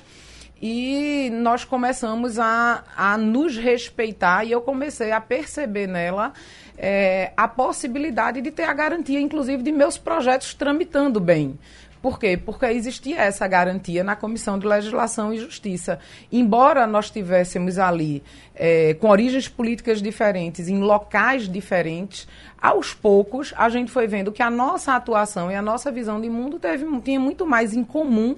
e 0.65 1.29
nós 1.29 1.65
começamos 1.65 2.39
a, 2.39 2.85
a 2.95 3.17
nos 3.17 3.57
respeitar 3.57 4.45
e 4.45 4.51
eu 4.53 4.61
comecei 4.61 5.11
a 5.11 5.19
perceber 5.19 5.87
nela 5.87 6.31
é, 6.77 7.33
a 7.35 7.49
possibilidade 7.49 8.39
de 8.39 8.49
ter 8.49 8.63
a 8.63 8.71
garantia, 8.73 9.19
inclusive, 9.19 9.61
de 9.61 9.73
meus 9.73 9.97
projetos 9.97 10.53
tramitando 10.53 11.19
bem. 11.19 11.59
Por 12.01 12.17
quê? 12.17 12.37
Porque 12.37 12.65
existia 12.65 13.19
essa 13.19 13.45
garantia 13.45 14.05
na 14.05 14.15
Comissão 14.15 14.57
de 14.57 14.65
Legislação 14.65 15.33
e 15.33 15.37
Justiça. 15.37 15.99
Embora 16.31 16.87
nós 16.87 17.09
tivéssemos 17.09 17.77
ali, 17.77 18.23
é, 18.55 18.93
com 18.93 19.09
origens 19.09 19.49
políticas 19.49 20.01
diferentes, 20.01 20.69
em 20.69 20.79
locais 20.79 21.49
diferentes, 21.49 22.25
aos 22.61 22.93
poucos 22.93 23.53
a 23.57 23.67
gente 23.67 23.91
foi 23.91 24.07
vendo 24.07 24.31
que 24.31 24.41
a 24.41 24.49
nossa 24.49 24.95
atuação 24.95 25.51
e 25.51 25.55
a 25.55 25.61
nossa 25.61 25.91
visão 25.91 26.21
de 26.21 26.29
mundo 26.29 26.57
teve, 26.57 26.85
tinha 27.01 27.19
muito 27.19 27.45
mais 27.45 27.73
em 27.73 27.83
comum 27.83 28.37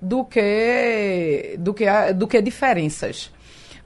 do 0.00 0.24
que, 0.24 1.56
do 1.58 1.72
que, 1.72 1.86
do 2.14 2.26
que 2.26 2.40
diferenças. 2.42 3.30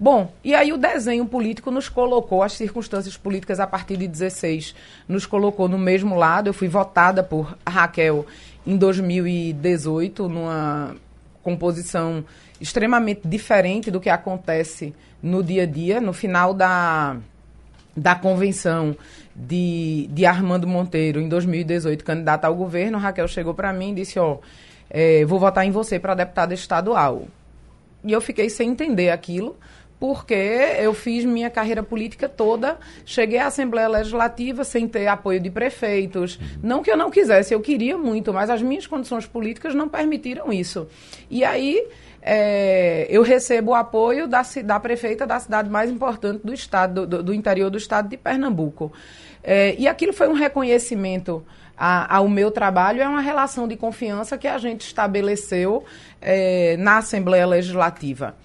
Bom, 0.02 0.32
e 0.42 0.54
aí 0.54 0.72
o 0.72 0.78
desenho 0.78 1.26
político 1.26 1.70
nos 1.70 1.86
colocou, 1.86 2.42
as 2.42 2.54
circunstâncias 2.54 3.18
políticas 3.18 3.60
a 3.60 3.66
partir 3.66 3.98
de 3.98 4.08
16, 4.08 4.74
nos 5.06 5.26
colocou 5.26 5.68
no 5.68 5.78
mesmo 5.78 6.16
lado. 6.16 6.48
Eu 6.48 6.54
fui 6.54 6.68
votada 6.68 7.22
por 7.22 7.54
Raquel 7.68 8.24
em 8.66 8.78
2018, 8.78 10.26
numa 10.26 10.96
composição 11.42 12.24
extremamente 12.58 13.28
diferente 13.28 13.90
do 13.90 14.00
que 14.00 14.08
acontece 14.08 14.94
no 15.22 15.42
dia 15.42 15.64
a 15.64 15.66
dia. 15.66 16.00
No 16.00 16.14
final 16.14 16.54
da, 16.54 17.18
da 17.94 18.14
convenção 18.14 18.96
de, 19.36 20.08
de 20.10 20.24
Armando 20.24 20.66
Monteiro, 20.66 21.20
em 21.20 21.28
2018, 21.28 22.02
candidata 22.02 22.46
ao 22.46 22.54
governo, 22.54 22.96
Raquel 22.96 23.28
chegou 23.28 23.52
para 23.52 23.70
mim 23.70 23.92
e 23.92 23.96
disse: 23.96 24.18
Ó, 24.18 24.38
é, 24.90 25.24
vou 25.24 25.38
votar 25.38 25.64
em 25.64 25.70
você 25.70 25.98
para 25.98 26.14
deputada 26.14 26.52
estadual. 26.52 27.24
E 28.04 28.12
eu 28.12 28.20
fiquei 28.20 28.50
sem 28.50 28.70
entender 28.70 29.10
aquilo 29.10 29.56
porque 30.00 30.34
eu 30.80 30.94
fiz 30.94 31.26
minha 31.26 31.50
carreira 31.50 31.82
política 31.82 32.26
toda, 32.26 32.78
cheguei 33.04 33.38
à 33.38 33.48
Assembleia 33.48 33.86
Legislativa 33.86 34.64
sem 34.64 34.88
ter 34.88 35.06
apoio 35.06 35.38
de 35.38 35.50
prefeitos. 35.50 36.40
Não 36.62 36.82
que 36.82 36.90
eu 36.90 36.96
não 36.96 37.10
quisesse, 37.10 37.52
eu 37.52 37.60
queria 37.60 37.98
muito, 37.98 38.32
mas 38.32 38.48
as 38.48 38.62
minhas 38.62 38.86
condições 38.86 39.26
políticas 39.26 39.74
não 39.74 39.90
permitiram 39.90 40.50
isso. 40.50 40.88
E 41.28 41.44
aí 41.44 41.86
é, 42.22 43.06
eu 43.10 43.20
recebo 43.20 43.72
o 43.72 43.74
apoio 43.74 44.26
da, 44.26 44.40
da 44.64 44.80
prefeita 44.80 45.26
da 45.26 45.38
cidade 45.38 45.68
mais 45.68 45.90
importante 45.90 46.40
do 46.42 46.54
estado, 46.54 47.06
do, 47.06 47.22
do 47.22 47.34
interior 47.34 47.68
do 47.68 47.76
estado 47.76 48.08
de 48.08 48.16
Pernambuco. 48.16 48.90
É, 49.44 49.74
e 49.78 49.86
aquilo 49.86 50.14
foi 50.14 50.28
um 50.28 50.34
reconhecimento 50.34 51.44
a, 51.82 52.16
ao 52.18 52.28
meu 52.28 52.50
trabalho, 52.50 53.00
é 53.00 53.08
uma 53.08 53.22
relação 53.22 53.66
de 53.66 53.74
confiança 53.74 54.36
que 54.36 54.46
a 54.46 54.58
gente 54.58 54.82
estabeleceu 54.82 55.82
é, 56.20 56.76
na 56.76 56.98
Assembleia 56.98 57.46
Legislativa. 57.46 58.36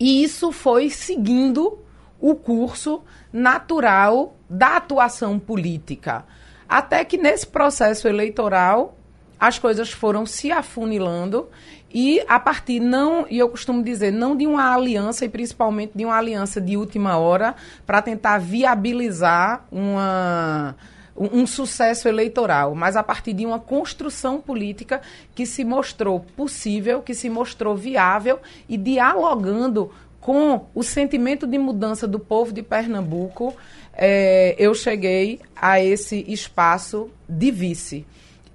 E 0.00 0.24
isso 0.24 0.50
foi 0.50 0.90
seguindo 0.90 1.78
o 2.18 2.34
curso 2.34 3.04
natural 3.32 4.34
da 4.48 4.76
atuação 4.76 5.38
política. 5.38 6.24
Até 6.68 7.04
que 7.04 7.16
nesse 7.16 7.46
processo 7.46 8.08
eleitoral 8.08 8.96
as 9.38 9.58
coisas 9.58 9.92
foram 9.92 10.26
se 10.26 10.50
afunilando 10.50 11.48
e 11.94 12.20
a 12.28 12.40
partir 12.40 12.80
não, 12.80 13.24
e 13.30 13.38
eu 13.38 13.48
costumo 13.48 13.84
dizer, 13.84 14.10
não 14.10 14.36
de 14.36 14.48
uma 14.48 14.74
aliança 14.74 15.24
e 15.24 15.28
principalmente 15.28 15.92
de 15.94 16.04
uma 16.04 16.16
aliança 16.16 16.60
de 16.60 16.76
última 16.76 17.16
hora 17.18 17.54
para 17.86 18.02
tentar 18.02 18.38
viabilizar 18.38 19.64
uma 19.70 20.74
um, 21.20 21.46
sucesso 21.46 22.08
eleitoral, 22.08 22.74
mas 22.74 22.96
a 22.96 23.02
partir 23.02 23.34
de 23.34 23.44
uma 23.44 23.58
construção 23.58 24.40
política 24.40 25.02
que 25.34 25.44
se 25.44 25.64
mostrou 25.64 26.20
possível, 26.20 27.02
que 27.02 27.14
se 27.14 27.28
mostrou 27.28 27.76
viável 27.76 28.38
e 28.66 28.78
dialogando 28.78 29.92
com 30.18 30.66
o 30.74 30.82
sentimento 30.82 31.46
de 31.46 31.58
mudança 31.58 32.08
do 32.08 32.18
povo 32.18 32.52
de 32.52 32.62
Pernambuco, 32.62 33.54
é, 33.92 34.54
eu 34.58 34.74
cheguei 34.74 35.40
a 35.54 35.80
esse 35.80 36.24
espaço 36.26 37.10
de 37.28 37.50
vice. 37.50 38.06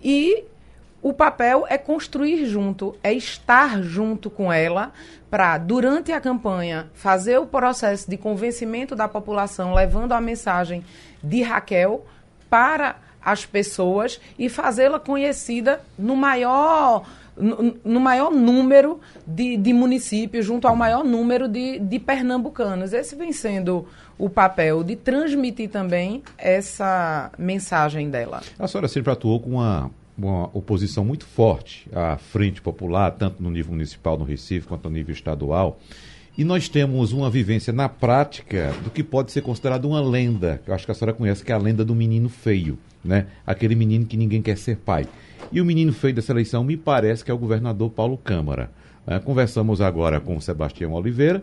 E 0.04 0.44
o 1.02 1.14
papel 1.14 1.66
é 1.70 1.78
construir 1.78 2.48
junto, 2.48 2.96
é 3.04 3.14
estar 3.14 3.82
junto 3.84 4.30
com 4.30 4.52
ela 4.52 4.92
para, 5.30 5.58
durante 5.60 6.12
a 6.12 6.20
campanha, 6.20 6.90
fazer 6.96 7.38
o 7.38 7.46
processo 7.46 8.10
de 8.10 8.18
convencimento 8.18 8.96
da 8.96 9.08
população, 9.08 9.74
levando 9.74 10.14
a 10.14 10.22
mensagem 10.22 10.84
de 11.24 11.44
Raquel 11.44 12.06
para 12.50 12.98
as 13.22 13.46
pessoas 13.46 14.20
e 14.38 14.50
fazê-la 14.50 15.00
conhecida 15.00 15.82
no 15.98 16.16
maior 16.16 17.04
no, 17.84 18.00
maior 18.00 18.32
número 18.32 19.00
de, 19.28 19.58
de, 19.58 19.74
municípios, 19.74 20.46
junto 20.46 20.68
ao 20.68 20.76
maior 20.76 21.04
número 21.04 21.48
de, 21.50 21.80
de 21.80 22.00
pernambucanos. 22.00 22.94
Esse 22.94 23.16
vem 23.16 23.34
sendo 23.34 23.86
o 24.18 24.30
papel 24.30 24.84
de 24.84 24.96
transmitir 24.96 25.70
também 25.70 26.24
essa 26.38 27.30
mensagem 27.38 28.10
dela. 28.10 28.42
A 28.58 28.68
senhora 28.68 28.88
sempre 28.88 29.12
atuou 29.12 29.40
com 29.40 29.52
uma, 29.52 29.92
uma 30.18 30.46
oposição 30.54 31.04
muito 31.04 31.26
forte 31.26 31.90
à 31.94 32.18
Frente 32.18 32.62
Popular, 32.62 33.12
tanto 33.12 33.44
no 33.44 33.52
nível 33.52 33.74
municipal 33.74 34.18
no 34.18 34.24
Recife 34.24 34.68
quanto 34.68 34.86
no 34.90 34.96
nível 34.96 35.14
estadual. 35.14 35.78
E 36.38 36.44
nós 36.44 36.68
temos 36.68 37.14
uma 37.14 37.30
vivência 37.30 37.72
na 37.72 37.88
prática 37.88 38.74
do 38.84 38.90
que 38.90 39.02
pode 39.02 39.32
ser 39.32 39.42
considerado 39.42 39.86
uma 39.86 40.02
lenda, 40.02 40.60
que 40.64 40.70
eu 40.70 40.76
acho 40.76 40.86
que 40.86 40.92
a 40.92 40.96
senhora 40.96 41.16
conhece, 41.16 41.44
que 41.44 41.52
é 41.52 41.56
a 41.56 41.58
lenda 41.58 41.86
do 41.86 41.96
menino 41.96 42.28
feio, 42.28 42.78
né? 43.04 43.28
Aquele 43.48 43.74
menino 43.74 44.06
que 44.06 44.18
ninguém 44.18 44.42
quer 44.42 44.58
ser 44.58 44.76
pai. 44.78 45.08
E 45.50 45.62
o 45.62 45.66
menino 45.66 45.94
feio 45.94 46.14
dessa 46.14 46.34
eleição 46.34 46.64
me 46.64 46.76
parece 46.76 47.24
que 47.24 47.32
é 47.32 47.34
o 47.34 47.38
governador 47.38 47.90
Paulo 47.90 48.18
Câmara. 48.18 48.70
É, 49.08 49.18
conversamos 49.20 49.80
agora 49.80 50.20
com 50.20 50.36
o 50.36 50.42
Sebastião 50.42 50.92
Oliveira 50.94 51.42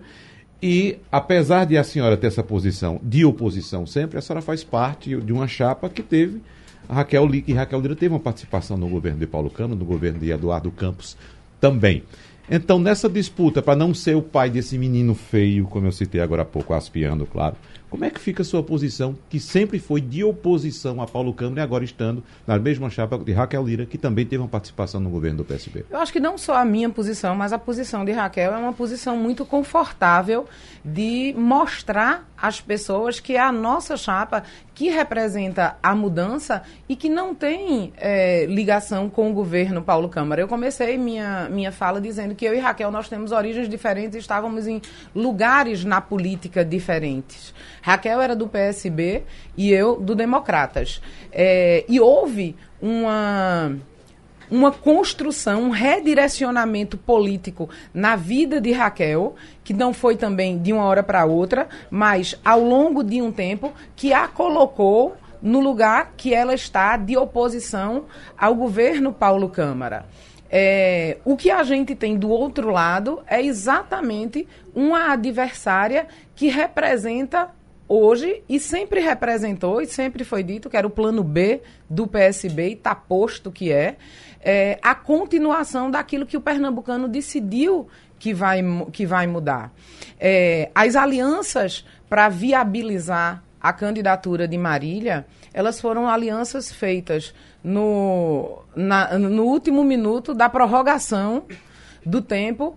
e, 0.62 0.98
apesar 1.10 1.64
de 1.64 1.78
a 1.78 1.84
senhora 1.84 2.16
ter 2.16 2.26
essa 2.26 2.42
posição 2.42 3.00
de 3.02 3.24
oposição 3.24 3.86
sempre, 3.86 4.18
a 4.18 4.20
senhora 4.20 4.42
faz 4.42 4.62
parte 4.62 5.16
de 5.16 5.32
uma 5.32 5.48
chapa 5.48 5.88
que 5.88 6.02
teve 6.02 6.40
a 6.88 6.94
Raquel 6.94 7.26
Lira, 7.26 7.44
e 7.48 7.52
Raquel 7.52 7.80
Lira 7.80 7.96
teve 7.96 8.12
uma 8.12 8.20
participação 8.20 8.76
no 8.76 8.88
governo 8.88 9.18
de 9.18 9.26
Paulo 9.26 9.48
Câmara, 9.48 9.78
no 9.78 9.84
governo 9.84 10.18
de 10.18 10.30
Eduardo 10.30 10.70
Campos 10.70 11.16
também. 11.60 12.02
Então, 12.50 12.78
nessa 12.78 13.08
disputa, 13.08 13.62
para 13.62 13.76
não 13.76 13.94
ser 13.94 14.16
o 14.16 14.22
pai 14.22 14.50
desse 14.50 14.76
menino 14.76 15.14
feio, 15.14 15.66
como 15.66 15.86
eu 15.86 15.92
citei 15.92 16.20
agora 16.20 16.42
há 16.42 16.44
pouco, 16.44 16.74
aspiando, 16.74 17.24
claro, 17.24 17.56
como 17.92 18.06
é 18.06 18.10
que 18.10 18.18
fica 18.18 18.40
a 18.40 18.44
sua 18.44 18.62
posição, 18.62 19.14
que 19.28 19.38
sempre 19.38 19.78
foi 19.78 20.00
de 20.00 20.24
oposição 20.24 21.02
a 21.02 21.06
Paulo 21.06 21.30
Câmara 21.34 21.60
e 21.60 21.62
agora 21.62 21.84
estando 21.84 22.24
na 22.46 22.58
mesma 22.58 22.88
chapa 22.88 23.18
de 23.18 23.32
Raquel 23.32 23.62
Lira, 23.62 23.84
que 23.84 23.98
também 23.98 24.24
teve 24.24 24.42
uma 24.42 24.48
participação 24.48 24.98
no 24.98 25.10
governo 25.10 25.36
do 25.36 25.44
PSB? 25.44 25.84
Eu 25.90 25.98
acho 25.98 26.10
que 26.10 26.18
não 26.18 26.38
só 26.38 26.56
a 26.56 26.64
minha 26.64 26.88
posição, 26.88 27.34
mas 27.34 27.52
a 27.52 27.58
posição 27.58 28.02
de 28.02 28.10
Raquel 28.10 28.54
é 28.54 28.56
uma 28.56 28.72
posição 28.72 29.14
muito 29.18 29.44
confortável 29.44 30.46
de 30.82 31.34
mostrar 31.36 32.26
às 32.34 32.62
pessoas 32.62 33.20
que 33.20 33.36
é 33.36 33.40
a 33.40 33.52
nossa 33.52 33.94
chapa 33.94 34.42
que 34.74 34.88
representa 34.88 35.76
a 35.82 35.94
mudança 35.94 36.62
e 36.88 36.96
que 36.96 37.10
não 37.10 37.34
tem 37.34 37.92
é, 37.98 38.46
ligação 38.46 39.10
com 39.10 39.30
o 39.30 39.34
governo 39.34 39.82
Paulo 39.82 40.08
Câmara. 40.08 40.40
Eu 40.40 40.48
comecei 40.48 40.96
minha, 40.96 41.46
minha 41.50 41.70
fala 41.70 42.00
dizendo 42.00 42.31
que 42.34 42.44
eu 42.44 42.54
e 42.54 42.58
Raquel 42.58 42.90
nós 42.90 43.08
temos 43.08 43.32
origens 43.32 43.68
diferentes 43.68 44.16
e 44.16 44.18
estávamos 44.18 44.66
em 44.66 44.80
lugares 45.14 45.84
na 45.84 46.00
política 46.00 46.64
diferentes. 46.64 47.54
Raquel 47.80 48.20
era 48.20 48.36
do 48.36 48.48
PSB 48.48 49.22
e 49.56 49.72
eu 49.72 50.00
do 50.00 50.14
Democratas. 50.14 51.00
É, 51.32 51.84
e 51.88 52.00
houve 52.00 52.56
uma 52.80 53.76
uma 54.52 54.70
construção, 54.70 55.62
um 55.62 55.70
redirecionamento 55.70 56.98
político 56.98 57.70
na 57.94 58.16
vida 58.16 58.60
de 58.60 58.70
Raquel, 58.70 59.34
que 59.64 59.72
não 59.72 59.94
foi 59.94 60.14
também 60.14 60.58
de 60.58 60.74
uma 60.74 60.84
hora 60.84 61.02
para 61.02 61.24
outra, 61.24 61.66
mas 61.90 62.38
ao 62.44 62.60
longo 62.60 63.02
de 63.02 63.22
um 63.22 63.32
tempo, 63.32 63.72
que 63.96 64.12
a 64.12 64.28
colocou 64.28 65.16
no 65.40 65.58
lugar 65.58 66.12
que 66.18 66.34
ela 66.34 66.54
está 66.54 66.98
de 66.98 67.16
oposição 67.16 68.04
ao 68.36 68.54
governo 68.54 69.10
Paulo 69.10 69.48
Câmara. 69.48 70.04
É, 70.54 71.16
o 71.24 71.34
que 71.34 71.50
a 71.50 71.62
gente 71.62 71.94
tem 71.94 72.14
do 72.18 72.28
outro 72.28 72.68
lado 72.68 73.22
é 73.26 73.40
exatamente 73.40 74.46
uma 74.74 75.10
adversária 75.10 76.06
que 76.34 76.48
representa 76.48 77.48
hoje 77.88 78.42
e 78.46 78.60
sempre 78.60 79.00
representou 79.00 79.80
e 79.80 79.86
sempre 79.86 80.24
foi 80.24 80.42
dito 80.42 80.68
que 80.68 80.76
era 80.76 80.86
o 80.86 80.90
plano 80.90 81.24
B 81.24 81.62
do 81.88 82.06
PSB 82.06 82.68
e 82.68 82.72
está 82.74 82.94
posto 82.94 83.50
que 83.50 83.72
é, 83.72 83.96
é, 84.40 84.78
a 84.82 84.94
continuação 84.94 85.90
daquilo 85.90 86.26
que 86.26 86.36
o 86.36 86.40
pernambucano 86.40 87.08
decidiu 87.08 87.88
que 88.18 88.34
vai, 88.34 88.60
que 88.92 89.06
vai 89.06 89.26
mudar. 89.26 89.72
É, 90.20 90.70
as 90.74 90.96
alianças 90.96 91.84
para 92.10 92.28
viabilizar 92.28 93.42
a 93.58 93.72
candidatura 93.72 94.46
de 94.46 94.58
Marília, 94.58 95.24
elas 95.54 95.80
foram 95.80 96.08
alianças 96.08 96.72
feitas 96.72 97.34
no, 97.62 98.62
na, 98.74 99.18
no 99.18 99.44
último 99.44 99.84
minuto 99.84 100.34
da 100.34 100.48
prorrogação 100.48 101.44
do 102.04 102.20
tempo, 102.20 102.76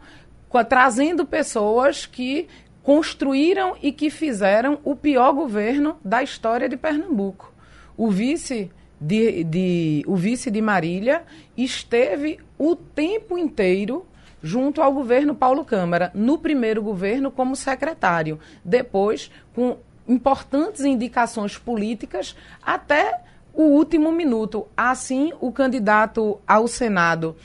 trazendo 0.69 1.25
pessoas 1.25 2.05
que 2.05 2.47
construíram 2.83 3.75
e 3.81 3.91
que 3.91 4.09
fizeram 4.09 4.79
o 4.83 4.95
pior 4.95 5.33
governo 5.33 5.97
da 6.03 6.21
história 6.21 6.69
de 6.69 6.77
Pernambuco. 6.77 7.51
O 7.97 8.11
vice 8.11 8.71
de, 9.01 9.43
de, 9.43 10.03
o 10.07 10.15
vice 10.15 10.51
de 10.51 10.61
Marília 10.61 11.23
esteve 11.57 12.39
o 12.57 12.75
tempo 12.75 13.37
inteiro 13.37 14.05
junto 14.41 14.81
ao 14.81 14.93
governo 14.93 15.33
Paulo 15.33 15.65
Câmara, 15.65 16.11
no 16.13 16.37
primeiro 16.37 16.83
governo 16.83 17.31
como 17.31 17.55
secretário, 17.55 18.39
depois 18.63 19.31
com 19.55 19.77
importantes 20.07 20.81
indicações 20.81 21.57
políticas 21.57 22.35
até 22.61 23.21
o 23.53 23.63
último 23.63 24.11
minuto. 24.11 24.67
Assim, 24.75 25.31
o 25.39 25.51
candidato 25.51 26.39
ao 26.47 26.67
Senado. 26.67 27.35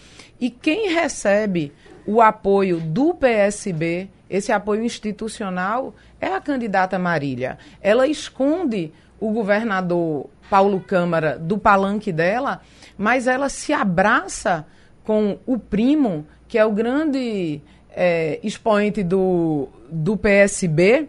E 0.40 0.50
quem 0.50 0.92
recebe 0.92 1.72
o 2.06 2.20
apoio 2.20 2.80
do 2.80 3.14
PSB, 3.14 4.08
esse 4.28 4.50
apoio 4.50 4.82
institucional, 4.82 5.94
é 6.20 6.28
a 6.28 6.40
candidata 6.40 6.98
Marília. 6.98 7.58
Ela 7.80 8.06
esconde 8.06 8.92
o 9.18 9.30
governador 9.30 10.28
Paulo 10.48 10.80
Câmara 10.80 11.38
do 11.38 11.58
palanque 11.58 12.10
dela, 12.10 12.60
mas 12.98 13.26
ela 13.26 13.48
se 13.48 13.72
abraça 13.72 14.66
com 15.04 15.38
o 15.46 15.58
primo, 15.58 16.26
que 16.48 16.58
é 16.58 16.64
o 16.64 16.72
grande 16.72 17.60
é, 17.90 18.40
expoente 18.42 19.02
do, 19.02 19.68
do 19.90 20.16
PSB, 20.16 21.08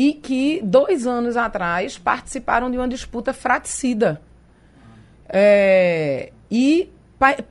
e 0.00 0.14
que 0.14 0.62
dois 0.64 1.06
anos 1.06 1.36
atrás 1.36 1.98
participaram 1.98 2.70
de 2.70 2.78
uma 2.78 2.88
disputa 2.88 3.34
fraticida. 3.34 4.22
É, 5.28 6.32
e 6.50 6.88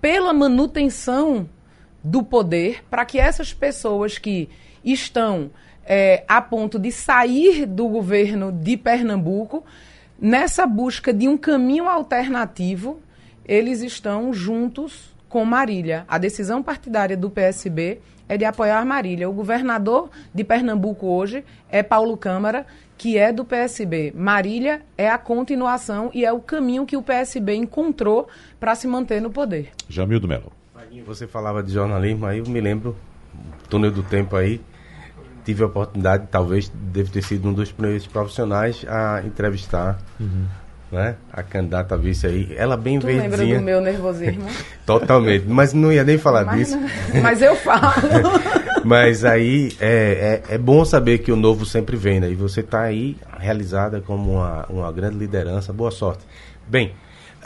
pela 0.01 0.33
manutenção 0.33 1.47
do 2.03 2.23
poder, 2.23 2.83
para 2.89 3.05
que 3.05 3.19
essas 3.19 3.53
pessoas 3.53 4.17
que 4.17 4.49
estão 4.83 5.51
é, 5.85 6.23
a 6.27 6.41
ponto 6.41 6.79
de 6.79 6.91
sair 6.91 7.67
do 7.67 7.87
governo 7.87 8.51
de 8.51 8.75
Pernambuco, 8.75 9.63
nessa 10.19 10.65
busca 10.65 11.13
de 11.13 11.27
um 11.27 11.37
caminho 11.37 11.87
alternativo, 11.87 12.99
eles 13.45 13.83
estão 13.83 14.33
juntos 14.33 15.15
com 15.29 15.45
Marília. 15.45 16.03
A 16.07 16.17
decisão 16.17 16.63
partidária 16.63 17.15
do 17.15 17.29
PSB 17.29 17.99
é 18.29 18.37
de 18.37 18.45
apoiar 18.45 18.85
Marília. 18.85 19.27
O 19.27 19.33
governador 19.33 20.09
de 20.33 20.43
Pernambuco 20.43 21.07
hoje 21.07 21.43
é 21.67 21.81
Paulo 21.81 22.15
Câmara, 22.15 22.65
que 22.95 23.17
é 23.17 23.33
do 23.33 23.43
PSB. 23.43 24.13
Marília 24.15 24.81
é 24.95 25.09
a 25.09 25.17
continuação 25.17 26.11
e 26.13 26.23
é 26.23 26.31
o 26.31 26.39
caminho 26.39 26.85
que 26.85 26.95
o 26.95 27.01
PSB 27.01 27.55
encontrou 27.55 28.27
para 28.59 28.75
se 28.75 28.87
manter 28.87 29.19
no 29.19 29.31
poder. 29.31 29.71
Jamil 29.89 30.19
do 30.19 30.27
Melo. 30.27 30.51
Você 31.05 31.27
falava 31.27 31.61
de 31.61 31.73
jornalismo, 31.73 32.25
aí 32.25 32.39
eu 32.39 32.45
me 32.45 32.61
lembro, 32.61 32.95
túnel 33.69 33.91
do 33.91 34.01
tempo 34.01 34.35
aí, 34.35 34.61
tive 35.43 35.63
a 35.63 35.65
oportunidade, 35.67 36.27
talvez 36.31 36.69
deve 36.69 37.11
ter 37.11 37.23
sido 37.23 37.47
um 37.47 37.53
dos 37.53 37.71
primeiros 37.71 38.07
profissionais 38.07 38.85
a 38.87 39.21
entrevistar 39.25 39.99
uhum. 40.19 40.45
Né, 40.91 41.15
a 41.31 41.43
candidata 41.43 41.95
vice 41.97 42.25
aí. 42.25 42.53
Ela 42.57 42.75
bem 42.75 42.99
tu 42.99 43.05
verdinha. 43.05 43.29
lembra 43.29 43.57
do 43.59 43.61
meu 43.63 43.81
nervosismo? 43.81 44.47
Totalmente, 44.85 45.45
mas 45.47 45.73
não 45.73 45.91
ia 45.91 46.03
nem 46.03 46.17
falar 46.17 46.45
mas, 46.45 46.57
disso. 46.57 46.79
Mas 47.21 47.41
eu 47.41 47.55
falo. 47.55 47.93
mas 48.83 49.23
aí 49.23 49.75
é, 49.79 50.41
é, 50.49 50.55
é, 50.55 50.57
bom 50.57 50.83
saber 50.83 51.19
que 51.19 51.31
o 51.31 51.35
novo 51.35 51.65
sempre 51.65 51.95
vem, 51.95 52.19
né? 52.19 52.29
E 52.29 52.35
você 52.35 52.61
está 52.61 52.81
aí 52.81 53.17
realizada 53.37 54.01
como 54.01 54.33
uma, 54.33 54.65
uma 54.69 54.91
grande 54.91 55.17
liderança. 55.17 55.71
Boa 55.71 55.91
sorte. 55.91 56.23
Bem, 56.67 56.93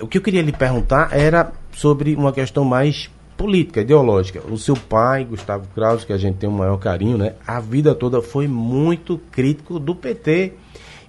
o 0.02 0.08
que 0.08 0.18
eu 0.18 0.22
queria 0.22 0.42
lhe 0.42 0.52
perguntar 0.52 1.10
era 1.12 1.52
sobre 1.72 2.16
uma 2.16 2.32
questão 2.32 2.64
mais 2.64 3.10
política, 3.38 3.82
ideológica. 3.82 4.42
O 4.50 4.58
seu 4.58 4.76
pai, 4.76 5.26
Gustavo 5.26 5.68
Krause, 5.74 6.06
que 6.06 6.14
a 6.14 6.18
gente 6.18 6.38
tem 6.38 6.50
um 6.50 6.54
maior 6.54 6.78
carinho, 6.78 7.18
né? 7.18 7.34
A 7.46 7.60
vida 7.60 7.94
toda 7.94 8.22
foi 8.22 8.48
muito 8.48 9.20
crítico 9.32 9.80
do 9.80 9.94
PT 9.94 10.54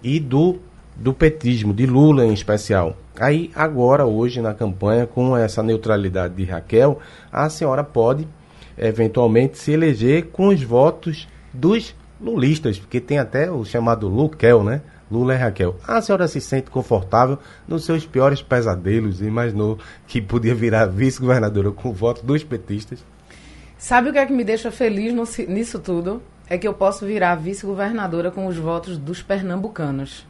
e 0.03 0.18
do, 0.18 0.59
do 0.97 1.12
petismo, 1.12 1.72
de 1.72 1.86
Lula 1.86 2.24
em 2.24 2.32
especial. 2.32 2.97
Aí, 3.18 3.51
agora, 3.55 4.05
hoje, 4.05 4.40
na 4.40 4.55
campanha, 4.55 5.07
com 5.07 5.36
essa 5.36 5.62
neutralidade 5.62 6.34
de 6.34 6.45
Raquel, 6.45 6.99
a 7.30 7.49
senhora 7.49 7.84
pode, 7.84 8.26
eventualmente, 8.76 9.59
se 9.59 9.72
eleger 9.72 10.26
com 10.26 10.49
os 10.49 10.62
votos 10.62 11.28
dos 11.53 11.95
lulistas, 12.20 12.78
porque 12.78 13.01
tem 13.01 13.18
até 13.18 13.51
o 13.51 13.64
chamado 13.64 14.09
Luquel, 14.09 14.62
né? 14.64 14.82
Lula 15.11 15.34
e 15.34 15.36
Raquel. 15.36 15.76
A 15.86 16.01
senhora 16.01 16.26
se 16.26 16.40
sente 16.40 16.70
confortável 16.70 17.38
nos 17.68 17.84
seus 17.84 18.07
piores 18.07 18.42
pesadelos 18.42 19.20
e 19.20 19.26
imaginou 19.26 19.78
que 20.07 20.20
podia 20.20 20.55
virar 20.55 20.86
vice-governadora 20.86 21.70
com 21.70 21.90
o 21.90 21.92
voto 21.92 22.24
dos 22.24 22.42
petistas? 22.42 23.05
Sabe 23.78 24.09
o 24.09 24.12
que 24.12 24.18
é 24.18 24.26
que 24.26 24.32
me 24.32 24.45
deixa 24.45 24.70
feliz 24.70 25.12
nisso 25.47 25.78
tudo? 25.78 26.22
É 26.49 26.57
que 26.57 26.66
eu 26.66 26.74
posso 26.74 27.07
virar 27.07 27.36
vice-governadora 27.36 28.30
com 28.30 28.47
os 28.47 28.57
votos 28.57 28.97
dos 28.97 29.22
pernambucanos. 29.22 30.26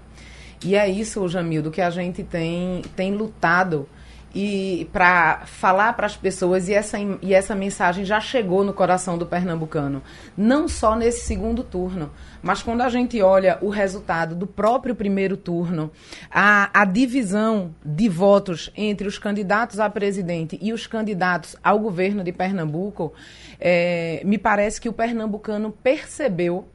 E 0.64 0.74
é 0.74 0.88
isso, 0.88 1.28
Jamildo, 1.28 1.70
que 1.70 1.82
a 1.82 1.90
gente 1.90 2.24
tem, 2.24 2.80
tem 2.96 3.14
lutado 3.14 3.86
e 4.34 4.88
para 4.92 5.42
falar 5.46 5.92
para 5.92 6.06
as 6.06 6.16
pessoas 6.16 6.68
e 6.68 6.74
essa, 6.74 6.98
e 7.22 7.32
essa 7.32 7.54
mensagem 7.54 8.04
já 8.04 8.20
chegou 8.20 8.64
no 8.64 8.72
coração 8.72 9.16
do 9.16 9.24
pernambucano, 9.24 10.02
não 10.36 10.66
só 10.66 10.96
nesse 10.96 11.24
segundo 11.24 11.62
turno, 11.62 12.10
mas 12.42 12.62
quando 12.62 12.80
a 12.80 12.88
gente 12.88 13.22
olha 13.22 13.58
o 13.62 13.68
resultado 13.68 14.34
do 14.34 14.46
próprio 14.46 14.94
primeiro 14.94 15.36
turno, 15.36 15.92
a, 16.30 16.68
a 16.72 16.84
divisão 16.84 17.74
de 17.84 18.08
votos 18.08 18.72
entre 18.76 19.06
os 19.06 19.18
candidatos 19.18 19.78
a 19.78 19.88
presidente 19.88 20.58
e 20.60 20.72
os 20.72 20.86
candidatos 20.86 21.54
ao 21.62 21.78
governo 21.78 22.24
de 22.24 22.32
Pernambuco, 22.32 23.12
é, 23.60 24.20
me 24.24 24.36
parece 24.36 24.80
que 24.80 24.88
o 24.88 24.92
pernambucano 24.92 25.70
percebeu 25.70 26.68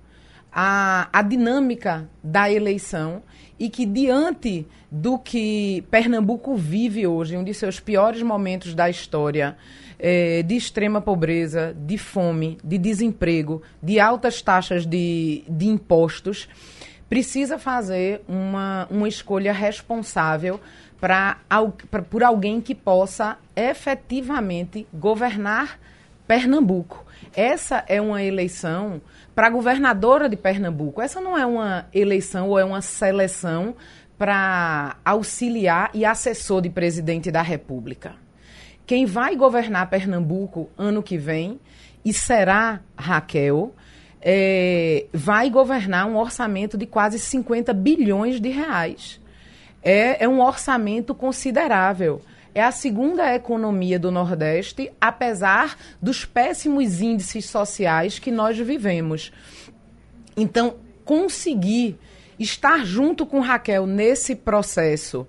a, 0.52 1.10
a 1.12 1.22
dinâmica 1.22 2.10
da 2.24 2.50
eleição 2.50 3.22
e 3.60 3.70
que 3.70 3.86
diante 3.86 4.66
do 4.89 5.20
que 5.20 5.84
Pernambuco 5.91 6.55
vive 6.55 7.05
hoje, 7.05 7.36
um 7.36 7.43
de 7.43 7.53
seus 7.53 7.80
piores 7.80 8.22
momentos 8.22 8.74
da 8.74 8.89
história, 8.89 9.57
é, 9.99 10.41
de 10.43 10.55
extrema 10.55 11.01
pobreza, 11.01 11.76
de 11.78 11.97
fome, 11.97 12.57
de 12.64 12.78
desemprego, 12.78 13.62
de 13.84 13.99
altas 13.99 14.41
taxas 14.41 14.86
de, 14.86 15.43
de 15.49 15.68
impostos, 15.68 16.47
precisa 17.10 17.60
fazer 17.60 18.22
uma, 18.28 18.88
uma 18.89 19.10
escolha 19.10 19.51
responsável 19.51 20.60
pra, 21.01 21.39
pra, 21.91 22.01
por 22.01 22.24
alguém 22.24 22.62
que 22.62 22.74
possa 22.74 23.38
efetivamente 23.55 24.88
governar 24.93 25.80
Pernambuco. 26.28 27.05
Essa 27.36 27.84
é 27.88 27.99
uma 27.99 28.24
eleição 28.24 29.01
para 29.36 29.50
governadora 29.50 30.28
de 30.28 30.36
Pernambuco. 30.36 31.02
Essa 31.02 31.22
não 31.22 31.38
é 31.38 31.46
uma 31.46 31.88
eleição 31.94 32.50
ou 32.50 32.60
é 32.60 32.64
uma 32.64 32.82
seleção 32.82 33.76
para 34.18 34.98
auxiliar 35.06 35.92
e 35.94 36.04
assessor 36.04 36.62
de 36.62 36.70
presidente 36.70 37.32
da 37.32 37.42
República. 37.42 38.16
Quem 38.86 39.06
vai 39.06 39.36
governar 39.36 39.90
Pernambuco 39.90 40.70
ano 40.78 41.02
que 41.02 41.18
vem 41.18 41.60
e 42.04 42.14
será 42.14 42.82
Raquel, 42.98 43.74
é, 44.22 45.06
vai 45.14 45.50
governar 45.50 46.06
um 46.06 46.18
orçamento 46.18 46.78
de 46.78 46.86
quase 46.86 47.20
50 47.20 47.74
bilhões 47.74 48.40
de 48.40 48.50
reais. 48.50 49.20
É, 49.82 50.24
é 50.24 50.28
um 50.28 50.42
orçamento 50.42 51.16
considerável 51.16 52.22
é 52.60 52.64
a 52.64 52.72
segunda 52.72 53.34
economia 53.34 53.97
do 53.97 54.12
Nordeste, 54.12 54.91
apesar 54.99 55.78
dos 56.01 56.26
péssimos 56.26 57.01
índices 57.01 57.45
sociais 57.45 58.20
que 58.20 58.30
nós 58.32 58.57
vivemos. 58.57 59.32
Então, 60.36 60.76
conseguir 61.05 61.97
estar 62.38 62.86
junto 62.86 63.26
com 63.26 63.39
Raquel 63.39 63.88
nesse 63.88 64.36
processo 64.36 65.26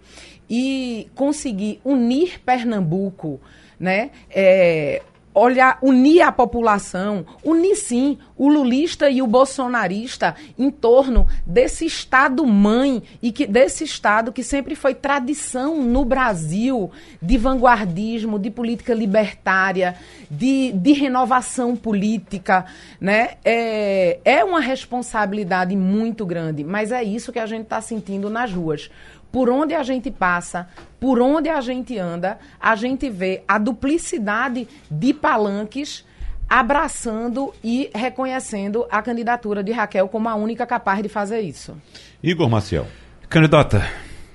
e 0.49 1.09
conseguir 1.14 1.81
unir 1.85 2.41
Pernambuco, 2.41 3.41
né? 3.78 4.11
É, 4.28 5.01
olhar, 5.35 5.78
unir 5.81 6.22
a 6.22 6.33
população, 6.33 7.24
unir 7.45 7.76
sim 7.76 8.18
o 8.37 8.49
lulista 8.49 9.09
e 9.11 9.22
o 9.22 9.26
bolsonarista 9.26 10.35
em 10.59 10.70
torno 10.70 11.26
desse 11.47 11.85
Estado 11.85 12.45
mãe 12.47 13.03
e 13.22 13.31
que, 13.31 13.47
desse 13.47 13.85
Estado 13.85 14.33
que 14.33 14.43
sempre 14.43 14.74
foi 14.74 14.95
tradição 14.95 15.83
no 15.83 16.05
Brasil 16.05 16.91
de 17.20 17.37
vanguardismo, 17.37 18.39
de 18.39 18.51
política 18.51 18.95
libertária, 18.95 19.95
de, 20.31 20.72
de 20.72 20.93
renovação 20.93 21.76
política. 21.76 22.64
Né? 23.01 23.37
É, 23.45 24.18
é 24.24 24.45
uma 24.45 24.61
responsabilidade 24.61 25.76
muito 25.76 26.26
grande, 26.26 26.64
mas 26.64 26.91
é 26.91 27.03
isso 27.03 27.33
que 27.33 27.39
a 27.39 27.47
gente 27.47 27.64
está 27.64 27.81
sentindo 27.81 28.28
nas 28.28 28.53
ruas 28.53 28.91
por 29.33 29.49
onde 29.49 29.74
a 29.74 29.83
gente 29.83 30.11
passa, 30.11 30.68
por 30.99 31.20
onde 31.20 31.49
a 31.49 31.61
gente 31.61 31.99
anda, 31.99 32.39
a 32.61 32.74
gente 32.74 33.09
vê 33.09 33.43
a 33.47 33.59
duplicidade 33.59 34.68
de 34.91 35.14
palanques 35.14 36.05
abraçando 36.49 37.55
e 37.62 37.91
reconhecendo 37.95 38.85
a 38.91 39.01
candidatura 39.01 39.62
de 39.62 39.70
Raquel 39.70 40.09
como 40.09 40.28
a 40.28 40.35
única 40.35 40.66
capaz 40.66 41.01
de 41.01 41.09
fazer 41.09 41.41
isso. 41.41 41.76
Igor 42.22 42.51
Maciel. 42.51 42.87
Candidata, 43.28 43.87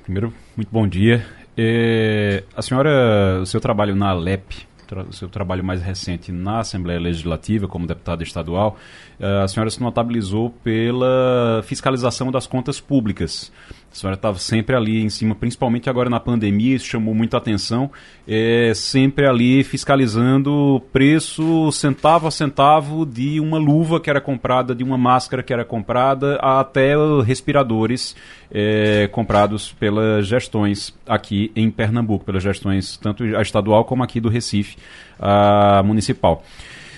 primeiro, 0.03 0.33
muito 0.55 0.69
bom 0.71 0.87
dia. 0.87 1.25
É, 1.57 2.43
a 2.55 2.61
senhora, 2.61 3.39
o 3.41 3.45
seu 3.45 3.59
trabalho 3.59 3.95
na 3.95 4.09
Alep 4.09 4.65
tra 4.85 5.05
seu 5.11 5.27
trabalho 5.27 5.63
mais 5.63 5.81
recente 5.81 6.31
na 6.31 6.59
Assembleia 6.59 6.99
Legislativa 6.99 7.67
como 7.67 7.87
deputada 7.87 8.23
estadual, 8.23 8.77
uh, 9.19 9.43
a 9.43 9.47
senhora 9.47 9.69
se 9.69 9.81
notabilizou 9.81 10.49
pela 10.63 11.61
fiscalização 11.63 12.31
das 12.31 12.47
contas 12.47 12.79
públicas. 12.79 13.51
A 13.95 13.97
senhora 13.97 14.15
estava 14.15 14.37
sempre 14.37 14.75
ali 14.75 15.01
em 15.01 15.09
cima, 15.09 15.33
principalmente 15.33 15.89
agora 15.89 16.09
na 16.09 16.19
pandemia, 16.19 16.75
isso 16.75 16.85
chamou 16.85 17.15
muita 17.15 17.37
atenção, 17.37 17.89
é, 18.27 18.73
sempre 18.75 19.25
ali 19.25 19.63
fiscalizando 19.63 20.83
preço 20.91 21.71
centavo 21.71 22.27
a 22.27 22.31
centavo 22.31 23.05
de 23.05 23.39
uma 23.39 23.57
luva 23.57 24.01
que 24.01 24.09
era 24.09 24.19
comprada, 24.19 24.75
de 24.75 24.83
uma 24.83 24.97
máscara 24.97 25.41
que 25.41 25.53
era 25.53 25.63
comprada, 25.63 26.35
até 26.41 26.93
respiradores 27.25 28.17
é, 28.51 29.07
comprados 29.13 29.71
pelas 29.71 30.27
gestões 30.27 30.93
aqui 31.07 31.49
em 31.55 31.71
Pernambuco, 31.71 32.25
pelas 32.25 32.43
gestões 32.43 32.97
tanto 32.97 33.23
a 33.23 33.41
estadual 33.41 33.85
como 33.85 34.03
aqui 34.03 34.19
do 34.19 34.27
Recife 34.27 34.75
a 35.17 35.81
municipal. 35.85 36.43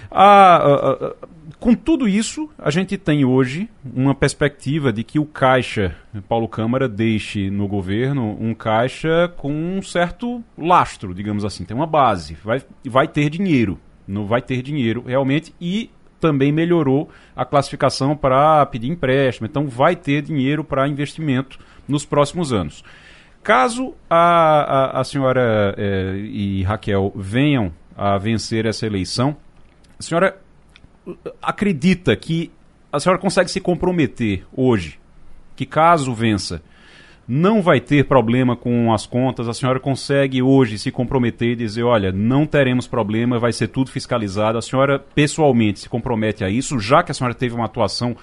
A, 0.09 0.57
a, 0.57 1.15
com 1.59 1.73
tudo 1.73 2.07
isso, 2.07 2.49
a 2.57 2.69
gente 2.69 2.97
tem 2.97 3.25
hoje 3.25 3.69
uma 3.83 4.13
perspectiva 4.13 4.93
de 4.93 5.03
que 5.03 5.17
o 5.17 5.25
caixa 5.25 5.95
Paulo 6.27 6.47
Câmara 6.47 6.87
deixe 6.87 7.49
no 7.49 7.67
governo 7.67 8.37
um 8.39 8.53
caixa 8.53 9.31
com 9.37 9.51
um 9.51 9.81
certo 9.81 10.43
lastro, 10.57 11.13
digamos 11.13 11.43
assim, 11.43 11.65
tem 11.65 11.75
uma 11.75 11.87
base, 11.87 12.37
vai, 12.43 12.61
vai 12.85 13.07
ter 13.07 13.29
dinheiro, 13.29 13.79
não 14.07 14.25
vai 14.25 14.41
ter 14.41 14.61
dinheiro 14.61 15.03
realmente 15.07 15.53
e 15.59 15.89
também 16.19 16.51
melhorou 16.51 17.09
a 17.35 17.45
classificação 17.45 18.15
para 18.15 18.65
pedir 18.67 18.89
empréstimo, 18.89 19.47
então 19.47 19.67
vai 19.67 19.95
ter 19.95 20.21
dinheiro 20.21 20.63
para 20.63 20.87
investimento 20.87 21.59
nos 21.87 22.05
próximos 22.05 22.53
anos. 22.53 22.83
Caso 23.43 23.95
a, 24.09 24.97
a, 24.97 25.01
a 25.01 25.03
senhora 25.03 25.73
eh, 25.77 26.17
e 26.17 26.63
Raquel 26.63 27.13
venham 27.15 27.71
a 27.95 28.17
vencer 28.17 28.65
essa 28.65 28.85
eleição, 28.85 29.37
a 29.99 30.03
senhora 30.03 30.37
acredita 31.41 32.15
que 32.15 32.51
a 32.91 32.99
senhora 32.99 33.19
consegue 33.19 33.49
se 33.49 33.59
comprometer 33.61 34.45
hoje 34.55 34.99
que 35.55 35.65
caso 35.65 36.13
vença 36.13 36.61
não 37.27 37.61
vai 37.61 37.81
ter 37.81 38.05
problema 38.05 38.55
com 38.55 38.93
as 38.93 39.05
contas, 39.05 39.49
a 39.49 39.53
senhora 39.53 39.81
consegue 39.81 40.41
hoje 40.41 40.79
se 40.79 40.91
comprometer 40.91 41.49
e 41.49 41.55
dizer, 41.57 41.83
olha, 41.83 42.09
não 42.09 42.45
teremos 42.45 42.87
problema, 42.87 43.37
vai 43.37 43.51
ser 43.51 43.67
tudo 43.67 43.91
fiscalizado. 43.91 44.57
A 44.57 44.61
senhora 44.61 44.97
pessoalmente 44.97 45.81
se 45.81 45.89
compromete 45.89 46.45
a 46.45 46.49
isso, 46.49 46.79
já 46.79 47.03
que 47.03 47.11
a 47.11 47.13
senhora 47.13 47.35
teve 47.35 47.53
uma 47.53 47.65
atuação 47.65 48.15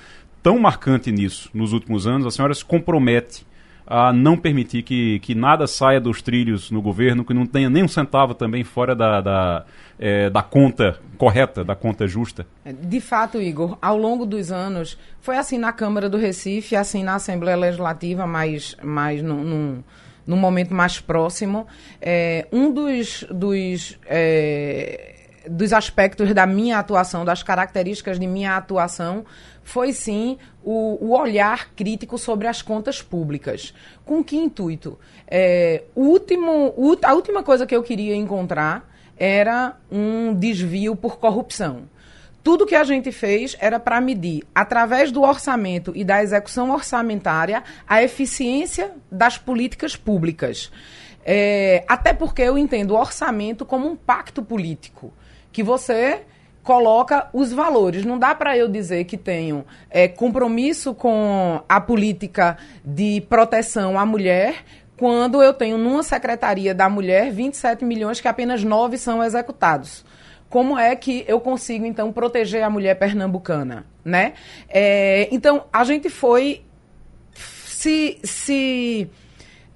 tão 0.43 0.59
marcante 0.59 1.12
nisso 1.12 1.51
nos 1.53 1.75
últimos 1.75 2.07
anos, 2.07 2.27
a 2.27 2.31
senhora 2.31 2.55
se 2.55 2.64
compromete 2.64 3.47
a 3.87 4.12
não 4.12 4.37
permitir 4.37 4.82
que, 4.82 5.18
que 5.20 5.35
nada 5.35 5.66
saia 5.66 6.01
dos 6.01 6.22
trilhos 6.22 6.70
no 6.70 6.80
governo, 6.80 7.24
que 7.24 7.35
não 7.35 7.47
tenha 7.47 7.68
nem 7.68 7.82
um 7.82 7.89
centavo 7.89 8.35
também 8.35 8.64
fora 8.64 8.95
da, 8.95 9.20
da, 9.20 9.64
é, 9.99 10.30
da 10.30 10.43
conta 10.43 10.99
correta, 11.18 11.62
da 11.62 11.74
conta 11.74 12.07
justa? 12.07 12.47
De 12.64 13.01
fato, 13.01 13.41
Igor, 13.41 13.78
ao 13.80 13.97
longo 13.97 14.24
dos 14.24 14.51
anos, 14.51 14.99
foi 15.20 15.37
assim 15.37 15.59
na 15.59 15.72
Câmara 15.72 16.09
do 16.09 16.16
Recife, 16.16 16.74
assim 16.74 17.05
na 17.05 17.16
Assembleia 17.16 17.57
Legislativa, 17.57 18.26
mas, 18.26 18.76
mas 18.82 19.22
num, 19.22 19.82
num 20.26 20.37
momento 20.37 20.74
mais 20.74 21.01
próximo. 21.01 21.66
É, 22.01 22.47
um 22.51 22.72
dos, 22.72 23.24
dos 23.30 23.99
é, 24.07 25.14
dos 25.49 25.72
aspectos 25.72 26.32
da 26.32 26.47
minha 26.47 26.78
atuação, 26.78 27.24
das 27.24 27.43
características 27.43 28.18
de 28.18 28.26
minha 28.26 28.57
atuação, 28.57 29.24
foi 29.65 29.93
sim 29.93 30.39
o, 30.62 30.99
o 31.01 31.19
olhar 31.19 31.71
crítico 31.75 32.17
sobre 32.19 32.47
as 32.47 32.62
contas 32.62 33.03
públicas. 33.03 33.75
Com 34.05 34.23
que 34.23 34.37
intuito? 34.37 34.99
É, 35.27 35.83
último, 35.97 36.75
a 37.03 37.15
última 37.15 37.43
coisa 37.43 37.67
que 37.67 37.75
eu 37.75 37.83
queria 37.83 38.15
encontrar 38.15 38.89
era 39.17 39.77
um 39.91 40.35
desvio 40.35 40.95
por 40.95 41.19
corrupção. 41.19 41.89
Tudo 42.43 42.67
que 42.67 42.75
a 42.75 42.85
gente 42.85 43.11
fez 43.11 43.57
era 43.59 43.81
para 43.81 44.01
medir, 44.03 44.45
através 44.55 45.11
do 45.11 45.23
orçamento 45.23 45.93
e 45.95 46.05
da 46.05 46.23
execução 46.23 46.71
orçamentária, 46.71 47.65
a 47.89 48.03
eficiência 48.03 48.93
das 49.11 49.39
políticas 49.39 49.97
públicas. 49.97 50.71
É, 51.25 51.85
até 51.89 52.12
porque 52.12 52.43
eu 52.43 52.59
entendo 52.59 52.91
o 52.91 52.99
orçamento 52.99 53.65
como 53.65 53.89
um 53.89 53.97
pacto 53.97 54.43
político 54.43 55.11
que 55.51 55.62
você 55.62 56.21
coloca 56.65 57.29
os 57.33 57.53
valores. 57.53 58.05
Não 58.05 58.19
dá 58.19 58.35
para 58.35 58.57
eu 58.57 58.67
dizer 58.67 59.05
que 59.05 59.17
tenho 59.17 59.65
é, 59.91 60.09
compromisso 60.09 60.95
com 60.95 61.62
a 61.69 61.81
política 61.81 62.57
de 62.85 63.21
proteção 63.29 63.99
à 63.99 64.05
mulher 64.05 64.65
quando 64.97 65.43
eu 65.43 65.53
tenho 65.53 65.77
numa 65.77 66.03
secretaria 66.03 66.75
da 66.75 66.89
mulher 66.89 67.31
27 67.31 67.85
milhões 67.85 68.21
que 68.21 68.27
apenas 68.27 68.65
9 68.65 68.97
são 68.97 69.23
executados. 69.23 70.05
Como 70.49 70.79
é 70.79 70.97
que 70.97 71.25
eu 71.29 71.41
consigo, 71.41 71.85
então, 71.85 72.12
proteger 72.12 72.62
a 72.62 72.71
mulher 72.71 72.95
pernambucana? 72.95 73.85
Né? 74.05 74.35
É, 74.69 75.29
então, 75.33 75.65
a 75.73 75.85
gente 75.85 76.09
foi 76.09 76.62
se, 77.25 78.19
se 78.23 79.11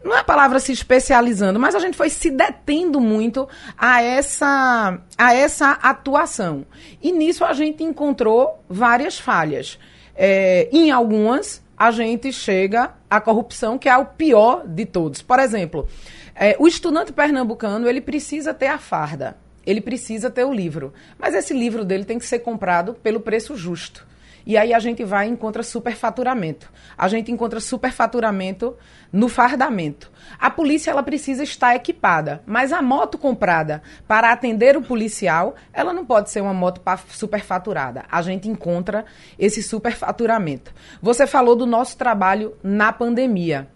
não 0.03 0.17
é 0.17 0.21
a 0.21 0.25
palavra 0.25 0.61
se 0.61 0.73
especializando, 0.73 1.59
mas 1.59 1.75
a 1.75 1.79
gente 1.79 1.97
foi 1.97 2.09
se 2.09 2.31
detendo 2.31 3.01
muito 3.01 3.49
a 3.77 4.03
essa, 4.03 4.99
a 5.17 5.35
essa 5.35 5.73
atuação. 5.73 6.65
E 7.03 7.13
nisso 7.13 7.45
a 7.45 7.53
gente 7.53 7.83
encontrou 7.83 8.63
várias 8.69 9.19
falhas. 9.19 9.79
É, 10.15 10.69
em 10.73 10.91
algumas, 10.91 11.63
a 11.77 11.91
gente 11.91 12.33
chega 12.33 12.93
à 13.11 13.21
corrupção, 13.21 13.79
que 13.79 13.89
é 13.89 13.97
o 13.97 14.07
pior 14.07 14.67
de 14.67 14.87
todos. 14.87 15.23
Por 15.23 15.39
exemplo, 15.39 15.89
é, 16.35 16.57
o 16.59 16.67
estudante 16.67 17.13
pernambucano 17.13 17.89
ele 17.89 18.01
precisa 18.01 18.55
ter 18.55 18.69
a 18.69 18.79
farda, 18.79 19.37
ele 19.67 19.81
precisa 19.81 20.31
ter 20.31 20.45
o 20.45 20.53
livro, 20.53 20.93
mas 21.19 21.35
esse 21.35 21.53
livro 21.53 21.85
dele 21.85 22.05
tem 22.05 22.19
que 22.19 22.27
ser 22.27 22.39
comprado 22.39 22.95
pelo 22.95 23.21
preço 23.21 23.57
justo. 23.57 24.07
E 24.47 24.57
aí 24.57 24.73
a 24.73 24.79
gente 24.79 25.05
vai 25.05 25.29
e 25.29 25.31
encontra 25.31 25.63
superfaturamento. 25.63 26.71
A 26.97 27.09
gente 27.09 27.31
encontra 27.31 27.61
superfaturamento 27.61 28.77
no 29.13 29.29
fardamento. 29.29 30.11
A 30.39 30.51
polícia 30.51 30.91
ela 30.91 31.03
precisa 31.03 31.43
estar 31.43 31.75
equipada, 31.75 32.43
mas 32.47 32.73
a 32.73 32.83
moto 32.83 33.19
comprada 33.19 33.83
para 34.07 34.33
atender 34.33 34.77
o 34.77 34.83
policial, 34.83 35.55
ela 35.73 35.93
não 35.93 36.05
pode 36.05 36.31
ser 36.31 36.41
uma 36.41 36.55
moto 36.55 36.81
superfaturada. 37.09 38.05
A 38.11 38.23
gente 38.23 38.49
encontra 38.49 39.05
esse 39.39 39.63
superfaturamento. 39.63 40.73
Você 41.01 41.27
falou 41.27 41.57
do 41.57 41.67
nosso 41.67 41.97
trabalho 41.97 42.57
na 42.63 42.93
pandemia. 42.93 43.69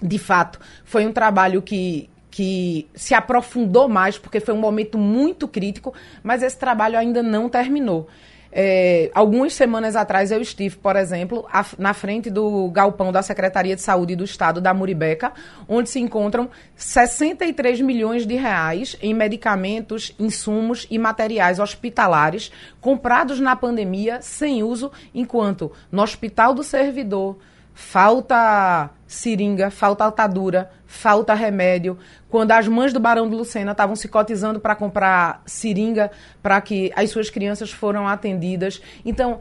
De 0.00 0.18
fato, 0.18 0.60
foi 0.84 1.06
um 1.06 1.12
trabalho 1.12 1.60
que, 1.60 2.08
que 2.30 2.88
se 2.94 3.14
aprofundou 3.14 3.88
mais, 3.88 4.16
porque 4.16 4.38
foi 4.38 4.54
um 4.54 4.60
momento 4.60 4.96
muito 4.96 5.48
crítico, 5.48 5.92
mas 6.22 6.42
esse 6.42 6.56
trabalho 6.56 6.96
ainda 6.96 7.22
não 7.22 7.48
terminou. 7.48 8.08
É, 8.50 9.10
algumas 9.14 9.52
semanas 9.52 9.94
atrás 9.94 10.30
eu 10.30 10.40
estive, 10.40 10.76
por 10.76 10.96
exemplo, 10.96 11.46
a, 11.52 11.64
na 11.78 11.92
frente 11.92 12.30
do 12.30 12.70
galpão 12.70 13.12
da 13.12 13.22
Secretaria 13.22 13.76
de 13.76 13.82
Saúde 13.82 14.16
do 14.16 14.24
Estado 14.24 14.60
da 14.60 14.72
Muribeca, 14.72 15.32
onde 15.68 15.90
se 15.90 16.00
encontram 16.00 16.48
63 16.74 17.80
milhões 17.80 18.26
de 18.26 18.34
reais 18.34 18.96
em 19.02 19.12
medicamentos, 19.12 20.14
insumos 20.18 20.86
e 20.90 20.98
materiais 20.98 21.58
hospitalares 21.58 22.50
comprados 22.80 23.38
na 23.38 23.54
pandemia 23.54 24.22
sem 24.22 24.62
uso, 24.62 24.90
enquanto 25.14 25.70
no 25.92 26.02
Hospital 26.02 26.54
do 26.54 26.62
Servidor 26.62 27.36
falta 27.78 28.90
seringa, 29.06 29.70
falta 29.70 30.04
altadura, 30.04 30.68
falta 30.84 31.32
remédio. 31.32 31.96
Quando 32.28 32.50
as 32.50 32.66
mães 32.66 32.92
do 32.92 32.98
Barão 32.98 33.30
de 33.30 33.36
Lucena 33.36 33.70
estavam 33.70 33.94
se 33.94 34.08
cotizando 34.08 34.58
para 34.58 34.74
comprar 34.74 35.42
seringa 35.46 36.10
para 36.42 36.60
que 36.60 36.92
as 36.96 37.08
suas 37.08 37.30
crianças 37.30 37.70
foram 37.70 38.06
atendidas. 38.06 38.82
Então, 39.04 39.38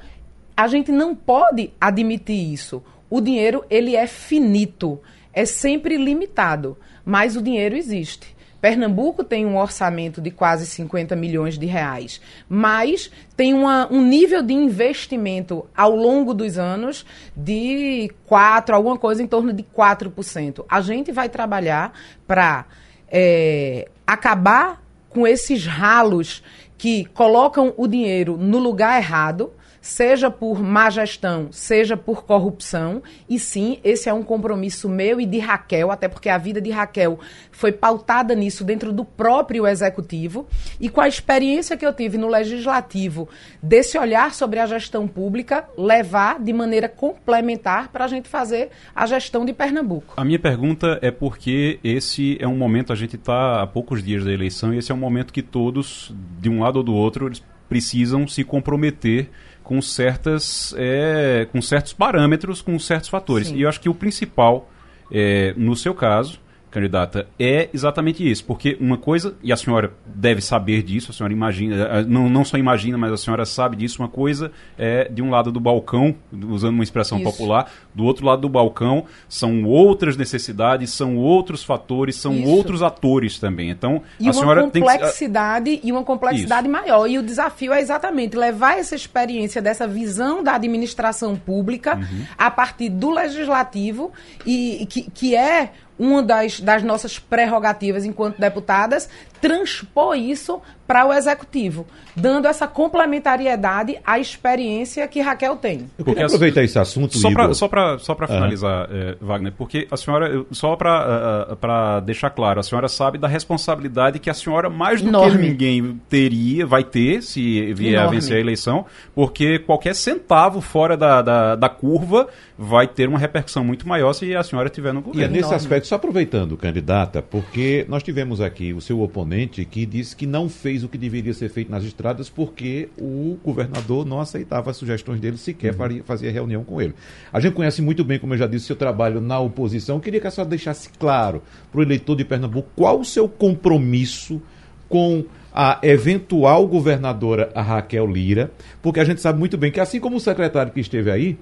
a 0.55 0.67
gente 0.67 0.91
não 0.91 1.15
pode 1.15 1.73
admitir 1.81 2.53
isso. 2.53 2.83
O 3.09 3.19
dinheiro, 3.19 3.65
ele 3.71 3.95
é 3.95 4.05
finito, 4.05 5.01
é 5.33 5.43
sempre 5.43 5.97
limitado, 5.97 6.77
mas 7.03 7.35
o 7.35 7.41
dinheiro 7.41 7.75
existe. 7.75 8.36
Pernambuco 8.59 9.23
tem 9.23 9.45
um 9.45 9.57
orçamento 9.57 10.19
de 10.19 10.31
quase 10.31 10.65
50 10.65 11.15
milhões 11.15 11.57
de 11.57 11.65
reais, 11.65 12.19
mas 12.49 13.11
tem 13.35 13.53
uma, 13.53 13.87
um 13.91 14.01
nível 14.01 14.41
de 14.41 14.53
investimento 14.53 15.65
ao 15.75 15.95
longo 15.95 16.33
dos 16.33 16.57
anos 16.57 17.05
de 17.35 18.11
4, 18.25 18.75
alguma 18.75 18.97
coisa 18.97 19.21
em 19.21 19.27
torno 19.27 19.53
de 19.53 19.63
4%. 19.63 20.65
A 20.67 20.81
gente 20.81 21.11
vai 21.11 21.29
trabalhar 21.29 21.93
para 22.25 22.65
é, 23.09 23.87
acabar 24.05 24.81
com 25.09 25.27
esses 25.27 25.65
ralos 25.65 26.43
que 26.77 27.05
colocam 27.05 27.73
o 27.77 27.87
dinheiro 27.87 28.37
no 28.37 28.59
lugar 28.59 28.97
errado 29.01 29.51
seja 29.87 30.29
por 30.29 30.61
má 30.61 30.89
gestão, 30.89 31.47
seja 31.49 31.95
por 31.95 32.25
corrupção. 32.25 33.01
E 33.29 33.39
sim, 33.39 33.79
esse 33.85 34.09
é 34.09 34.13
um 34.13 34.21
compromisso 34.21 34.89
meu 34.89 35.21
e 35.21 35.25
de 35.25 35.39
Raquel, 35.39 35.89
até 35.89 36.09
porque 36.09 36.27
a 36.27 36.37
vida 36.37 36.59
de 36.59 36.69
Raquel 36.69 37.17
foi 37.53 37.71
pautada 37.71 38.35
nisso 38.35 38.65
dentro 38.65 38.91
do 38.91 39.05
próprio 39.05 39.65
executivo. 39.65 40.45
E 40.77 40.89
com 40.89 40.99
a 40.99 41.07
experiência 41.07 41.77
que 41.77 41.85
eu 41.85 41.93
tive 41.93 42.17
no 42.17 42.27
legislativo, 42.27 43.29
desse 43.63 43.97
olhar 43.97 44.33
sobre 44.33 44.59
a 44.59 44.65
gestão 44.65 45.07
pública, 45.07 45.63
levar 45.77 46.37
de 46.37 46.51
maneira 46.51 46.89
complementar 46.89 47.87
para 47.87 48.03
a 48.03 48.07
gente 48.09 48.27
fazer 48.27 48.71
a 48.93 49.05
gestão 49.05 49.45
de 49.45 49.53
Pernambuco. 49.53 50.15
A 50.17 50.25
minha 50.25 50.37
pergunta 50.37 50.99
é 51.01 51.11
porque 51.11 51.79
esse 51.81 52.37
é 52.41 52.47
um 52.47 52.57
momento, 52.57 52.91
a 52.91 52.95
gente 52.95 53.15
está 53.15 53.61
há 53.61 53.67
poucos 53.67 54.03
dias 54.03 54.25
da 54.25 54.33
eleição, 54.33 54.73
e 54.73 54.79
esse 54.79 54.91
é 54.91 54.95
um 54.95 54.99
momento 54.99 55.31
que 55.31 55.41
todos, 55.41 56.13
de 56.41 56.49
um 56.49 56.59
lado 56.59 56.75
ou 56.75 56.83
do 56.83 56.93
outro, 56.93 57.31
precisam 57.69 58.27
se 58.27 58.43
comprometer 58.43 59.29
com 59.67 59.81
certas 59.81 60.73
é, 60.77 61.45
com 61.51 61.61
certos 61.61 61.91
parâmetros, 61.91 62.61
com 62.61 62.79
certos 62.79 63.09
fatores. 63.09 63.49
Sim. 63.49 63.57
E 63.57 63.63
eu 63.63 63.69
acho 63.69 63.81
que 63.81 63.89
o 63.89 63.93
principal, 63.93 64.69
é, 65.11 65.53
no 65.57 65.75
seu 65.75 65.93
caso, 65.93 66.39
candidata, 66.69 67.27
é 67.39 67.69
exatamente 67.73 68.29
isso. 68.29 68.43
Porque 68.45 68.77
uma 68.79 68.97
coisa, 68.97 69.35
e 69.41 69.51
a 69.51 69.57
senhora 69.57 69.93
deve 70.05 70.41
saber 70.41 70.83
disso, 70.83 71.11
a 71.11 71.13
senhora 71.13 71.33
imagina, 71.33 71.75
eh, 71.75 72.03
não, 72.03 72.29
não 72.29 72.43
só 72.43 72.57
imagina, 72.57 72.97
mas 72.97 73.11
a 73.11 73.17
senhora 73.17 73.45
sabe 73.45 73.77
disso, 73.77 74.01
uma 74.01 74.09
coisa 74.09 74.51
é 74.77 75.07
de 75.09 75.21
um 75.21 75.29
lado 75.29 75.51
do 75.51 75.59
balcão, 75.59 76.15
usando 76.49 76.73
uma 76.73 76.83
expressão 76.83 77.19
isso. 77.19 77.29
popular, 77.29 77.71
do 77.93 78.03
outro 78.03 78.25
lado 78.25 78.41
do 78.41 78.49
balcão 78.49 79.05
são 79.27 79.63
outras 79.63 80.17
necessidades, 80.17 80.91
são 80.91 81.15
outros 81.17 81.63
fatores, 81.63 82.15
são 82.15 82.33
isso. 82.33 82.49
outros 82.49 82.81
atores 82.81 83.39
também. 83.39 83.69
Então, 83.69 84.01
e 84.19 84.27
a 84.27 84.33
senhora 84.33 84.67
tem 84.69 84.81
complexidade 84.81 85.79
e 85.83 85.91
uma 85.91 86.03
complexidade 86.03 86.67
isso. 86.67 86.71
maior. 86.71 87.07
E 87.07 87.17
o 87.17 87.23
desafio 87.23 87.73
é 87.73 87.79
exatamente 87.79 88.35
levar 88.35 88.77
essa 88.77 88.95
experiência 88.95 89.61
dessa 89.61 89.87
visão 89.87 90.43
da 90.43 90.55
administração 90.55 91.35
pública 91.35 91.95
uhum. 91.95 92.25
a 92.37 92.51
partir 92.51 92.89
do 92.89 93.09
legislativo 93.09 94.11
e 94.45 94.85
que, 94.89 95.09
que 95.09 95.35
é 95.35 95.71
uma 95.97 96.21
das, 96.21 96.59
das 96.59 96.83
nossas 96.83 97.17
prerrogativas 97.19 98.05
enquanto 98.05 98.39
deputadas, 98.39 99.09
transpor 99.41 100.15
isso 100.15 100.61
para 100.87 101.05
o 101.05 101.13
executivo, 101.13 101.85
dando 102.15 102.47
essa 102.47 102.65
complementariedade 102.65 103.97
à 104.05 104.17
experiência 104.17 105.05
que 105.07 105.19
Raquel 105.19 105.57
tem. 105.57 105.85
Eu 105.99 106.05
queria 106.05 106.25
aproveitar 106.25 106.63
esse 106.63 106.79
assunto, 106.79 107.17
só 107.17 107.29
para 107.29 107.53
só 107.53 107.67
para 107.67 107.99
só 107.99 108.15
para 108.15 108.27
finalizar, 108.27 108.87
é, 108.89 109.17
Wagner, 109.19 109.51
porque 109.51 109.85
a 109.91 109.97
senhora 109.97 110.45
só 110.49 110.77
para 110.77 111.47
uh, 111.51 111.55
para 111.57 111.99
deixar 111.99 112.29
claro, 112.29 112.61
a 112.61 112.63
senhora 112.63 112.87
sabe 112.87 113.17
da 113.17 113.27
responsabilidade 113.27 114.17
que 114.17 114.29
a 114.29 114.33
senhora 114.33 114.69
mais 114.69 115.01
do 115.01 115.09
Enorme. 115.09 115.31
que 115.31 115.49
ninguém 115.49 116.01
teria, 116.09 116.65
vai 116.65 116.85
ter 116.85 117.21
se 117.21 117.73
vier 117.73 117.95
Enorme. 117.95 118.07
a 118.07 118.19
vencer 118.19 118.37
a 118.37 118.39
eleição, 118.39 118.85
porque 119.13 119.59
qualquer 119.59 119.93
centavo 119.93 120.61
fora 120.61 120.95
da, 120.95 121.21
da, 121.21 121.55
da, 121.55 121.67
curva 121.67 122.29
vai 122.57 122.87
ter 122.87 123.09
uma 123.09 123.19
repercussão 123.19 123.63
muito 123.63 123.85
maior 123.85 124.13
se 124.13 124.33
a 124.33 124.41
senhora 124.41 124.69
estiver 124.69 124.93
no 124.93 125.01
governo. 125.01 125.21
E 125.21 125.25
é 125.25 125.27
nesse 125.27 125.39
Enorme. 125.39 125.57
aspecto, 125.57 125.87
só 125.87 125.95
aproveitando, 125.95 126.55
candidata, 126.55 127.21
porque 127.21 127.85
nós 127.89 128.01
tivemos 128.01 128.39
aqui 128.39 128.73
o 128.73 128.79
seu 128.79 129.01
oponente 129.01 129.26
que 129.69 129.85
disse 129.85 130.15
que 130.15 130.25
não 130.25 130.49
fez 130.49 130.83
o 130.83 130.89
que 130.89 130.97
deveria 130.97 131.33
ser 131.33 131.49
feito 131.49 131.71
nas 131.71 131.83
estradas 131.83 132.29
porque 132.29 132.89
o 132.97 133.37
governador 133.43 134.05
não 134.05 134.19
aceitava 134.19 134.71
as 134.71 134.77
sugestões 134.77 135.19
dele, 135.19 135.37
sequer 135.37 135.71
uhum. 135.71 135.77
faria, 135.77 136.03
fazia 136.03 136.31
reunião 136.31 136.63
com 136.63 136.81
ele. 136.81 136.93
A 137.31 137.39
gente 137.39 137.53
conhece 137.53 137.81
muito 137.81 138.03
bem, 138.03 138.19
como 138.19 138.33
eu 138.33 138.37
já 138.37 138.47
disse, 138.47 138.65
seu 138.65 138.75
trabalho 138.75 139.19
na 139.21 139.39
oposição. 139.39 139.99
Queria 139.99 140.19
que 140.19 140.27
a 140.27 140.31
senhora 140.31 140.49
deixasse 140.49 140.89
claro 140.97 141.41
para 141.71 141.79
o 141.79 141.83
eleitor 141.83 142.15
de 142.15 142.25
Pernambuco 142.25 142.69
qual 142.75 142.99
o 142.99 143.05
seu 143.05 143.27
compromisso 143.27 144.41
com 144.87 145.25
a 145.53 145.79
eventual 145.81 146.67
governadora 146.67 147.49
a 147.55 147.61
Raquel 147.61 148.05
Lira, 148.05 148.51
porque 148.81 148.99
a 148.99 149.03
gente 149.03 149.21
sabe 149.21 149.39
muito 149.39 149.57
bem 149.57 149.71
que, 149.71 149.79
assim 149.79 149.99
como 149.99 150.17
o 150.17 150.19
secretário 150.19 150.71
que 150.71 150.79
esteve 150.79 151.09
aí, 151.09 151.37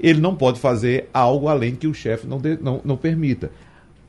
ele 0.00 0.20
não 0.20 0.34
pode 0.34 0.58
fazer 0.58 1.08
algo 1.14 1.48
além 1.48 1.76
que 1.76 1.86
o 1.86 1.94
chefe 1.94 2.26
não, 2.26 2.40
não, 2.60 2.80
não 2.84 2.96
permita 2.96 3.50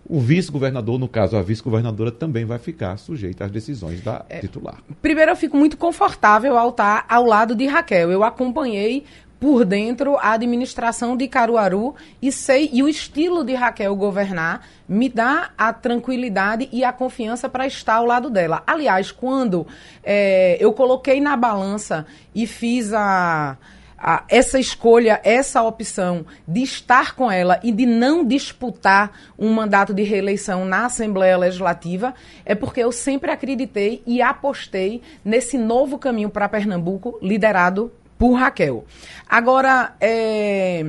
o 0.05 0.19
vice-governador, 0.19 0.99
no 0.99 1.07
caso 1.07 1.37
a 1.37 1.41
vice-governadora, 1.41 2.11
também 2.11 2.45
vai 2.45 2.59
ficar 2.59 2.97
sujeita 2.97 3.45
às 3.45 3.51
decisões 3.51 4.01
da 4.01 4.25
é, 4.29 4.39
titular. 4.39 4.77
Primeiro, 5.01 5.31
eu 5.31 5.35
fico 5.35 5.55
muito 5.55 5.77
confortável 5.77 6.57
ao 6.57 6.69
estar 6.69 7.05
ao 7.07 7.23
lado 7.23 7.55
de 7.55 7.65
Raquel. 7.65 8.11
Eu 8.11 8.23
acompanhei 8.23 9.05
por 9.39 9.65
dentro 9.65 10.15
a 10.17 10.31
administração 10.31 11.17
de 11.17 11.27
Caruaru 11.27 11.95
e 12.21 12.31
sei 12.31 12.69
e 12.71 12.81
o 12.81 12.87
estilo 12.87 13.43
de 13.43 13.53
Raquel 13.53 13.93
governar 13.93 14.65
me 14.87 15.09
dá 15.09 15.51
a 15.57 15.73
tranquilidade 15.73 16.69
e 16.71 16.81
a 16.81 16.93
confiança 16.93 17.49
para 17.49 17.67
estar 17.67 17.95
ao 17.95 18.05
lado 18.05 18.29
dela. 18.29 18.63
Aliás, 18.65 19.11
quando 19.11 19.67
é, 20.01 20.55
eu 20.61 20.71
coloquei 20.71 21.19
na 21.19 21.35
balança 21.35 22.05
e 22.33 22.47
fiz 22.47 22.93
a 22.93 23.57
a, 24.03 24.25
essa 24.27 24.59
escolha, 24.59 25.21
essa 25.23 25.63
opção 25.63 26.25
de 26.45 26.61
estar 26.61 27.15
com 27.15 27.31
ela 27.31 27.57
e 27.63 27.71
de 27.71 27.85
não 27.85 28.25
disputar 28.25 29.17
um 29.39 29.53
mandato 29.53 29.93
de 29.93 30.03
reeleição 30.03 30.65
na 30.65 30.87
Assembleia 30.87 31.37
Legislativa, 31.37 32.13
é 32.43 32.53
porque 32.53 32.81
eu 32.81 32.91
sempre 32.91 33.31
acreditei 33.31 34.03
e 34.05 34.21
apostei 34.21 35.01
nesse 35.23 35.57
novo 35.57 35.97
caminho 35.97 36.29
para 36.29 36.49
Pernambuco, 36.49 37.17
liderado 37.21 37.93
por 38.17 38.33
Raquel. 38.33 38.83
Agora, 39.29 39.95
é, 40.01 40.85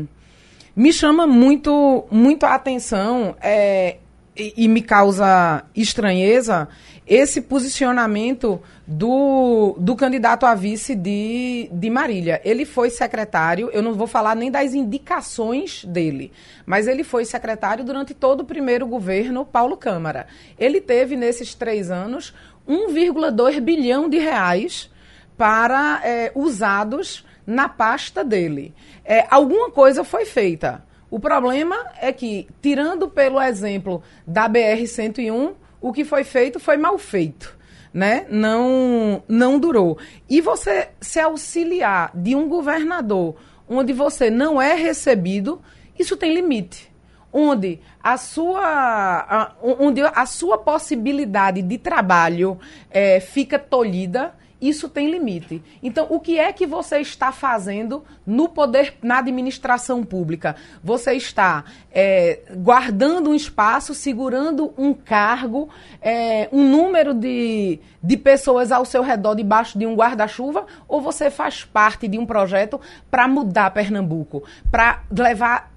me 0.75 0.93
chama 0.93 1.25
muito, 1.25 2.05
muito 2.11 2.45
a 2.45 2.55
atenção 2.55 3.37
é, 3.41 3.99
e, 4.37 4.55
e 4.57 4.69
me 4.69 4.83
causa 4.83 5.63
estranheza 5.73 6.69
esse 7.07 7.43
posicionamento 7.43 8.61
do, 8.87 9.77
do 9.79 9.95
candidato 9.95 10.47
a 10.47 10.55
vice 10.55 10.95
de, 10.95 11.69
de 11.71 11.91
Marília. 11.91 12.41
Ele 12.45 12.65
foi 12.65 12.89
secretário, 12.89 13.71
eu 13.73 13.83
não 13.83 13.93
vou 13.95 14.07
falar 14.07 14.35
nem 14.35 14.51
das 14.51 14.75
indicações 14.75 15.85
dele, 15.85 16.33
mas 16.65 16.87
ele 16.87 17.05
foi 17.05 17.25
secretário 17.25 17.85
durante 17.85 18.15
todo 18.15 18.41
o 18.41 18.45
primeiro 18.45 18.87
governo 18.87 19.45
Paulo 19.45 19.77
Câmara. 19.77 20.27
Ele 20.59 20.81
teve, 20.81 21.15
nesses 21.17 21.55
três 21.55 21.91
anos, 21.91 22.35
1,2 22.69 23.61
bilhão 23.61 24.09
de 24.09 24.19
reais 24.19 24.91
para 25.37 26.01
é, 26.03 26.33
usados 26.35 27.25
na 27.47 27.69
pasta 27.69 28.25
dele. 28.25 28.75
É, 29.05 29.27
alguma 29.31 29.71
coisa 29.71 30.05
foi 30.05 30.25
feita. 30.25 30.83
O 31.11 31.21
problema 31.21 31.77
é 32.01 32.13
que, 32.13 32.49
tirando 32.63 33.09
pelo 33.09 33.41
exemplo 33.41 34.03
da 34.27 34.49
BR-101, 34.49 35.55
o 35.85 35.93
que 35.93 36.03
foi 36.03 36.25
feito 36.25 36.59
foi 36.59 36.79
mal 36.79 36.97
feito. 36.97 37.55
Né? 37.93 38.27
Não, 38.31 39.23
não 39.29 39.59
durou. 39.59 39.99
E 40.29 40.41
você 40.41 40.89
se 40.99 41.21
auxiliar 41.21 42.11
de 42.15 42.35
um 42.35 42.49
governador 42.49 43.37
onde 43.69 43.93
você 43.93 44.31
não 44.31 44.61
é 44.61 44.75
recebido, 44.75 45.61
isso 45.99 46.17
tem 46.17 46.35
limite. 46.35 46.91
Onde 47.31 47.81
a 48.03 48.17
sua, 48.17 48.63
a, 48.63 49.53
onde 49.61 50.01
a 50.01 50.25
sua 50.25 50.57
possibilidade 50.57 51.61
de 51.61 51.77
trabalho 51.77 52.59
é, 52.91 53.21
fica 53.21 53.59
tolhida 53.59 54.35
isso 54.69 54.89
tem 54.89 55.11
limite. 55.11 55.63
Então, 55.83 56.07
o 56.09 56.19
que 56.19 56.39
é 56.39 56.53
que 56.53 56.67
você 56.67 56.99
está 56.99 57.31
fazendo 57.33 58.05
no 58.27 58.49
poder, 58.49 58.95
na 59.03 59.19
administração 59.19 60.03
pública? 60.03 60.57
Você 60.83 61.13
está 61.13 61.65
é, 61.93 62.41
guardando 62.57 63.31
um 63.31 63.35
espaço, 63.35 63.95
segurando 63.95 64.73
um 64.79 64.95
cargo, 64.95 65.69
é, 66.01 66.49
um 66.53 66.69
número 66.69 67.13
de, 67.13 67.79
de 68.03 68.17
pessoas 68.17 68.73
ao 68.73 68.85
seu 68.85 69.03
redor 69.03 69.35
debaixo 69.35 69.79
de 69.79 69.87
um 69.87 69.95
guarda-chuva, 69.95 70.67
ou 70.89 71.01
você 71.01 71.31
faz 71.31 71.65
parte 71.65 72.09
de 72.09 72.19
um 72.19 72.25
projeto 72.25 72.81
para 73.11 73.29
mudar 73.29 73.71
Pernambuco, 73.71 74.43
para 74.71 75.03
levar 75.11 75.74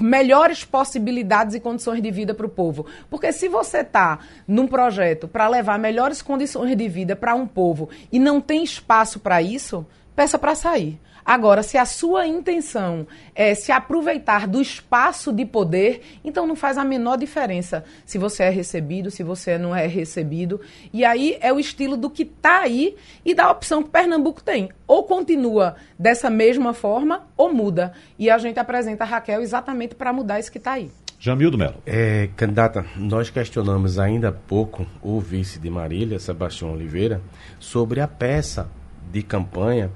melhores 0.00 0.64
possibilidades 0.64 1.54
e 1.54 1.60
condições 1.60 2.02
de 2.02 2.10
vida 2.10 2.34
para 2.34 2.46
o 2.46 2.50
povo. 2.50 2.86
Porque 3.08 3.32
se 3.32 3.48
você 3.48 3.78
está 3.78 4.18
num 4.46 4.66
projeto 4.66 5.28
para 5.28 5.48
levar 5.48 5.78
melhores 5.78 6.22
condições 6.22 6.76
de 6.76 6.88
vida 6.88 7.14
para 7.14 7.34
um 7.34 7.46
povo 7.46 7.88
e 8.10 8.18
não 8.18 8.40
tem 8.40 8.64
espaço 8.64 9.20
para 9.20 9.42
isso, 9.42 9.86
peça 10.14 10.38
para 10.38 10.54
sair. 10.54 10.98
Agora, 11.30 11.62
se 11.62 11.78
a 11.78 11.84
sua 11.84 12.26
intenção 12.26 13.06
é 13.36 13.54
se 13.54 13.70
aproveitar 13.70 14.48
do 14.48 14.60
espaço 14.60 15.32
de 15.32 15.46
poder, 15.46 16.18
então 16.24 16.44
não 16.44 16.56
faz 16.56 16.76
a 16.76 16.82
menor 16.82 17.16
diferença 17.16 17.84
se 18.04 18.18
você 18.18 18.42
é 18.42 18.50
recebido, 18.50 19.12
se 19.12 19.22
você 19.22 19.56
não 19.56 19.72
é 19.72 19.86
recebido. 19.86 20.60
E 20.92 21.04
aí 21.04 21.38
é 21.40 21.52
o 21.52 21.60
estilo 21.60 21.96
do 21.96 22.10
que 22.10 22.24
está 22.24 22.62
aí 22.62 22.96
e 23.24 23.32
da 23.32 23.48
opção 23.48 23.80
que 23.80 23.90
Pernambuco 23.90 24.42
tem. 24.42 24.70
Ou 24.88 25.04
continua 25.04 25.76
dessa 25.96 26.28
mesma 26.28 26.74
forma 26.74 27.28
ou 27.36 27.54
muda. 27.54 27.92
E 28.18 28.28
a 28.28 28.36
gente 28.36 28.58
apresenta 28.58 29.04
a 29.04 29.06
Raquel 29.06 29.40
exatamente 29.40 29.94
para 29.94 30.12
mudar 30.12 30.40
isso 30.40 30.50
que 30.50 30.58
está 30.58 30.72
aí. 30.72 30.90
Jamildo 31.16 31.56
Melo. 31.56 31.76
É, 31.86 32.28
candidata, 32.36 32.84
nós 32.96 33.30
questionamos 33.30 34.00
ainda 34.00 34.30
há 34.30 34.32
pouco 34.32 34.84
o 35.00 35.20
vice 35.20 35.60
de 35.60 35.70
Marília, 35.70 36.18
Sebastião 36.18 36.72
Oliveira, 36.72 37.22
sobre 37.60 38.00
a 38.00 38.08
peça 38.08 38.68
de 39.12 39.22
campanha 39.22 39.92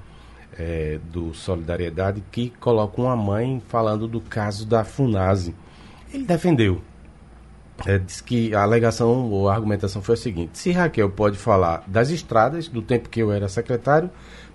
é, 0.57 0.99
do 1.11 1.33
Solidariedade 1.33 2.23
que 2.31 2.49
coloca 2.59 3.01
uma 3.01 3.15
mãe 3.15 3.61
falando 3.67 4.07
do 4.07 4.21
caso 4.21 4.65
da 4.65 4.83
Funase. 4.83 5.55
Ele 6.13 6.25
defendeu. 6.25 6.81
é, 7.85 7.97
diz 7.97 8.21
que 8.21 8.55
a 8.55 8.61
alegação 8.61 9.29
ou 9.29 9.49
a 9.49 9.53
argumentação 9.53 10.01
foi 10.01 10.13
a 10.13 10.17
seguinte: 10.17 10.57
se 10.57 10.71
Raquel 10.71 11.09
pode 11.09 11.37
falar 11.37 11.83
das 11.87 12.09
estradas, 12.09 12.67
do 12.67 12.81
tempo 12.81 13.09
que 13.09 13.21
eu 13.21 13.31
era 13.31 13.49
secretário, 13.49 14.09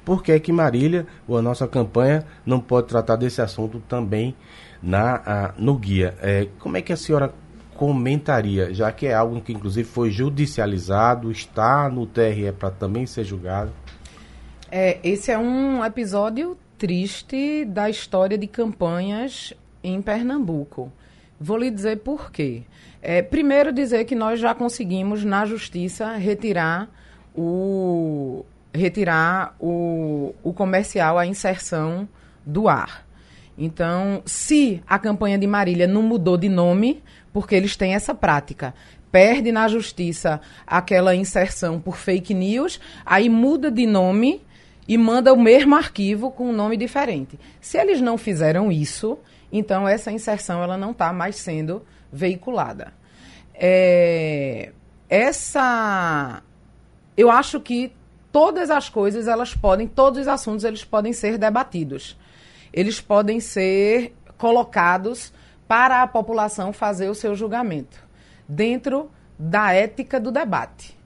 por 0.05 0.22
que, 0.22 0.38
que 0.40 0.53
Marília, 0.53 1.07
ou 1.28 1.36
a 1.36 1.42
nossa 1.42 1.68
campanha, 1.68 2.24
não 2.44 2.61
pode 2.61 2.88
tratar 2.88 3.16
desse 3.16 3.42
assunto 3.42 3.80
também 3.88 4.34
na, 4.82 5.16
a, 5.16 5.55
no 5.59 5.76
guia? 5.76 6.14
É, 6.20 6.48
como 6.59 6.76
é 6.76 6.82
que 6.82 6.92
a 6.92 6.96
senhora 6.96 7.32
comentaria, 7.74 8.74
já 8.74 8.92
que 8.92 9.07
é 9.07 9.14
algo 9.14 9.40
que 9.40 9.53
inclusive 9.53 9.88
foi 9.88 10.11
judicializado, 10.11 11.30
está 11.30 11.88
no 11.88 12.07
TRE 12.07 12.53
para 12.53 12.70
também 12.70 13.07
ser 13.07 13.24
julgado? 13.24 13.72
É, 14.72 15.00
esse 15.02 15.32
é 15.32 15.38
um 15.38 15.84
episódio 15.84 16.56
triste 16.78 17.64
da 17.64 17.90
história 17.90 18.38
de 18.38 18.46
campanhas 18.46 19.52
em 19.82 20.00
Pernambuco. 20.00 20.92
Vou 21.40 21.56
lhe 21.56 21.72
dizer 21.72 21.98
por 21.98 22.30
quê. 22.30 22.62
É, 23.02 23.20
primeiro, 23.20 23.72
dizer 23.72 24.04
que 24.04 24.14
nós 24.14 24.38
já 24.38 24.54
conseguimos, 24.54 25.24
na 25.24 25.44
justiça, 25.44 26.12
retirar 26.12 26.88
o, 27.34 28.44
retirar 28.72 29.56
o, 29.58 30.34
o 30.40 30.52
comercial, 30.52 31.18
a 31.18 31.26
inserção 31.26 32.08
do 32.46 32.68
ar. 32.68 33.04
Então, 33.58 34.22
se 34.24 34.80
a 34.86 35.00
campanha 35.00 35.36
de 35.36 35.48
Marília 35.48 35.88
não 35.88 36.02
mudou 36.02 36.36
de 36.36 36.48
nome, 36.48 37.02
porque 37.32 37.56
eles 37.56 37.76
têm 37.76 37.94
essa 37.94 38.14
prática, 38.14 38.72
perde 39.10 39.50
na 39.50 39.66
justiça 39.66 40.40
aquela 40.64 41.12
inserção 41.12 41.80
por 41.80 41.96
fake 41.96 42.32
news, 42.32 42.78
aí 43.04 43.28
muda 43.28 43.68
de 43.68 43.84
nome 43.84 44.42
e 44.91 44.99
manda 44.99 45.32
o 45.32 45.41
mesmo 45.41 45.76
arquivo 45.76 46.32
com 46.32 46.51
um 46.51 46.53
nome 46.53 46.76
diferente. 46.76 47.38
Se 47.61 47.78
eles 47.78 48.01
não 48.01 48.18
fizeram 48.18 48.72
isso, 48.72 49.16
então 49.53 49.86
essa 49.86 50.11
inserção 50.11 50.64
ela 50.64 50.76
não 50.76 50.91
está 50.91 51.12
mais 51.12 51.36
sendo 51.36 51.86
veiculada. 52.12 52.93
É, 53.55 54.72
essa, 55.09 56.43
eu 57.16 57.30
acho 57.30 57.61
que 57.61 57.93
todas 58.32 58.68
as 58.68 58.88
coisas 58.88 59.28
elas 59.28 59.55
podem, 59.55 59.86
todos 59.86 60.22
os 60.22 60.26
assuntos 60.26 60.64
eles 60.64 60.84
podem 60.84 61.12
ser 61.12 61.38
debatidos. 61.38 62.18
Eles 62.72 63.01
podem 63.01 63.38
ser 63.38 64.12
colocados 64.36 65.32
para 65.68 66.03
a 66.03 66.07
população 66.09 66.72
fazer 66.72 67.09
o 67.09 67.14
seu 67.14 67.36
julgamento 67.36 68.05
dentro 68.49 69.09
da 69.38 69.72
ética 69.72 70.18
do 70.18 70.32
debate. 70.32 70.99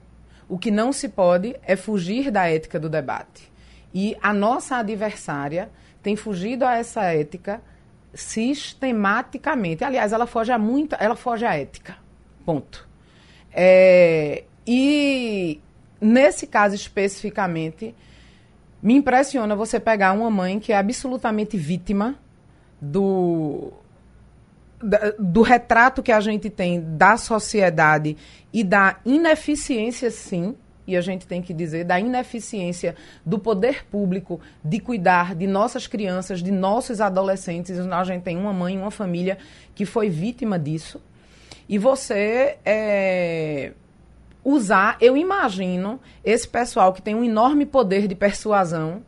O 0.49 0.57
que 0.57 0.71
não 0.71 0.91
se 0.91 1.07
pode 1.07 1.55
é 1.63 1.77
fugir 1.77 2.31
da 2.31 2.49
ética 2.49 2.81
do 2.81 2.89
debate. 2.89 3.53
E 3.95 4.17
a 4.21 4.33
nossa 4.33 4.77
adversária 4.77 5.71
tem 6.03 6.17
fugido 6.17 6.65
a 6.65 6.77
essa 6.77 7.05
ética 7.05 7.63
sistematicamente. 8.13 9.85
Aliás, 9.85 10.13
ela 10.13 10.27
foge 10.27 10.51
a 10.51 10.59
muita, 10.59 10.97
ela 10.97 11.15
foge 11.15 11.47
à 11.47 11.55
ética. 11.55 11.97
Ponto. 12.45 12.89
É, 13.53 14.45
e 14.67 15.61
nesse 16.01 16.47
caso 16.47 16.75
especificamente, 16.75 17.95
me 18.83 18.95
impressiona 18.95 19.55
você 19.55 19.79
pegar 19.79 20.13
uma 20.13 20.31
mãe 20.31 20.59
que 20.59 20.73
é 20.73 20.77
absolutamente 20.77 21.57
vítima 21.57 22.17
do, 22.81 23.73
do 25.19 25.41
retrato 25.43 26.03
que 26.03 26.13
a 26.13 26.21
gente 26.21 26.51
tem 26.51 26.83
da 26.97 27.17
sociedade 27.17 28.17
e 28.53 28.63
da 28.63 28.97
ineficiência, 29.05 30.11
sim, 30.11 30.55
e 30.87 30.97
a 30.97 31.01
gente 31.01 31.27
tem 31.27 31.41
que 31.41 31.55
dizer, 31.55 31.85
da 31.85 31.99
ineficiência 31.99 32.95
do 33.25 33.39
poder 33.39 33.85
público 33.87 34.41
de 34.63 34.79
cuidar 34.79 35.35
de 35.35 35.47
nossas 35.47 35.87
crianças, 35.87 36.43
de 36.43 36.51
nossos 36.51 37.01
adolescentes. 37.01 37.79
A 37.79 38.05
gente 38.05 38.23
tem 38.23 38.37
uma 38.37 38.53
mãe, 38.53 38.77
uma 38.79 38.91
família 38.91 39.39
que 39.75 39.87
foi 39.87 40.11
vítima 40.11 40.59
disso. 40.59 41.01
E 41.69 41.79
você 41.79 42.59
é, 42.65 43.73
usar, 44.45 44.99
eu 45.01 45.17
imagino, 45.17 45.99
esse 46.23 46.47
pessoal 46.47 46.93
que 46.93 47.01
tem 47.01 47.15
um 47.15 47.25
enorme 47.25 47.65
poder 47.65 48.07
de 48.07 48.15
persuasão. 48.15 49.03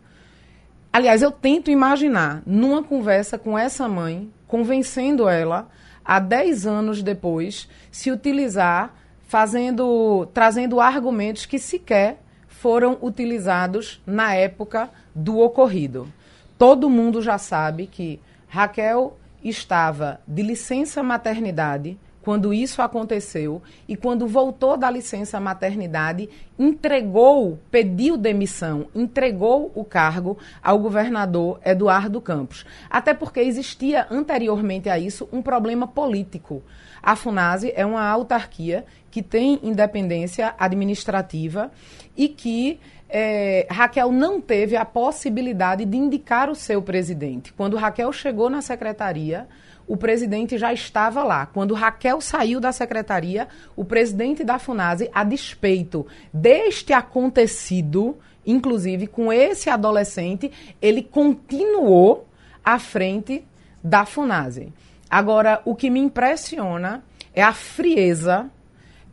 Aliás, 0.91 1.21
eu 1.21 1.31
tento 1.31 1.71
imaginar, 1.71 2.43
numa 2.47 2.83
conversa 2.83 3.37
com 3.37 3.59
essa 3.59 3.87
mãe, 3.87 4.31
convencendo 4.47 5.29
ela, 5.29 5.69
a 6.03 6.19
10 6.19 6.67
anos 6.67 7.03
depois, 7.03 7.69
se 7.91 8.11
utilizar, 8.11 8.95
fazendo, 9.27 10.27
trazendo 10.33 10.81
argumentos 10.81 11.47
que 11.47 11.59
sequer 11.59 12.23
foram 12.49 12.97
utilizados 13.03 14.01
na 14.07 14.35
época 14.35 14.89
do 15.15 15.39
ocorrido. 15.39 16.13
Todo 16.59 16.89
mundo 16.89 17.21
já 17.21 17.37
sabe 17.37 17.87
que 17.87 18.19
Raquel 18.49 19.17
estava 19.45 20.21
de 20.27 20.43
licença 20.43 21.03
maternidade 21.03 21.99
quando 22.27 22.53
isso 22.53 22.83
aconteceu 22.83 23.63
e 23.87 23.95
quando 23.95 24.27
voltou 24.27 24.77
da 24.77 24.91
licença 24.91 25.39
maternidade, 25.39 26.29
entregou, 26.59 27.57
pediu 27.71 28.17
demissão, 28.17 28.89
entregou 28.93 29.71
o 29.77 29.85
cargo 29.85 30.37
ao 30.61 30.77
governador 30.77 31.61
Eduardo 31.65 32.21
Campos. 32.21 32.67
Até 32.91 33.15
porque 33.15 33.39
existia 33.39 34.09
anteriormente 34.11 34.89
a 34.89 34.99
isso 34.99 35.29
um 35.33 35.41
problema 35.41 35.87
político. 35.87 36.65
A 37.07 37.15
FUNASE 37.15 37.73
é 37.77 37.87
uma 37.87 38.03
autarquia 38.03 38.85
que 39.13 39.23
tem 39.23 39.61
independência 39.63 40.57
administrativa 40.59 41.71
e 42.17 42.29
que 42.29 42.81
é, 43.09 43.65
Raquel 43.71 44.11
não 44.11 44.41
teve 44.41 44.75
a 44.75 44.85
possibilidade 44.85 45.85
de 45.85 45.97
indicar 45.97 46.51
o 46.51 46.57
seu 46.57 46.83
presidente. 46.83 47.53
Quando 47.53 47.77
Raquel 47.77 48.13
chegou 48.13 48.51
na 48.51 48.61
secretaria, 48.61 49.47
o 49.87 49.97
presidente 49.97 50.59
já 50.59 50.73
estava 50.73 51.23
lá. 51.23 51.47
Quando 51.47 51.75
Raquel 51.75 52.21
saiu 52.21 52.59
da 52.59 52.73
secretaria, 52.73 53.47
o 53.77 53.85
presidente 53.85 54.43
da 54.43 54.59
FUNASE, 54.59 55.09
a 55.15 55.23
despeito 55.23 56.05
deste 56.35 56.93
acontecido, 56.93 58.19
inclusive 58.45 59.07
com 59.07 59.33
esse 59.33 59.71
adolescente, 59.71 60.51
ele 60.83 61.05
continuou 61.05 62.27
à 62.65 62.81
frente 62.81 63.47
da 63.81 64.05
FUNASE. 64.05 64.73
Agora, 65.09 65.61
o 65.65 65.75
que 65.75 65.89
me 65.89 66.01
impressiona 66.01 67.03
é 67.35 67.43
a 67.43 67.53
frieza, 67.53 68.51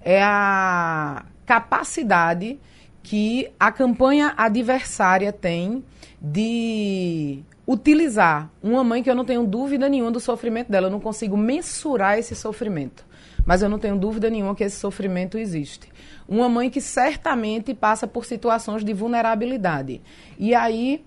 é 0.01 0.21
a 0.21 1.25
capacidade 1.45 2.59
que 3.01 3.51
a 3.59 3.71
campanha 3.71 4.33
adversária 4.37 5.31
tem 5.31 5.83
de 6.21 7.43
utilizar 7.67 8.49
uma 8.61 8.83
mãe 8.83 9.03
que 9.03 9.09
eu 9.09 9.15
não 9.15 9.25
tenho 9.25 9.45
dúvida 9.45 9.87
nenhuma 9.87 10.11
do 10.11 10.19
sofrimento 10.19 10.71
dela, 10.71 10.87
eu 10.87 10.91
não 10.91 10.99
consigo 10.99 11.37
mensurar 11.37 12.17
esse 12.17 12.35
sofrimento, 12.35 13.05
mas 13.45 13.61
eu 13.61 13.69
não 13.69 13.77
tenho 13.77 13.97
dúvida 13.97 14.29
nenhuma 14.29 14.55
que 14.55 14.63
esse 14.63 14.77
sofrimento 14.77 15.37
existe. 15.37 15.89
Uma 16.27 16.47
mãe 16.47 16.69
que 16.69 16.81
certamente 16.81 17.73
passa 17.73 18.07
por 18.07 18.25
situações 18.25 18.83
de 18.83 18.93
vulnerabilidade. 18.93 20.01
E 20.39 20.55
aí, 20.55 21.03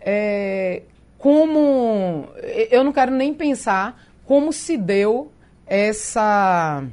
é, 0.00 0.82
como. 1.18 2.28
Eu 2.70 2.82
não 2.84 2.92
quero 2.92 3.12
nem 3.12 3.34
pensar 3.34 4.07
como 4.28 4.52
se 4.52 4.76
deu 4.76 5.32
essa. 5.66 6.84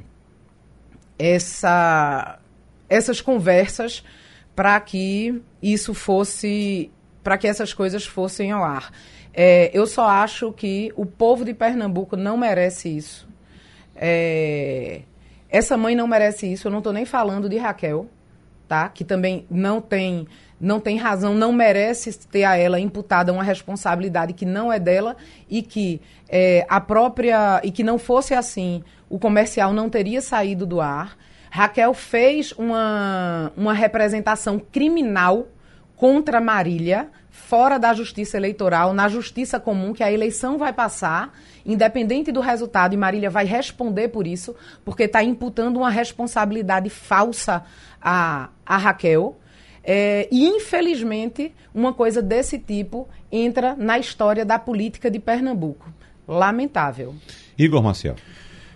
essa 1.18 2.38
essas 2.88 3.20
conversas 3.20 4.02
para 4.54 4.80
que 4.80 5.42
isso 5.60 5.92
fosse 5.92 6.90
para 7.22 7.36
que 7.36 7.46
essas 7.46 7.74
coisas 7.74 8.06
fossem 8.06 8.52
ao 8.52 8.64
ar. 8.64 8.90
É, 9.34 9.70
eu 9.74 9.86
só 9.86 10.06
acho 10.06 10.50
que 10.50 10.90
o 10.96 11.04
povo 11.04 11.44
de 11.44 11.52
Pernambuco 11.52 12.16
não 12.16 12.38
merece 12.38 12.88
isso. 12.88 13.28
É, 13.94 15.02
essa 15.50 15.76
mãe 15.76 15.94
não 15.94 16.06
merece 16.06 16.50
isso. 16.50 16.68
Eu 16.68 16.72
não 16.72 16.78
estou 16.78 16.92
nem 16.92 17.04
falando 17.04 17.50
de 17.50 17.58
Raquel, 17.58 18.08
tá? 18.66 18.88
Que 18.88 19.04
também 19.04 19.44
não 19.50 19.78
tem 19.78 20.26
não 20.60 20.80
tem 20.80 20.96
razão, 20.96 21.34
não 21.34 21.52
merece 21.52 22.18
ter 22.28 22.44
a 22.44 22.56
ela 22.56 22.80
imputada 22.80 23.32
uma 23.32 23.42
responsabilidade 23.42 24.32
que 24.32 24.46
não 24.46 24.72
é 24.72 24.78
dela 24.78 25.16
e 25.48 25.62
que 25.62 26.00
é, 26.28 26.66
a 26.68 26.80
própria 26.80 27.60
e 27.62 27.70
que 27.70 27.82
não 27.82 27.98
fosse 27.98 28.34
assim, 28.34 28.82
o 29.08 29.18
comercial 29.18 29.72
não 29.72 29.88
teria 29.88 30.20
saído 30.20 30.66
do 30.66 30.80
ar. 30.80 31.16
Raquel 31.50 31.94
fez 31.94 32.52
uma, 32.52 33.52
uma 33.56 33.72
representação 33.72 34.58
criminal 34.58 35.48
contra 35.96 36.40
Marília, 36.40 37.08
fora 37.30 37.78
da 37.78 37.94
justiça 37.94 38.36
eleitoral, 38.36 38.92
na 38.92 39.08
justiça 39.08 39.58
comum, 39.58 39.92
que 39.92 40.02
a 40.02 40.12
eleição 40.12 40.58
vai 40.58 40.72
passar, 40.72 41.32
independente 41.64 42.30
do 42.30 42.40
resultado, 42.40 42.92
e 42.92 42.96
Marília 42.96 43.30
vai 43.30 43.44
responder 43.44 44.08
por 44.08 44.26
isso, 44.26 44.54
porque 44.84 45.04
está 45.04 45.22
imputando 45.22 45.78
uma 45.78 45.90
responsabilidade 45.90 46.90
falsa 46.90 47.64
a, 48.02 48.50
a 48.64 48.76
Raquel. 48.76 49.38
É, 49.88 50.28
e, 50.32 50.44
infelizmente, 50.44 51.52
uma 51.72 51.92
coisa 51.92 52.20
desse 52.20 52.58
tipo 52.58 53.08
entra 53.30 53.76
na 53.76 53.98
história 54.00 54.44
da 54.44 54.58
política 54.58 55.08
de 55.08 55.20
Pernambuco. 55.20 55.88
Lamentável. 56.26 57.14
Igor 57.56 57.80
Marcel. 57.80 58.16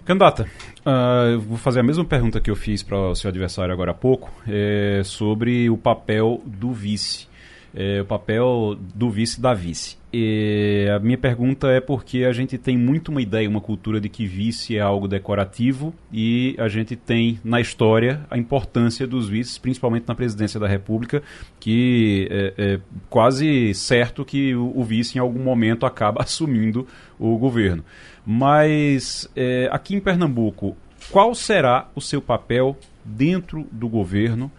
Candidata, 0.04 0.48
uh, 0.86 1.38
vou 1.40 1.58
fazer 1.58 1.80
a 1.80 1.82
mesma 1.82 2.04
pergunta 2.04 2.40
que 2.40 2.50
eu 2.50 2.56
fiz 2.56 2.82
para 2.82 2.96
o 2.96 3.14
seu 3.14 3.28
adversário 3.28 3.72
agora 3.72 3.90
há 3.90 3.94
pouco, 3.94 4.30
é, 4.48 5.02
sobre 5.04 5.68
o 5.68 5.76
papel 5.76 6.40
do 6.44 6.72
vice. 6.72 7.28
É, 7.74 8.00
o 8.00 8.04
papel 8.04 8.76
do 8.94 9.10
vice 9.10 9.40
da 9.40 9.54
vice. 9.54 9.98
E 10.12 10.88
a 10.92 10.98
minha 10.98 11.16
pergunta 11.16 11.68
é 11.68 11.80
porque 11.80 12.24
a 12.24 12.32
gente 12.32 12.58
tem 12.58 12.76
muito 12.76 13.12
uma 13.12 13.22
ideia, 13.22 13.48
uma 13.48 13.60
cultura 13.60 14.00
de 14.00 14.08
que 14.08 14.26
vice 14.26 14.76
é 14.76 14.80
algo 14.80 15.06
decorativo 15.06 15.94
e 16.12 16.56
a 16.58 16.66
gente 16.66 16.96
tem 16.96 17.38
na 17.44 17.60
história 17.60 18.26
a 18.28 18.36
importância 18.36 19.06
dos 19.06 19.28
vices, 19.28 19.56
principalmente 19.56 20.08
na 20.08 20.14
presidência 20.14 20.58
da 20.58 20.66
República, 20.66 21.22
que 21.60 22.26
é, 22.28 22.54
é 22.58 22.80
quase 23.08 23.72
certo 23.72 24.24
que 24.24 24.52
o, 24.54 24.72
o, 24.74 24.82
vice 24.82 25.16
em 25.16 25.20
algum 25.20 25.44
momento 25.44 25.86
acaba 25.86 26.22
assumindo 26.24 26.88
o 27.16 27.38
governo. 27.38 27.84
Mas 28.26 29.30
é, 29.36 29.68
aqui 29.70 29.94
em 29.94 30.00
Pernambuco, 30.00 30.76
qual 31.12 31.36
será 31.36 31.88
o 31.94 32.00
seu 32.00 32.20
papel 32.20 32.76
dentro 33.04 33.64
do 33.70 33.88
governo? 33.88 34.50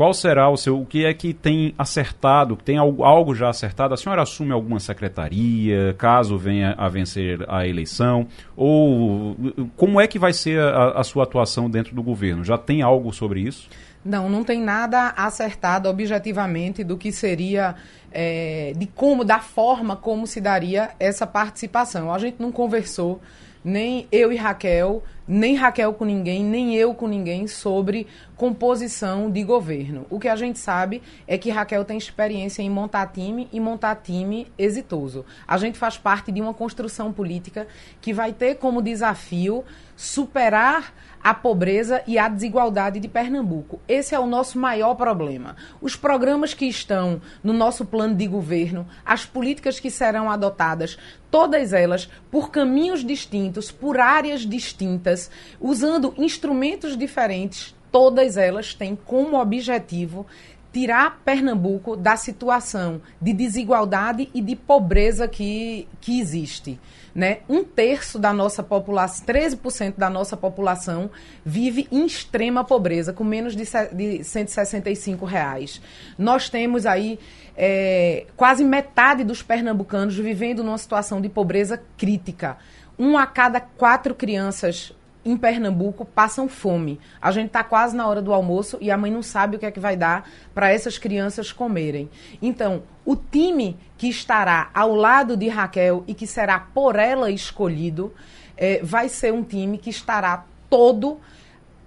Qual 0.00 0.14
será 0.14 0.48
o 0.48 0.56
seu. 0.56 0.80
O 0.80 0.86
que 0.86 1.04
é 1.04 1.12
que 1.12 1.34
tem 1.34 1.74
acertado? 1.76 2.56
Tem 2.56 2.78
algo, 2.78 3.04
algo 3.04 3.34
já 3.34 3.50
acertado? 3.50 3.92
A 3.92 3.98
senhora 3.98 4.22
assume 4.22 4.50
alguma 4.50 4.80
secretaria, 4.80 5.94
caso 5.98 6.38
venha 6.38 6.74
a 6.78 6.88
vencer 6.88 7.44
a 7.46 7.66
eleição? 7.66 8.26
Ou 8.56 9.36
como 9.76 10.00
é 10.00 10.06
que 10.06 10.18
vai 10.18 10.32
ser 10.32 10.58
a, 10.58 10.92
a 10.92 11.04
sua 11.04 11.24
atuação 11.24 11.68
dentro 11.68 11.94
do 11.94 12.02
governo? 12.02 12.42
Já 12.42 12.56
tem 12.56 12.80
algo 12.80 13.12
sobre 13.12 13.42
isso? 13.42 13.68
Não, 14.02 14.30
não 14.30 14.42
tem 14.42 14.62
nada 14.62 15.12
acertado 15.14 15.86
objetivamente 15.86 16.82
do 16.82 16.96
que 16.96 17.12
seria, 17.12 17.74
é, 18.10 18.72
de 18.74 18.86
como, 18.86 19.22
da 19.22 19.40
forma 19.40 19.96
como 19.96 20.26
se 20.26 20.40
daria 20.40 20.92
essa 20.98 21.26
participação. 21.26 22.10
A 22.10 22.18
gente 22.18 22.40
não 22.40 22.50
conversou 22.50 23.20
nem 23.62 24.08
eu 24.10 24.32
e 24.32 24.36
Raquel, 24.36 25.02
nem 25.28 25.54
Raquel 25.54 25.92
com 25.92 26.04
ninguém, 26.04 26.42
nem 26.42 26.74
eu 26.74 26.94
com 26.94 27.06
ninguém 27.06 27.46
sobre 27.46 28.06
composição 28.36 29.30
de 29.30 29.44
governo. 29.44 30.06
O 30.10 30.18
que 30.18 30.28
a 30.28 30.34
gente 30.34 30.58
sabe 30.58 31.02
é 31.26 31.36
que 31.36 31.50
Raquel 31.50 31.84
tem 31.84 31.98
experiência 31.98 32.62
em 32.62 32.70
montar 32.70 33.06
time 33.08 33.48
e 33.52 33.60
montar 33.60 33.96
time 33.96 34.46
exitoso. 34.58 35.24
A 35.46 35.56
gente 35.58 35.78
faz 35.78 35.96
parte 35.96 36.32
de 36.32 36.40
uma 36.40 36.54
construção 36.54 37.12
política 37.12 37.66
que 38.00 38.12
vai 38.12 38.32
ter 38.32 38.56
como 38.56 38.82
desafio 38.82 39.64
superar 39.96 40.94
a 41.22 41.34
pobreza 41.34 42.02
e 42.06 42.18
a 42.18 42.28
desigualdade 42.28 42.98
de 42.98 43.08
Pernambuco. 43.08 43.80
Esse 43.86 44.14
é 44.14 44.18
o 44.18 44.26
nosso 44.26 44.58
maior 44.58 44.94
problema. 44.94 45.56
Os 45.80 45.94
programas 45.94 46.54
que 46.54 46.64
estão 46.64 47.20
no 47.42 47.52
nosso 47.52 47.84
plano 47.84 48.14
de 48.14 48.26
governo, 48.26 48.86
as 49.04 49.26
políticas 49.26 49.78
que 49.78 49.90
serão 49.90 50.30
adotadas, 50.30 50.98
todas 51.30 51.72
elas 51.72 52.08
por 52.30 52.50
caminhos 52.50 53.04
distintos, 53.04 53.70
por 53.70 54.00
áreas 54.00 54.40
distintas, 54.40 55.30
usando 55.60 56.14
instrumentos 56.16 56.96
diferentes, 56.96 57.74
todas 57.92 58.36
elas 58.36 58.72
têm 58.72 58.96
como 58.96 59.40
objetivo 59.40 60.26
tirar 60.72 61.20
Pernambuco 61.24 61.96
da 61.96 62.16
situação 62.16 63.02
de 63.20 63.32
desigualdade 63.32 64.30
e 64.32 64.40
de 64.40 64.54
pobreza 64.54 65.26
que, 65.26 65.86
que 66.00 66.20
existe. 66.20 66.78
Né? 67.14 67.38
Um 67.48 67.64
terço 67.64 68.18
da 68.18 68.32
nossa 68.32 68.62
população, 68.62 69.26
13% 69.26 69.94
da 69.96 70.08
nossa 70.08 70.36
população 70.36 71.10
vive 71.44 71.88
em 71.90 72.06
extrema 72.06 72.62
pobreza, 72.62 73.12
com 73.12 73.24
menos 73.24 73.56
de, 73.56 73.64
de 73.92 74.22
165 74.22 75.24
reais. 75.24 75.80
Nós 76.16 76.48
temos 76.48 76.86
aí 76.86 77.18
é, 77.56 78.26
quase 78.36 78.64
metade 78.64 79.24
dos 79.24 79.42
pernambucanos 79.42 80.16
vivendo 80.16 80.62
numa 80.62 80.78
situação 80.78 81.20
de 81.20 81.28
pobreza 81.28 81.82
crítica. 81.98 82.56
Um 82.98 83.18
a 83.18 83.26
cada 83.26 83.60
quatro 83.60 84.14
crianças 84.14 84.92
em 85.24 85.36
Pernambuco 85.36 86.04
passam 86.04 86.48
fome. 86.48 86.98
A 87.20 87.30
gente 87.30 87.48
está 87.48 87.62
quase 87.62 87.94
na 87.96 88.06
hora 88.06 88.22
do 88.22 88.32
almoço 88.32 88.78
e 88.80 88.90
a 88.90 88.96
mãe 88.96 89.10
não 89.10 89.22
sabe 89.22 89.56
o 89.56 89.58
que 89.58 89.66
é 89.66 89.70
que 89.70 89.80
vai 89.80 89.96
dar 89.96 90.28
para 90.54 90.72
essas 90.72 90.98
crianças 90.98 91.52
comerem. 91.52 92.08
Então, 92.40 92.82
o 93.04 93.14
time 93.16 93.76
que 93.98 94.08
estará 94.08 94.70
ao 94.72 94.94
lado 94.94 95.36
de 95.36 95.48
Raquel 95.48 96.04
e 96.06 96.14
que 96.14 96.26
será 96.26 96.58
por 96.58 96.96
ela 96.96 97.30
escolhido 97.30 98.12
é, 98.56 98.80
vai 98.82 99.08
ser 99.08 99.32
um 99.32 99.42
time 99.42 99.78
que 99.78 99.90
estará 99.90 100.44
todo 100.68 101.20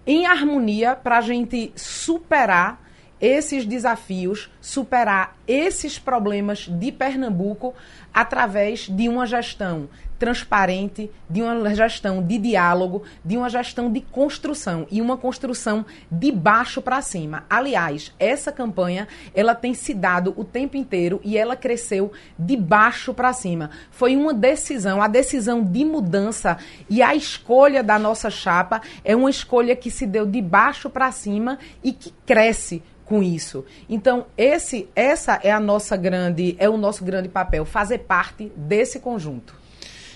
em 0.05 0.25
harmonia 0.25 0.95
para 0.95 1.17
a 1.17 1.21
gente 1.21 1.71
superar 1.75 2.81
esses 3.21 3.65
desafios, 3.65 4.51
superar 4.59 5.37
esses 5.47 5.97
problemas 5.97 6.67
de 6.67 6.91
Pernambuco 6.91 7.73
através 8.13 8.89
de 8.89 9.07
uma 9.07 9.25
gestão 9.25 9.87
transparente, 10.23 11.11
de 11.29 11.41
uma 11.41 11.75
gestão 11.75 12.23
de 12.23 12.37
diálogo, 12.37 13.03
de 13.25 13.35
uma 13.35 13.49
gestão 13.49 13.91
de 13.91 13.99
construção 13.99 14.87
e 14.89 15.01
uma 15.01 15.17
construção 15.17 15.85
de 16.09 16.31
baixo 16.31 16.81
para 16.81 17.01
cima. 17.01 17.43
Aliás, 17.49 18.13
essa 18.17 18.49
campanha 18.49 19.05
ela 19.35 19.53
tem 19.53 19.73
se 19.73 19.93
dado 19.93 20.33
o 20.37 20.45
tempo 20.45 20.77
inteiro 20.77 21.19
e 21.25 21.37
ela 21.37 21.57
cresceu 21.57 22.13
de 22.39 22.55
baixo 22.55 23.13
para 23.13 23.33
cima. 23.33 23.69
Foi 23.91 24.15
uma 24.15 24.33
decisão, 24.33 25.01
a 25.01 25.09
decisão 25.09 25.61
de 25.61 25.83
mudança 25.83 26.57
e 26.89 27.01
a 27.01 27.13
escolha 27.13 27.83
da 27.83 27.99
nossa 27.99 28.29
chapa 28.29 28.81
é 29.03 29.13
uma 29.13 29.29
escolha 29.29 29.75
que 29.75 29.91
se 29.91 30.07
deu 30.07 30.25
de 30.25 30.41
baixo 30.41 30.89
para 30.89 31.11
cima 31.11 31.59
e 31.83 31.91
que 31.91 32.13
cresce 32.25 32.81
com 33.03 33.21
isso. 33.21 33.65
Então, 33.89 34.27
esse 34.37 34.87
essa 34.95 35.37
é 35.43 35.51
a 35.51 35.59
nossa 35.59 35.97
grande 35.97 36.55
é 36.57 36.69
o 36.69 36.77
nosso 36.77 37.03
grande 37.03 37.27
papel, 37.27 37.65
fazer 37.65 37.97
parte 37.97 38.49
desse 38.55 39.01
conjunto. 39.01 39.62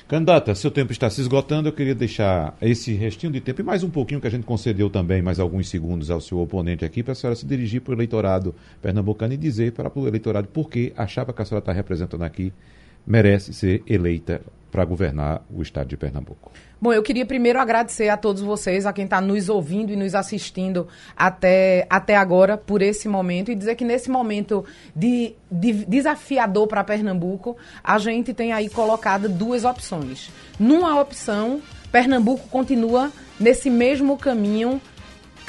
Candidata, 0.07 0.55
seu 0.55 0.71
tempo 0.71 0.93
está 0.93 1.09
se 1.09 1.19
esgotando, 1.19 1.67
eu 1.67 1.73
queria 1.73 1.93
deixar 1.93 2.55
esse 2.61 2.93
restinho 2.93 3.29
de 3.29 3.41
tempo 3.41 3.59
e 3.59 3.63
mais 3.63 3.83
um 3.83 3.89
pouquinho 3.89 4.21
que 4.21 4.27
a 4.27 4.29
gente 4.29 4.45
concedeu 4.45 4.89
também, 4.89 5.21
mais 5.21 5.37
alguns 5.37 5.67
segundos 5.67 6.09
ao 6.09 6.21
seu 6.21 6.39
oponente 6.39 6.85
aqui, 6.85 7.03
para 7.03 7.11
a 7.11 7.15
senhora 7.15 7.35
se 7.35 7.45
dirigir 7.45 7.81
para 7.81 7.91
o 7.91 7.93
eleitorado 7.93 8.55
pernambucano 8.81 9.33
e 9.33 9.37
dizer 9.37 9.73
para 9.73 9.91
o 9.93 10.07
eleitorado 10.07 10.47
por 10.47 10.69
que 10.69 10.93
a 10.95 11.05
chapa 11.05 11.33
que 11.33 11.41
a 11.41 11.45
senhora 11.45 11.61
está 11.61 11.73
representando 11.73 12.23
aqui 12.23 12.53
merece 13.05 13.53
ser 13.53 13.83
eleita 13.85 14.41
para 14.71 14.83
governar 14.85 15.41
o 15.49 15.61
estado 15.61 15.87
de 15.87 15.97
Pernambuco. 15.97 16.51
Bom, 16.79 16.93
eu 16.93 17.01
queria 17.01 17.25
primeiro 17.25 17.59
agradecer 17.59 18.09
a 18.09 18.17
todos 18.17 18.41
vocês, 18.41 18.85
a 18.85 18.93
quem 18.93 19.05
está 19.05 19.19
nos 19.19 19.49
ouvindo 19.49 19.91
e 19.91 19.95
nos 19.95 20.13
assistindo 20.13 20.87
até, 21.15 21.87
até 21.89 22.15
agora, 22.15 22.57
por 22.57 22.81
esse 22.81 23.07
momento, 23.07 23.51
e 23.51 23.55
dizer 23.55 23.75
que 23.75 23.85
nesse 23.85 24.11
momento 24.11 24.63
de, 24.95 25.35
de 25.51 25.85
desafiador 25.85 26.67
para 26.67 26.83
Pernambuco, 26.83 27.57
a 27.83 27.97
gente 27.97 28.33
tem 28.33 28.53
aí 28.53 28.69
colocado 28.69 29.27
duas 29.27 29.65
opções. 29.65 30.29
Numa 30.59 30.99
opção, 31.01 31.61
Pernambuco 31.91 32.47
continua 32.49 33.11
nesse 33.39 33.69
mesmo 33.69 34.17
caminho 34.17 34.79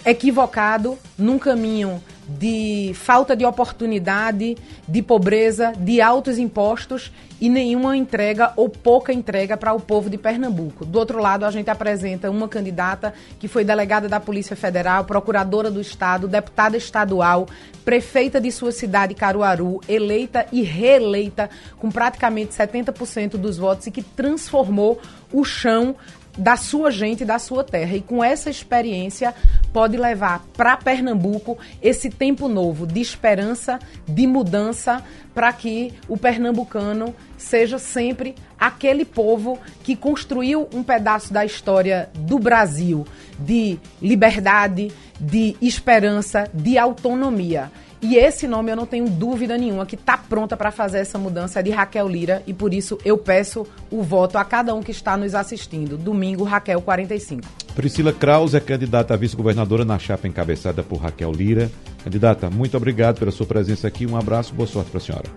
equivocado, 0.06 0.98
num 1.18 1.38
caminho 1.38 2.02
de 2.28 2.92
falta 2.94 3.34
de 3.34 3.44
oportunidade, 3.44 4.56
de 4.86 5.02
pobreza, 5.02 5.72
de 5.78 6.00
altos 6.00 6.38
impostos 6.38 7.10
e 7.40 7.48
nenhuma 7.48 7.96
entrega 7.96 8.52
ou 8.56 8.68
pouca 8.68 9.12
entrega 9.12 9.56
para 9.56 9.72
o 9.72 9.80
povo 9.80 10.10
de 10.10 10.18
Pernambuco. 10.18 10.84
Do 10.84 10.98
outro 10.98 11.20
lado, 11.20 11.44
a 11.44 11.50
gente 11.50 11.70
apresenta 11.70 12.30
uma 12.30 12.48
candidata 12.48 13.14
que 13.38 13.48
foi 13.48 13.64
delegada 13.64 14.08
da 14.08 14.20
Polícia 14.20 14.56
Federal, 14.56 15.04
procuradora 15.04 15.70
do 15.70 15.80
Estado, 15.80 16.28
deputada 16.28 16.76
estadual, 16.76 17.46
prefeita 17.84 18.40
de 18.40 18.50
sua 18.50 18.72
cidade, 18.72 19.14
Caruaru, 19.14 19.80
eleita 19.88 20.46
e 20.52 20.62
reeleita 20.62 21.48
com 21.78 21.90
praticamente 21.90 22.52
70% 22.52 23.36
dos 23.36 23.56
votos 23.56 23.86
e 23.86 23.90
que 23.90 24.02
transformou 24.02 25.00
o 25.32 25.44
chão 25.44 25.94
da 26.36 26.56
sua 26.56 26.90
gente, 26.90 27.24
da 27.24 27.38
sua 27.38 27.64
terra. 27.64 27.96
E 27.96 28.00
com 28.00 28.22
essa 28.22 28.50
experiência 28.50 29.34
pode 29.72 29.96
levar 29.96 30.44
para 30.56 30.76
Pernambuco 30.76 31.58
esse 31.82 32.10
tempo 32.10 32.48
novo 32.48 32.86
de 32.86 33.00
esperança, 33.00 33.78
de 34.06 34.26
mudança, 34.26 35.02
para 35.34 35.52
que 35.52 35.92
o 36.08 36.16
pernambucano 36.16 37.14
seja 37.36 37.78
sempre 37.78 38.34
aquele 38.58 39.04
povo 39.04 39.58
que 39.84 39.94
construiu 39.94 40.68
um 40.74 40.82
pedaço 40.82 41.32
da 41.32 41.44
história 41.44 42.10
do 42.14 42.38
Brasil 42.38 43.06
de 43.38 43.78
liberdade, 44.02 44.90
de 45.20 45.56
esperança, 45.62 46.48
de 46.52 46.76
autonomia. 46.76 47.70
E 48.00 48.16
esse 48.16 48.46
nome 48.46 48.70
eu 48.70 48.76
não 48.76 48.86
tenho 48.86 49.08
dúvida 49.08 49.58
nenhuma 49.58 49.84
que 49.84 49.96
está 49.96 50.16
pronta 50.16 50.56
para 50.56 50.70
fazer 50.70 50.98
essa 50.98 51.18
mudança 51.18 51.60
é 51.60 51.62
de 51.62 51.70
Raquel 51.70 52.08
Lira 52.08 52.42
e 52.46 52.54
por 52.54 52.72
isso 52.72 52.96
eu 53.04 53.18
peço 53.18 53.66
o 53.90 54.02
voto 54.02 54.38
a 54.38 54.44
cada 54.44 54.74
um 54.74 54.82
que 54.82 54.92
está 54.92 55.16
nos 55.16 55.34
assistindo. 55.34 55.96
Domingo, 55.96 56.44
Raquel 56.44 56.80
45. 56.80 57.42
Priscila 57.74 58.12
Kraus 58.12 58.54
é 58.54 58.60
candidata 58.60 59.14
a 59.14 59.16
vice-governadora 59.16 59.84
na 59.84 59.98
chapa 59.98 60.28
encabeçada 60.28 60.82
por 60.82 60.98
Raquel 60.98 61.32
Lira. 61.32 61.70
Candidata, 62.04 62.48
muito 62.48 62.76
obrigado 62.76 63.18
pela 63.18 63.30
sua 63.30 63.46
presença 63.46 63.88
aqui. 63.88 64.06
Um 64.06 64.16
abraço, 64.16 64.54
boa 64.54 64.66
sorte 64.66 64.90
para 64.90 64.98
a 64.98 65.02
senhora. 65.02 65.28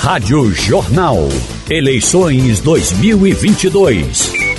Rádio 0.00 0.50
Jornal. 0.52 1.16
Eleições 1.70 2.60
2022. 2.60 4.51